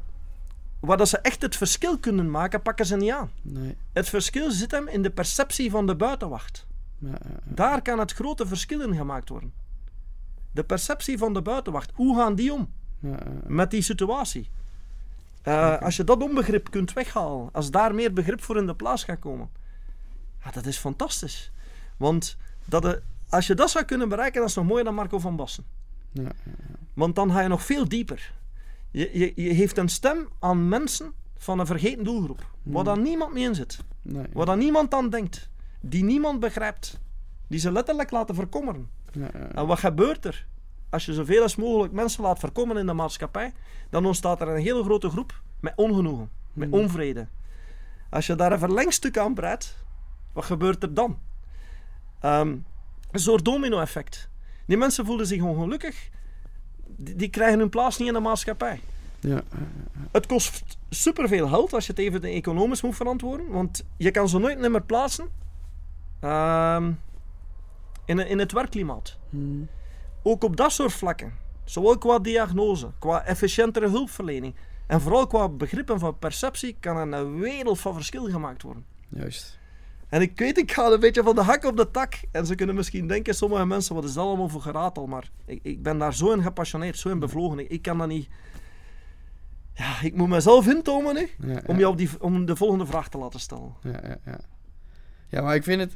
Waar 0.81 0.97
dat 0.97 1.09
ze 1.09 1.19
echt 1.19 1.43
het 1.43 1.57
verschil 1.57 1.99
kunnen 1.99 2.31
maken, 2.31 2.62
pakken 2.62 2.87
ze 2.87 2.97
niet 2.97 3.11
aan. 3.11 3.31
Nee. 3.43 3.77
Het 3.93 4.09
verschil 4.09 4.51
zit 4.51 4.71
hem 4.71 4.88
in 4.88 5.03
de 5.03 5.11
perceptie 5.11 5.71
van 5.71 5.87
de 5.87 5.97
buitenwacht. 5.97 6.67
Ja, 6.99 7.09
ja, 7.09 7.17
ja. 7.29 7.37
Daar 7.45 7.83
kan 7.83 7.99
het 7.99 8.12
grote 8.12 8.47
verschil 8.47 8.81
in 8.81 8.95
gemaakt 8.95 9.29
worden. 9.29 9.53
De 10.53 10.64
perceptie 10.64 11.19
van 11.19 11.35
de 11.35 11.43
buitenwacht. 11.43 11.91
Hoe 11.95 12.17
gaan 12.17 12.35
die 12.35 12.53
om? 12.53 12.73
Met 13.47 13.71
die 13.71 13.83
situatie. 13.83 14.51
Eh, 15.49 15.81
Als 15.83 15.97
je 15.97 16.05
dat 16.05 16.23
onbegrip 16.23 16.71
kunt 16.71 16.93
weghalen, 16.93 17.49
als 17.53 17.71
daar 17.71 17.95
meer 17.95 18.13
begrip 18.13 18.43
voor 18.43 18.57
in 18.57 18.67
de 18.67 18.75
plaats 18.75 19.05
gaat 19.05 19.19
komen, 19.19 19.51
ja, 20.45 20.51
dat 20.51 20.67
is 20.67 20.77
fantastisch. 20.79 21.53
Want 21.97 22.37
dat 22.65 22.83
de- 22.83 23.03
als 23.29 23.47
je 23.47 23.55
dat 23.55 23.71
zou 23.71 23.85
kunnen 23.85 24.09
bereiken, 24.09 24.41
dat 24.41 24.49
is 24.49 24.55
nog 24.57 24.67
mooier 24.67 24.85
dan 24.85 24.95
Marco 24.95 25.19
van 25.19 25.37
Bassen. 25.37 25.65
Ja, 26.13 26.23
ja, 26.23 26.53
Want 26.95 27.15
dan 27.15 27.31
ga 27.31 27.41
je 27.41 27.49
nog 27.49 27.63
veel 27.65 27.89
dieper. 27.89 28.33
Je, 28.91 29.11
je, 29.19 29.33
je 29.35 29.55
geeft 29.55 29.79
een 29.79 29.89
stem 29.89 30.29
aan 30.39 30.69
mensen 30.69 31.13
van 31.37 31.59
een 31.59 31.67
vergeten 31.67 32.05
doelgroep, 32.05 32.47
waar 32.63 32.85
dan 32.85 33.03
niemand 33.03 33.33
mee 33.33 33.45
in 33.45 33.55
zit, 33.55 33.79
nee. 34.03 34.27
waar 34.33 34.47
dan 34.47 34.59
niemand 34.59 34.95
aan 34.95 35.11
denkt, 35.11 35.49
die 35.81 36.05
niemand 36.05 36.41
begrijpt, 36.41 37.01
die 37.47 37.59
ze 37.61 37.73
letterlijk 37.73 38.11
laten 38.11 38.35
verkommeren. 38.35 38.89
Ja, 39.13 39.21
ja, 39.33 39.39
ja. 39.39 39.49
En 39.55 39.67
wat 39.67 39.79
gebeurt 39.79 40.25
er? 40.25 40.47
Als 40.90 41.05
je 41.07 41.12
zoveel 41.12 41.42
als 41.42 41.57
mogelijk 41.57 41.92
mensen 41.92 42.22
laat 42.22 42.38
voorkomen 42.38 42.77
in 42.77 42.87
de 42.87 42.92
maatschappij, 42.92 43.53
dan 43.90 44.07
ontstaat 44.07 44.40
er 44.40 44.48
een 44.48 44.62
hele 44.62 44.85
grote 44.85 45.09
groep 45.11 45.40
met 45.61 45.72
ongenoegen, 45.77 46.31
met 46.53 46.68
Hmm. 46.70 46.79
onvrede. 46.81 47.27
Als 48.11 48.27
je 48.27 48.35
daar 48.35 48.53
een 48.53 48.59
verlengstuk 48.59 49.18
aan 49.18 49.35
breidt, 49.35 49.77
wat 50.33 50.44
gebeurt 50.44 50.83
er 50.83 50.94
dan? 50.94 51.18
Ehm, 52.20 52.57
een 53.11 53.20
soort 53.20 53.44
domino-effect. 53.44 54.29
Die 54.66 54.77
mensen 54.77 55.05
voelen 55.07 55.27
zich 55.27 55.42
ongelukkig, 55.42 56.09
die, 56.87 57.14
die 57.16 57.29
krijgen 57.29 57.59
hun 57.59 57.68
plaats 57.68 57.98
niet 57.98 58.09
in 58.09 58.14
de 58.14 58.20
maatschappij. 58.20 58.81
Ja, 59.20 59.42
Het 60.12 60.27
kost 60.27 60.77
superveel 60.90 61.48
geld 61.48 61.72
als 61.72 61.87
je 61.87 61.92
het 61.92 62.01
even 62.01 62.22
economisch 62.22 62.83
moet 62.83 62.96
verantwoorden, 62.96 63.48
want 63.51 63.85
je 63.96 64.11
kan 64.11 64.29
ze 64.29 64.38
nooit 64.38 64.59
meer 64.59 64.83
plaatsen 64.83 65.29
ehm, 66.20 66.92
in, 68.05 68.18
in 68.18 68.38
het 68.38 68.53
werkklimaat. 68.53 69.16
hm. 69.31 69.62
Ook 70.22 70.44
op 70.44 70.57
dat 70.57 70.72
soort 70.72 70.92
vlakken, 70.92 71.33
zowel 71.64 71.98
qua 71.98 72.18
diagnose, 72.18 72.90
qua 72.98 73.24
efficiëntere 73.24 73.88
hulpverlening 73.88 74.54
en 74.87 75.00
vooral 75.00 75.26
qua 75.26 75.48
begrippen 75.48 75.98
van 75.98 76.18
perceptie, 76.18 76.76
kan 76.81 76.96
er 76.96 77.18
een 77.18 77.38
wereld 77.38 77.81
van 77.81 77.94
verschil 77.94 78.24
gemaakt 78.24 78.62
worden. 78.62 78.85
Juist. 79.09 79.59
En 80.09 80.20
ik 80.20 80.38
weet, 80.38 80.59
ik 80.59 80.72
ga 80.72 80.87
een 80.87 81.00
beetje 81.00 81.22
van 81.22 81.35
de 81.35 81.42
hak 81.42 81.64
op 81.64 81.76
de 81.76 81.90
tak. 81.90 82.14
En 82.31 82.46
ze 82.46 82.54
kunnen 82.54 82.74
misschien 82.74 83.07
denken, 83.07 83.35
sommige 83.35 83.66
mensen, 83.66 83.94
wat 83.94 84.04
is 84.04 84.12
dat 84.12 84.24
allemaal 84.24 84.48
voor 84.48 84.61
geratel? 84.61 85.07
Maar 85.07 85.31
ik, 85.44 85.61
ik 85.62 85.83
ben 85.83 85.98
daar 85.98 86.14
zo 86.14 86.33
in 86.33 86.42
gepassioneerd, 86.42 86.98
zo 86.98 87.09
in 87.09 87.18
bevlogen. 87.18 87.59
Ik, 87.59 87.68
ik 87.68 87.83
kan 87.83 87.98
dat 87.98 88.09
niet... 88.09 88.28
Ja, 89.74 90.00
ik 90.02 90.14
moet 90.14 90.28
mezelf 90.28 90.66
intomen 90.66 91.16
Ja, 91.16 91.52
ja. 91.52 91.62
om, 91.66 91.78
jou 91.78 91.92
op 91.92 91.98
die, 91.98 92.11
om 92.20 92.46
de 92.46 92.57
volgende 92.57 92.87
vraag 92.87 93.09
te 93.09 93.18
laten 93.18 93.40
stellen. 93.40 93.74
Ja, 93.83 94.00
ja, 94.02 94.16
ja. 94.24 94.40
ja, 95.28 95.42
maar 95.42 95.54
ik 95.54 95.62
vind 95.62 95.81
het 95.81 95.92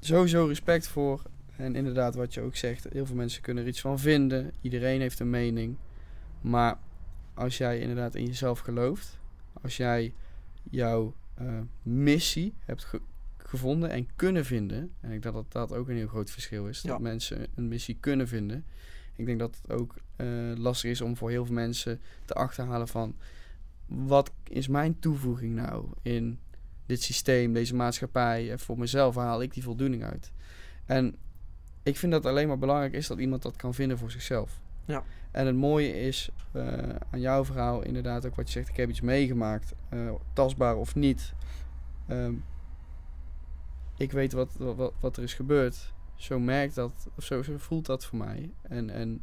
sowieso 0.00 0.46
respect 0.46 0.88
voor. 0.88 1.22
En 1.58 1.74
inderdaad, 1.76 2.14
wat 2.14 2.34
je 2.34 2.40
ook 2.40 2.56
zegt, 2.56 2.86
heel 2.92 3.06
veel 3.06 3.16
mensen 3.16 3.42
kunnen 3.42 3.62
er 3.62 3.68
iets 3.68 3.80
van 3.80 3.98
vinden. 3.98 4.52
Iedereen 4.60 5.00
heeft 5.00 5.20
een 5.20 5.30
mening. 5.30 5.76
Maar 6.40 6.78
als 7.34 7.58
jij 7.58 7.80
inderdaad 7.80 8.14
in 8.14 8.24
jezelf 8.26 8.58
gelooft, 8.58 9.18
als 9.62 9.76
jij 9.76 10.12
jouw 10.70 11.14
eh, 11.34 11.60
missie 11.82 12.54
hebt 12.64 12.84
ge- 12.84 13.00
gevonden 13.36 13.90
en 13.90 14.08
kunnen 14.16 14.44
vinden, 14.44 14.78
en 15.00 15.10
ik 15.12 15.22
denk 15.22 15.34
dat 15.34 15.52
dat 15.52 15.72
ook 15.72 15.88
een 15.88 15.96
heel 15.96 16.06
groot 16.08 16.30
verschil 16.30 16.66
is, 16.68 16.80
Ja. 16.82 16.88
dat 16.88 17.00
mensen 17.00 17.46
een 17.54 17.68
missie 17.68 17.96
kunnen 18.00 18.28
vinden. 18.28 18.64
Ik 19.16 19.26
denk 19.26 19.38
dat 19.38 19.58
het 19.62 19.72
ook 19.72 19.94
eh, 20.16 20.26
lastig 20.56 20.90
is 20.90 21.00
om 21.00 21.16
voor 21.16 21.30
heel 21.30 21.44
veel 21.44 21.54
mensen 21.54 22.00
te 22.24 22.34
achterhalen 22.34 22.88
van 22.88 23.16
wat 23.86 24.32
is 24.48 24.68
mijn 24.68 24.98
toevoeging 24.98 25.54
nou 25.54 25.86
in 26.02 26.38
dit 26.86 27.02
systeem, 27.02 27.52
deze 27.52 27.74
maatschappij. 27.74 28.50
En 28.50 28.58
voor 28.58 28.78
mezelf 28.78 29.14
haal 29.14 29.42
ik 29.42 29.54
die 29.54 29.62
voldoening 29.62 30.04
uit. 30.04 30.32
En 30.84 31.16
ik 31.82 31.96
vind 31.96 32.12
dat 32.12 32.26
alleen 32.26 32.48
maar 32.48 32.58
belangrijk 32.58 32.92
is 32.92 33.06
dat 33.06 33.18
iemand 33.18 33.42
dat 33.42 33.56
kan 33.56 33.74
vinden 33.74 33.98
voor 33.98 34.10
zichzelf. 34.10 34.60
Ja. 34.84 35.02
En 35.30 35.46
het 35.46 35.56
mooie 35.56 36.00
is 36.00 36.30
eh, 36.52 36.66
aan 37.10 37.20
jouw 37.20 37.44
verhaal 37.44 37.82
inderdaad 37.82 38.26
ook 38.26 38.36
wat 38.36 38.46
je 38.46 38.52
zegt, 38.52 38.68
ik 38.68 38.76
heb 38.76 38.88
iets 38.88 39.00
meegemaakt, 39.00 39.74
eh, 39.88 40.12
tastbaar 40.32 40.76
of 40.76 40.94
niet. 40.94 41.34
Ehm, 42.06 42.34
ik 43.96 44.12
weet 44.12 44.32
wat, 44.32 44.54
wat, 44.56 44.92
wat 45.00 45.16
er 45.16 45.22
is 45.22 45.34
gebeurd. 45.34 45.92
Zo 46.14 46.38
merkt 46.38 46.74
dat, 46.74 47.08
of 47.16 47.24
zo, 47.24 47.42
zo 47.42 47.52
voelt 47.56 47.86
dat 47.86 48.04
voor 48.04 48.18
mij. 48.18 48.50
En, 48.62 48.90
en 48.90 49.22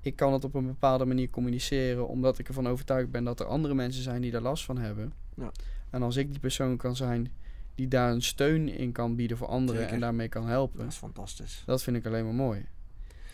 ik 0.00 0.16
kan 0.16 0.32
het 0.32 0.44
op 0.44 0.54
een 0.54 0.66
bepaalde 0.66 1.04
manier 1.04 1.30
communiceren, 1.30 2.08
omdat 2.08 2.38
ik 2.38 2.48
ervan 2.48 2.68
overtuigd 2.68 3.10
ben 3.10 3.24
dat 3.24 3.40
er 3.40 3.46
andere 3.46 3.74
mensen 3.74 4.02
zijn 4.02 4.20
die 4.20 4.30
daar 4.30 4.40
last 4.40 4.64
van 4.64 4.78
hebben. 4.78 5.12
Ja. 5.34 5.52
En 5.90 6.02
als 6.02 6.16
ik 6.16 6.30
die 6.30 6.40
persoon 6.40 6.76
kan 6.76 6.96
zijn 6.96 7.32
die 7.76 7.88
daar 7.88 8.10
een 8.12 8.22
steun 8.22 8.68
in 8.68 8.92
kan 8.92 9.16
bieden 9.16 9.36
voor 9.36 9.46
anderen 9.46 9.80
Zeker. 9.80 9.94
en 9.94 10.00
daarmee 10.00 10.28
kan 10.28 10.46
helpen, 10.46 10.78
Dat 10.78 10.86
is 10.86 10.96
fantastisch. 10.96 11.62
dat 11.66 11.82
vind 11.82 11.96
ik 11.96 12.06
alleen 12.06 12.24
maar 12.24 12.34
mooi. 12.34 12.66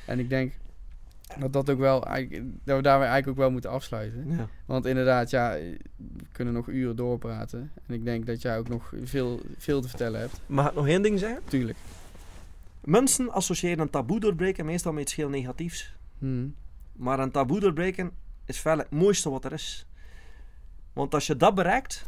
En 0.07 0.19
ik 0.19 0.29
denk 0.29 0.53
dat 1.39 1.53
dat 1.53 1.71
ook 1.71 1.79
wel, 1.79 2.01
dat 2.65 2.77
we 2.77 2.83
daarmee 2.83 3.09
eigenlijk 3.09 3.29
ook 3.29 3.37
wel 3.37 3.51
moeten 3.51 3.71
afsluiten. 3.71 4.31
Ja. 4.31 4.49
Want 4.67 4.87
inderdaad, 4.87 5.31
ja, 5.31 5.53
we 5.97 6.25
kunnen 6.33 6.55
nog 6.55 6.69
uren 6.69 6.97
doorpraten. 6.97 7.73
En 7.87 7.95
ik 7.95 8.05
denk 8.05 8.27
dat 8.27 8.43
jij 8.43 8.59
ook 8.59 8.69
nog 8.69 8.93
veel, 9.03 9.41
veel 9.59 9.81
te 9.81 9.89
vertellen 9.89 10.21
hebt. 10.21 10.41
Mag 10.47 10.69
ik 10.69 10.75
nog 10.75 10.87
één 10.87 11.03
ding 11.03 11.19
zeggen? 11.19 11.41
Tuurlijk. 11.45 11.79
Mensen 12.81 13.31
associëren 13.31 13.79
een 13.79 13.91
taboe 13.91 14.21
doorbreken 14.21 14.65
meestal 14.65 14.93
met 14.93 15.03
iets 15.03 15.15
heel 15.15 15.29
negatiefs. 15.29 15.95
Hmm. 16.19 16.55
Maar 16.93 17.19
een 17.19 17.31
taboe 17.31 17.61
doorbreken 17.61 18.11
is 18.47 18.59
feitelijk 18.59 18.93
het 18.93 19.03
mooiste 19.03 19.31
wat 19.31 19.45
er 19.45 19.53
is. 19.53 19.87
Want 20.93 21.15
als 21.15 21.27
je 21.27 21.37
dat 21.37 21.55
bereikt, 21.55 22.07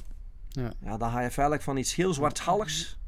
Ja. 0.63 0.73
ja, 0.83 0.97
dan 0.97 1.11
ga 1.11 1.21
je 1.21 1.31
feitelijk 1.31 1.65
van 1.65 1.77
iets 1.77 1.95
heel 1.95 2.15
zwartschaligs. 2.15 2.99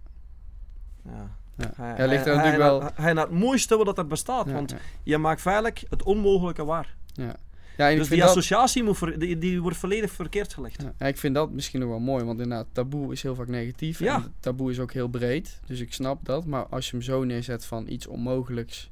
Ja. 1.05 1.37
Ja. 1.57 1.73
Je- 1.77 2.03
Ja, 2.03 2.07
ligt 2.09 2.27
er 2.27 2.35
natuurlijk 2.37 2.63
wel- 2.63 2.83
je 3.07 3.13
naar- 3.15 3.25
het 3.27 3.31
mooiste 3.31 3.77
wat 3.77 3.99
er 3.99 4.07
bestaat. 4.07 4.47
Ja, 4.47 4.53
want 4.53 4.71
ja, 4.71 4.77
je 5.03 5.19
maakt 5.19 5.41
feitelijk 5.41 5.83
het 5.89 6.03
onmogelijke 6.03 6.65
waar. 6.65 6.95
ja. 7.15 7.37
Ja, 7.77 7.95
dus 7.95 8.09
die 8.09 8.19
dat- 8.19 8.29
associatie 8.29 8.83
moet 8.83 8.99
ver- 8.99 9.19
die, 9.19 9.39
die 9.39 9.63
wordt 9.63 9.77
volledig 9.77 10.11
verkeerd 10.11 10.55
gelegd. 10.55 10.83
Ja, 10.83 10.93
ja, 10.99 11.07
ik 11.07 11.17
vind 11.19 11.35
dat 11.35 11.51
misschien 11.51 11.81
nog 11.81 11.89
wel 11.89 11.99
mooi, 11.99 12.25
want 12.25 12.41
inderdaad, 12.41 12.67
taboe 12.73 13.13
is 13.13 13.23
heel 13.23 13.35
vaak 13.35 13.49
negatief. 13.49 13.99
Ja. 13.99 14.15
En 14.15 14.35
taboe 14.41 14.71
is 14.71 14.79
ook 14.79 14.93
heel 14.93 15.09
breed, 15.09 15.61
dus 15.67 15.81
ik 15.81 15.93
snap 15.93 16.25
dat. 16.25 16.45
Maar 16.45 16.67
als 16.67 16.85
je 16.87 16.91
hem 16.91 17.03
zo 17.03 17.25
neerzet 17.25 17.65
van 17.65 17.89
iets 17.89 18.07
onmogelijks, 18.07 18.91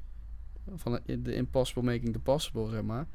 van 0.75 0.99
de 1.05 1.35
impossible 1.35 1.83
making 1.83 2.13
the 2.13 2.19
possible, 2.19 2.69
zeg 2.69 2.81
maar. 2.81 3.05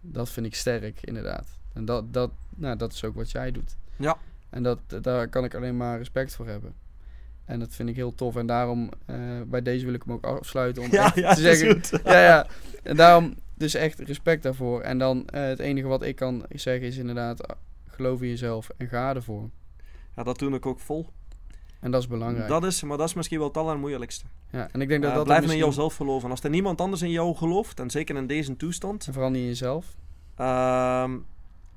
Dat 0.00 0.28
vind 0.28 0.46
ik 0.46 0.54
sterk, 0.54 0.98
inderdaad. 1.02 1.48
En 1.72 1.84
dat, 1.84 2.12
dat, 2.12 2.30
nou, 2.56 2.76
dat 2.76 2.92
is 2.92 3.04
ook 3.04 3.14
wat 3.14 3.30
jij 3.30 3.50
doet. 3.52 3.76
Ja. 3.96 4.16
En 4.50 4.62
dat, 4.62 4.78
daar 5.00 5.28
kan 5.28 5.44
ik 5.44 5.54
alleen 5.54 5.76
maar 5.76 5.98
respect 5.98 6.34
voor 6.34 6.46
hebben. 6.46 6.74
En 7.44 7.58
dat 7.58 7.74
vind 7.74 7.88
ik 7.88 7.96
heel 7.96 8.14
tof. 8.14 8.36
En 8.36 8.46
daarom, 8.46 8.90
eh, 9.06 9.16
bij 9.46 9.62
deze 9.62 9.84
wil 9.84 9.94
ik 9.94 10.02
hem 10.06 10.14
ook 10.14 10.24
afsluiten 10.26 10.82
om 10.82 10.88
Ja, 10.90 11.04
echt 11.04 11.14
ja, 11.14 11.34
te 11.34 11.40
zeggen... 11.40 11.80
Ja, 12.12 12.20
ja. 12.22 12.46
En 12.82 12.96
daarom 12.96 13.34
dus 13.54 13.74
echt 13.74 13.98
respect 13.98 14.42
daarvoor. 14.42 14.80
En 14.80 14.98
dan 14.98 15.26
eh, 15.26 15.42
het 15.42 15.58
enige 15.58 15.86
wat 15.86 16.02
ik 16.02 16.16
kan 16.16 16.44
zeggen 16.48 16.86
is 16.86 16.96
inderdaad, 16.96 17.48
ah, 17.48 17.56
geloof 17.86 18.22
in 18.22 18.28
jezelf 18.28 18.70
en 18.76 18.88
ga 18.88 19.14
ervoor. 19.14 19.50
Ja, 20.16 20.22
dat 20.22 20.38
doe 20.38 20.54
ik 20.54 20.66
ook 20.66 20.80
vol. 20.80 21.06
En 21.80 21.90
dat 21.90 22.00
is 22.02 22.08
belangrijk. 22.08 22.48
Dat 22.48 22.64
is, 22.64 22.82
maar 22.82 22.96
dat 22.96 23.08
is 23.08 23.14
misschien 23.14 23.38
wel 23.38 23.46
het 23.48 23.56
allermoeilijkste. 23.56 24.24
ja, 24.50 24.68
en 24.72 24.80
ik 24.80 24.88
denk 24.88 25.02
dat 25.02 25.10
Eh, 25.10 25.16
dat 25.16 25.24
blijf 25.26 25.40
misschien... 25.40 25.60
in 25.60 25.66
jouzelf 25.66 25.96
geloven. 25.96 26.30
Als 26.30 26.42
er 26.42 26.50
niemand 26.50 26.80
anders 26.80 27.02
in 27.02 27.10
jou 27.10 27.34
gelooft, 27.36 27.80
en 27.80 27.90
zeker 27.90 28.16
in 28.16 28.26
deze 28.26 28.56
toestand. 28.56 29.06
En 29.06 29.12
vooral 29.12 29.30
niet 29.30 29.40
in 29.42 29.46
jezelf. 29.46 29.86
ehm, 30.36 31.18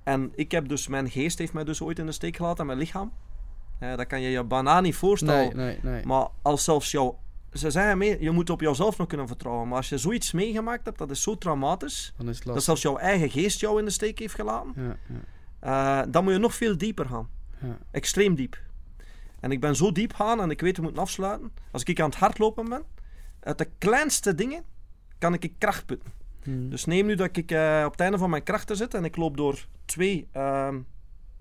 en 0.03 0.31
ik 0.35 0.51
heb 0.51 0.67
dus, 0.67 0.87
mijn 0.87 1.09
geest 1.09 1.37
heeft 1.37 1.53
mij 1.53 1.63
dus 1.63 1.81
ooit 1.81 1.99
in 1.99 2.05
de 2.05 2.11
steek 2.11 2.35
gelaten, 2.35 2.65
mijn 2.65 2.77
lichaam. 2.77 3.11
Eh, 3.79 3.95
dat 3.95 4.07
kan 4.07 4.21
je 4.21 4.29
je 4.29 4.43
bijna 4.43 4.81
niet 4.81 4.95
voorstellen. 4.95 5.55
Nee, 5.55 5.77
nee, 5.81 5.93
nee. 5.93 6.05
Maar 6.05 6.27
als 6.41 6.63
zelfs 6.63 6.91
jou... 6.91 7.13
Ze 7.53 7.71
zeggen 7.71 7.97
mee, 7.97 8.21
je 8.21 8.31
moet 8.31 8.49
op 8.49 8.61
jouzelf 8.61 8.97
nog 8.97 9.07
kunnen 9.07 9.27
vertrouwen. 9.27 9.67
Maar 9.67 9.77
als 9.77 9.89
je 9.89 9.97
zoiets 9.97 10.31
meegemaakt 10.31 10.85
hebt, 10.85 10.97
dat 10.97 11.11
is 11.11 11.21
zo 11.21 11.37
traumatisch. 11.37 12.13
Dan 12.17 12.29
is 12.29 12.37
het 12.37 12.45
Dat 12.45 12.63
zelfs 12.63 12.81
jouw 12.81 12.97
eigen 12.97 13.29
geest 13.29 13.59
jou 13.59 13.79
in 13.79 13.85
de 13.85 13.91
steek 13.91 14.19
heeft 14.19 14.35
gelaten. 14.35 14.73
Ja, 14.75 14.97
ja, 15.07 16.01
eh, 16.03 16.11
dan 16.11 16.23
moet 16.23 16.33
je 16.33 16.39
nog 16.39 16.55
veel 16.55 16.77
dieper 16.77 17.05
gaan. 17.05 17.29
ja. 17.61 17.77
Extreem 17.91 18.35
diep. 18.35 18.61
En 19.39 19.51
ik 19.51 19.59
ben 19.59 19.75
zo 19.75 19.91
diep 19.91 20.13
gaan 20.13 20.41
en 20.41 20.49
ik 20.49 20.61
weet, 20.61 20.77
we 20.77 20.83
moeten 20.83 21.01
afsluiten. 21.01 21.51
Als 21.71 21.83
ik 21.83 21.99
aan 21.99 22.09
het 22.09 22.19
hardlopen 22.19 22.69
ben, 22.69 22.83
uit 23.39 23.57
de 23.57 23.69
kleinste 23.77 24.35
dingen 24.35 24.63
kan 25.17 25.33
ik 25.33 25.53
kracht 25.57 25.85
putten. 25.85 26.11
Hmm. 26.43 26.69
Dus 26.69 26.85
neem 26.85 27.05
nu 27.05 27.15
dat 27.15 27.37
ik 27.37 27.51
eh, 27.51 27.83
op 27.85 27.91
het 27.91 27.99
einde 27.99 28.17
van 28.17 28.29
mijn 28.29 28.43
krachten 28.43 28.75
zit 28.75 28.93
en 28.93 29.05
ik 29.05 29.15
loop 29.15 29.37
door 29.37 29.65
twee, 29.85 30.27
ehm, 30.31 30.79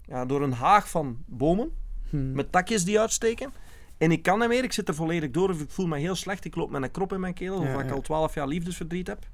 ja, 0.05 0.25
door 0.27 0.43
een 0.43 0.53
haag 0.53 0.91
van 0.91 1.17
bomen 1.27 1.71
Hmm. 2.11 2.33
met 2.33 2.53
takjes 2.53 2.85
die 2.85 3.01
uitsteken. 3.01 3.53
En 3.99 4.13
ik 4.13 4.23
kan 4.23 4.39
niet 4.39 4.49
meer, 4.49 4.65
ik 4.65 4.73
zit 4.73 4.89
er 4.89 4.95
volledig 4.95 5.31
door 5.31 5.51
of 5.51 5.61
ik 5.61 5.71
voel 5.71 5.87
me 5.87 5.99
heel 5.99 6.15
slecht. 6.15 6.45
Ik 6.45 6.55
loop 6.57 6.71
met 6.71 6.83
een 6.83 6.91
krop 6.91 7.13
in 7.13 7.21
mijn 7.21 7.35
keel, 7.35 7.57
of 7.57 7.65
Ja, 7.65 7.83
ik 7.83 7.91
al 7.91 8.01
12 8.01 8.35
jaar 8.35 8.47
liefdesverdriet 8.47 9.07
heb. 9.07 9.27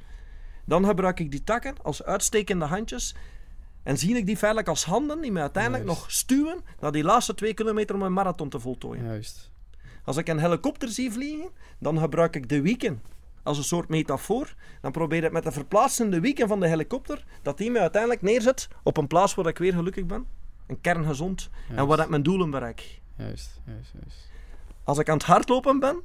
Dan 0.64 0.84
gebruik 0.84 1.20
ik 1.20 1.30
die 1.30 1.44
takken 1.44 1.74
als 1.82 2.02
uitstekende 2.02 2.64
handjes. 2.64 3.14
En 3.82 3.98
zie 3.98 4.16
ik 4.16 4.26
die 4.26 4.36
feitelijk 4.36 4.68
als 4.68 4.84
handen 4.84 5.20
die 5.20 5.32
me 5.32 5.40
uiteindelijk 5.40 5.84
Juist. 5.84 6.00
nog 6.00 6.10
stuwen 6.10 6.60
naar 6.80 6.92
die 6.92 7.04
laatste 7.04 7.34
twee 7.34 7.54
kilometer 7.54 7.94
om 7.94 8.02
een 8.02 8.12
marathon 8.12 8.48
te 8.48 8.60
voltooien. 8.60 9.04
Juist. 9.04 9.50
Als 10.04 10.16
ik 10.16 10.28
een 10.28 10.38
helikopter 10.38 10.88
zie 10.88 11.12
vliegen, 11.12 11.50
dan 11.78 11.98
gebruik 11.98 12.36
ik 12.36 12.48
de 12.48 12.60
wieken 12.60 13.02
als 13.48 13.58
een 13.58 13.64
soort 13.64 13.88
metafoor. 13.88 14.54
Dan 14.80 14.92
probeer 14.92 15.24
ik 15.24 15.32
met 15.32 15.42
de 15.44 15.52
verplaatsende 15.52 16.20
wieken 16.20 16.48
van 16.48 16.60
de 16.60 16.68
helikopter, 16.68 17.24
dat 17.42 17.58
die 17.58 17.70
me 17.70 17.78
uiteindelijk 17.80 18.22
neerzet 18.22 18.68
op 18.82 18.96
een 18.96 19.06
plaats 19.06 19.34
waar 19.34 19.46
ik 19.46 19.58
weer 19.58 19.72
gelukkig 19.72 20.06
ben. 20.06 20.26
Een 20.66 20.80
kerngezond. 20.80 21.50
En 21.74 21.86
waar 21.86 21.98
ik 22.00 22.08
mijn 22.08 22.22
doelen 22.22 22.50
bereik. 22.50 23.00
Juist, 23.16 23.60
juist, 23.66 23.92
juist. 24.02 24.28
Als 24.84 24.98
ik 24.98 25.08
aan 25.08 25.16
het 25.16 25.26
hardlopen 25.26 25.78
ben, 25.80 26.02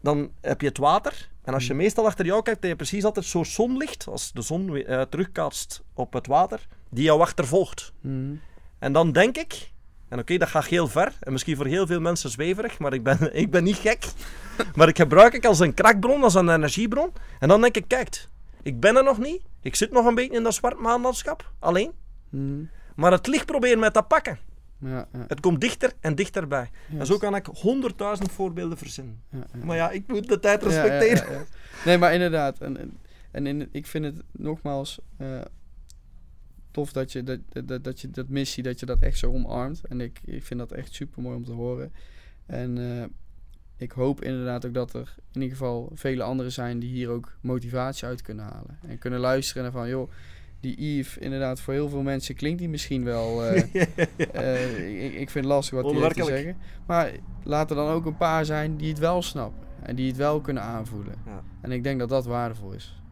dan 0.00 0.30
heb 0.40 0.60
je 0.60 0.66
het 0.66 0.78
water. 0.78 1.28
En 1.42 1.54
als 1.54 1.66
je 1.66 1.72
Mhm. 1.72 1.82
meestal 1.82 2.06
achter 2.06 2.24
jou 2.26 2.42
kijkt, 2.42 2.60
heb 2.60 2.70
je 2.70 2.76
precies 2.76 3.04
altijd 3.04 3.24
zo'n 3.24 3.44
zonlicht, 3.44 4.06
als 4.08 4.32
de 4.32 4.42
zon 4.42 4.76
eh, 4.76 5.02
terugkaatst 5.02 5.82
op 5.94 6.12
het 6.12 6.26
water, 6.26 6.66
die 6.88 7.04
jou 7.04 7.20
achtervolgt. 7.20 7.92
Hmm. 8.00 8.40
En 8.78 8.92
dan 8.92 9.12
denk 9.12 9.36
ik, 9.36 9.72
en 10.08 10.18
oké, 10.18 10.36
dat 10.36 10.48
gaat 10.48 10.66
heel 10.66 10.88
ver, 10.88 11.12
en 11.20 11.32
misschien 11.32 11.56
voor 11.56 11.66
heel 11.66 11.86
veel 11.86 12.00
mensen 12.00 12.30
zweverig, 12.30 12.78
maar 12.78 12.92
ik 12.92 13.02
ben, 13.02 13.34
ik 13.42 13.50
ben 13.50 13.64
niet 13.64 13.76
gek. 13.76 14.04
maar 14.74 14.88
ik 14.88 14.96
gebruik 14.96 15.32
het 15.32 15.46
als 15.46 15.60
een 15.60 15.74
krachtbron, 15.74 16.22
als 16.22 16.34
een 16.34 16.48
energiebron. 16.48 17.12
En 17.38 17.48
dan 17.48 17.60
denk 17.60 17.76
ik, 17.76 17.84
kijk, 17.86 18.26
ik 18.62 18.80
ben 18.80 18.96
er 18.96 19.04
nog 19.04 19.18
niet. 19.18 19.42
Ik 19.62 19.76
zit 19.76 19.92
nog 19.92 20.06
een 20.06 20.14
beetje 20.14 20.36
in 20.36 20.42
dat 20.42 20.54
zwart 20.54 20.78
maanlandschap, 20.78 21.50
alleen. 21.58 21.92
Hmm. 22.30 22.70
Maar 22.94 23.12
het 23.12 23.26
licht 23.26 23.46
probeert 23.46 23.78
mij 23.78 23.90
te 23.90 24.02
pakken. 24.02 24.38
Ja, 24.80 25.08
ja. 25.12 25.24
Het 25.28 25.40
komt 25.40 25.60
dichter 25.60 25.92
en 26.00 26.14
dichterbij. 26.14 26.70
En 26.98 27.06
zo 27.06 27.18
kan 27.18 27.34
ik 27.34 27.46
honderdduizend 27.46 28.32
voorbeelden 28.32 28.78
verzinnen. 28.78 29.22
Ja. 29.30 29.44
Maar 29.64 29.76
ja, 29.76 29.90
ik 29.90 30.06
moet 30.06 30.28
de 30.28 30.40
tijd 30.40 30.62
respecteren. 30.62 31.46
Nee, 31.84 31.98
maar 31.98 32.12
inderdaad. 32.12 32.58
En, 32.58 32.76
en, 32.76 32.98
en 33.30 33.46
in, 33.46 33.68
ik 33.72 33.86
vind 33.86 34.04
het 34.04 34.22
nogmaals 34.32 34.98
eh, 35.16 35.26
tof 36.78 36.92
dat 36.92 37.12
je 37.12 37.22
dat, 37.22 37.38
dat, 37.64 37.84
dat 37.84 38.00
je 38.00 38.10
dat 38.10 38.28
missie, 38.28 38.62
dat 38.62 38.80
je 38.80 38.86
dat 38.86 38.98
echt 39.00 39.18
zo 39.18 39.32
omarmt. 39.32 39.80
En 39.88 40.00
ik, 40.00 40.20
ik 40.24 40.44
vind 40.44 40.60
dat 40.60 40.72
echt 40.72 40.94
super 40.94 41.22
mooi 41.22 41.36
om 41.36 41.44
te 41.44 41.52
horen. 41.52 41.92
En 42.46 42.78
eh, 42.78 43.04
ik 43.76 43.92
hoop 43.92 44.22
inderdaad 44.22 44.66
ook 44.66 44.74
dat 44.74 44.92
er 44.94 45.14
in 45.32 45.40
ieder 45.40 45.56
geval 45.56 45.90
vele 45.94 46.22
anderen 46.22 46.52
zijn 46.52 46.78
die 46.78 46.90
hier 46.90 47.08
ook 47.08 47.36
motivatie 47.40 48.06
uit 48.06 48.22
kunnen 48.22 48.44
halen. 48.44 48.78
En 48.86 48.98
kunnen 48.98 49.20
luisteren 49.20 49.62
naar 49.62 49.72
van, 49.72 49.88
joh, 49.88 50.10
die 50.60 50.80
Yves, 50.80 51.18
inderdaad, 51.18 51.60
voor 51.60 51.74
heel 51.74 51.88
veel 51.88 52.02
mensen 52.02 52.34
klinkt 52.34 52.58
die 52.58 52.68
misschien 52.68 53.04
wel... 53.04 53.44
eh, 53.44 53.74
eh, 54.32 55.04
ik, 55.04 55.12
ik 55.12 55.30
vind 55.30 55.44
het 55.44 55.54
lastig 55.54 55.82
wat 55.82 55.92
heeft 55.92 56.14
te 56.14 56.24
zeggen. 56.24 56.56
Maar 56.86 57.12
laat 57.42 57.70
er 57.70 57.76
dan 57.76 57.88
ook 57.88 58.06
een 58.06 58.16
paar 58.16 58.44
zijn 58.44 58.76
die 58.76 58.88
het 58.88 58.98
wel 58.98 59.22
snappen. 59.22 59.66
En 59.82 59.96
die 59.96 60.06
het 60.06 60.16
wel 60.16 60.40
kunnen 60.40 60.62
aanvoelen. 60.62 61.14
Ja. 61.26 61.42
En 61.60 61.72
ik 61.72 61.82
denk 61.82 61.98
dat 61.98 62.08
dat 62.08 62.26
waardevol 62.26 62.72
is. 62.72 63.02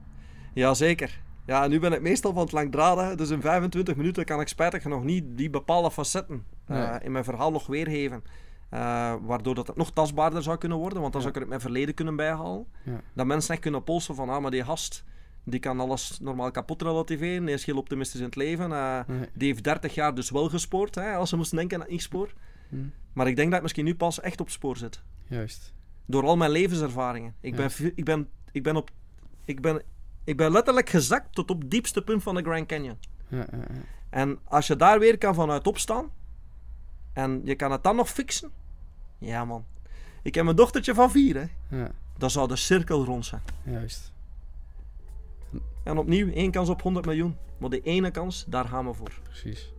Jazeker. 0.52 1.24
Ja, 1.47 1.65
en 1.65 1.71
nu 1.71 1.79
ben 1.81 1.93
ik 1.93 2.01
meestal 2.01 2.33
van 2.33 2.43
het 2.43 2.53
langdradige, 2.53 3.15
dus 3.17 3.31
in 3.31 3.41
25 3.41 3.97
minuten 3.97 4.25
kan 4.25 4.41
ik 4.41 4.49
spijtig 4.49 4.83
genoeg 4.83 5.05
niet 5.05 5.25
die 5.37 5.51
bepaalde 5.51 5.91
facetten 5.91 6.45
eh, 6.67 6.95
in 7.03 7.13
mijn 7.13 7.25
verhaal 7.25 7.51
nog 7.51 7.67
weergeven. 7.67 8.23
Eh, 8.69 9.15
waardoor 9.23 9.55
dat 9.55 9.67
het 9.67 9.77
nog 9.77 9.93
tastbaarder 9.93 10.43
zou 10.43 10.59
kunnen 10.59 10.79
worden, 10.79 11.01
want 11.01 11.13
dan 11.13 11.23
Ja. 11.23 11.29
zou 11.29 11.29
ik 11.29 11.35
er 11.35 11.41
het 11.41 11.49
mijn 11.49 11.61
verleden 11.73 11.95
kunnen 11.95 12.17
bijhalen. 12.17 12.67
Ja. 12.85 13.01
Dat 13.15 13.27
mensen 13.27 13.53
echt 13.53 13.63
kunnen 13.63 13.85
polsen 13.85 14.15
van, 14.15 14.29
ah, 14.29 14.43
maar 14.43 14.51
die 14.51 14.65
gast, 14.65 15.05
die 15.45 15.61
kan 15.61 15.81
alles 15.81 16.19
normaal 16.21 16.51
kapot 16.51 16.83
relativeren, 16.83 17.45
die 17.45 17.55
is 17.55 17.65
heel 17.65 17.77
optimistisch 17.77 18.21
in 18.21 18.27
het 18.27 18.37
leven. 18.37 18.73
eh, 18.73 19.01
Nee. 19.07 19.29
die 19.35 19.49
heeft 19.49 19.65
30 19.65 19.94
jaar 19.94 20.15
dus 20.15 20.31
wel 20.31 20.49
gespoord, 20.49 20.94
hè, 20.94 21.15
als 21.15 21.29
ze 21.29 21.37
moesten 21.37 21.57
denken 21.59 21.83
aan 21.83 21.90
het 21.90 22.03
spoor. 22.03 22.33
Hm, 22.69 22.77
Maar 23.13 23.29
ik 23.29 23.37
denk 23.37 23.49
dat 23.49 23.57
ik 23.57 23.63
misschien 23.63 23.85
nu 23.85 23.94
pas 23.94 24.21
echt 24.21 24.40
op 24.40 24.51
spoor 24.51 24.77
zit. 24.77 25.03
juist. 25.29 25.75
Door 26.07 26.25
al 26.27 26.37
mijn 26.37 26.51
levenservaringen. 26.51 27.35
Ik, 27.40 27.51
Ja. 27.51 27.57
ben, 27.79 27.92
ik, 27.94 28.05
ben, 28.05 28.29
ik, 28.53 28.63
ben 28.63 28.77
op, 28.77 28.90
ik, 29.44 29.61
ben, 29.61 29.83
ik 30.27 30.37
ben 30.37 30.52
letterlijk 30.52 30.88
gezakt 30.88 31.35
tot 31.35 31.50
op 31.50 31.60
het 31.60 31.70
diepste 31.70 32.02
punt 32.02 32.22
van 32.22 32.35
de 32.35 32.42
Grand 32.42 32.66
Canyon. 32.66 32.98
Ja, 33.29 33.37
ja, 33.37 33.46
ja. 33.58 33.81
En 34.10 34.38
als 34.44 34.66
je 34.66 34.77
daar 34.77 34.98
weer 34.98 35.18
kan 35.18 35.35
vanuit 35.35 35.66
opstaan 35.66 36.10
en 37.12 37.40
je 37.44 37.54
kan 37.54 37.70
het 37.72 37.83
dan 37.83 37.96
nog 37.96 38.08
fixen, 38.10 38.50
ja 39.18 39.44
man. 39.44 39.64
Ik 40.22 40.35
heb 40.35 40.46
een 40.46 40.56
dochtertje 40.56 40.94
van 40.94 41.10
vier, 41.10 41.37
hè. 41.37 41.77
ja, 41.77 41.90
Dan 42.18 42.31
zou 42.31 42.48
de 42.48 42.56
cirkel 42.56 43.04
rond 43.04 43.27
zijn. 43.27 43.42
juist. 43.64 44.12
En 45.85 45.98
opnieuw, 45.98 46.33
één 46.33 46.50
kans 46.50 46.68
op 46.68 46.83
100 46.83 47.06
miljoen. 47.06 47.37
Maar 47.58 47.70
die 47.70 47.81
ene 47.83 48.10
kans, 48.10 48.44
daar 48.48 48.64
gaan 48.64 48.87
we 48.87 48.94
voor. 48.94 49.12
Precies. 49.22 49.72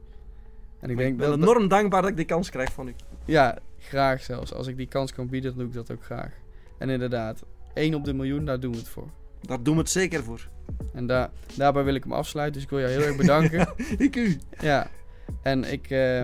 En 0.79 0.89
ik 0.89 0.95
Maar 0.95 1.03
denk 1.05 1.11
ik 1.11 1.17
ben 1.17 1.29
dat... 1.29 1.37
enorm 1.39 1.67
dankbaar 1.67 2.01
dat 2.01 2.09
ik 2.11 2.15
die 2.17 2.25
kans 2.25 2.49
krijg 2.49 2.71
van 2.73 2.87
u. 2.87 2.95
Ja, 3.25 3.57
graag 3.79 4.21
zelfs. 4.23 4.53
Als 4.53 4.67
ik 4.67 4.77
die 4.77 4.87
kans 4.87 5.13
kan 5.13 5.27
bieden, 5.27 5.49
dan 5.49 5.59
doe 5.59 5.67
ik 5.67 5.73
dat 5.73 5.91
ook 5.91 6.03
graag. 6.03 6.33
En 6.77 6.89
inderdaad, 6.89 7.43
één 7.73 7.93
op 7.93 8.03
de 8.03 8.13
miljoen, 8.13 8.45
daar 8.45 8.59
doen 8.59 8.71
we 8.71 8.77
het 8.77 8.89
voor. 8.89 9.09
Daar 9.47 9.63
doen 9.63 9.73
we 9.73 9.81
het 9.81 9.89
zeker 9.89 10.23
voor. 10.23 10.49
En 10.93 11.07
daar, 11.07 11.29
daarbij 11.55 11.83
wil 11.83 11.95
ik 11.95 12.03
hem 12.03 12.13
afsluiten. 12.13 12.53
Dus 12.53 12.63
ik 12.63 12.69
wil 12.69 12.79
jou 12.79 12.91
heel 12.91 13.01
erg 13.01 13.17
bedanken. 13.17 13.73
ik 14.07 14.15
u. 14.15 14.39
Ja, 14.59 14.89
en 15.41 15.71
ik, 15.71 15.89
eh, 15.89 16.23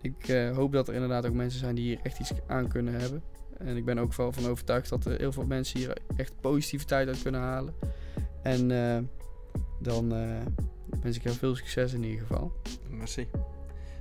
ik 0.00 0.28
eh, 0.28 0.56
hoop 0.56 0.72
dat 0.72 0.88
er 0.88 0.94
inderdaad 0.94 1.26
ook 1.26 1.34
mensen 1.34 1.60
zijn 1.60 1.74
die 1.74 1.84
hier 1.84 1.98
echt 2.02 2.18
iets 2.18 2.32
aan 2.46 2.68
kunnen 2.68 3.00
hebben. 3.00 3.22
En 3.58 3.76
ik 3.76 3.84
ben 3.84 3.98
ook 3.98 4.14
wel 4.14 4.32
van 4.32 4.46
overtuigd 4.46 4.88
dat 4.88 5.04
er 5.04 5.18
heel 5.18 5.32
veel 5.32 5.46
mensen 5.46 5.78
hier 5.78 5.96
echt 6.16 6.40
positiviteit 6.40 7.08
uit 7.08 7.22
kunnen 7.22 7.40
halen. 7.40 7.74
En 8.42 8.70
eh, 8.70 8.98
dan 9.78 10.08
wens 11.02 11.16
ik 11.16 11.22
jou 11.22 11.36
veel 11.36 11.56
succes 11.56 11.92
in 11.92 12.02
ieder 12.02 12.20
geval. 12.20 12.52
Merci. 12.88 13.28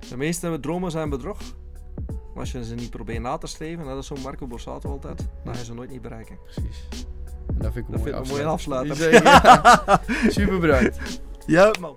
De 0.09 0.17
meeste 0.17 0.59
dromen 0.59 0.91
zijn 0.91 1.09
bedrog. 1.09 1.39
Maar 2.07 2.39
als 2.39 2.51
je 2.51 2.65
ze 2.65 2.75
niet 2.75 2.89
probeert 2.89 3.21
na 3.21 3.37
te 3.37 3.47
streven, 3.47 3.85
dat 3.85 3.97
is 3.97 4.07
zo'n 4.07 4.21
Marco 4.21 4.47
Borsato 4.47 4.89
altijd, 4.89 5.17
dan 5.17 5.53
ga 5.53 5.59
je 5.59 5.65
ze 5.65 5.73
nooit 5.73 5.89
niet 5.89 6.01
bereiken. 6.01 6.37
Precies. 6.43 6.87
En 7.49 7.55
dat 7.57 7.73
vind 7.73 7.85
ik 7.85 7.91
Dat 7.91 8.19
een 8.19 8.25
vind 8.25 8.27
mooie 8.29 8.41
ik 8.41 8.49
een. 8.49 8.85
Super 10.37 10.59
bedankt. 10.59 11.21
Ja, 11.45 11.71
man. 11.79 11.95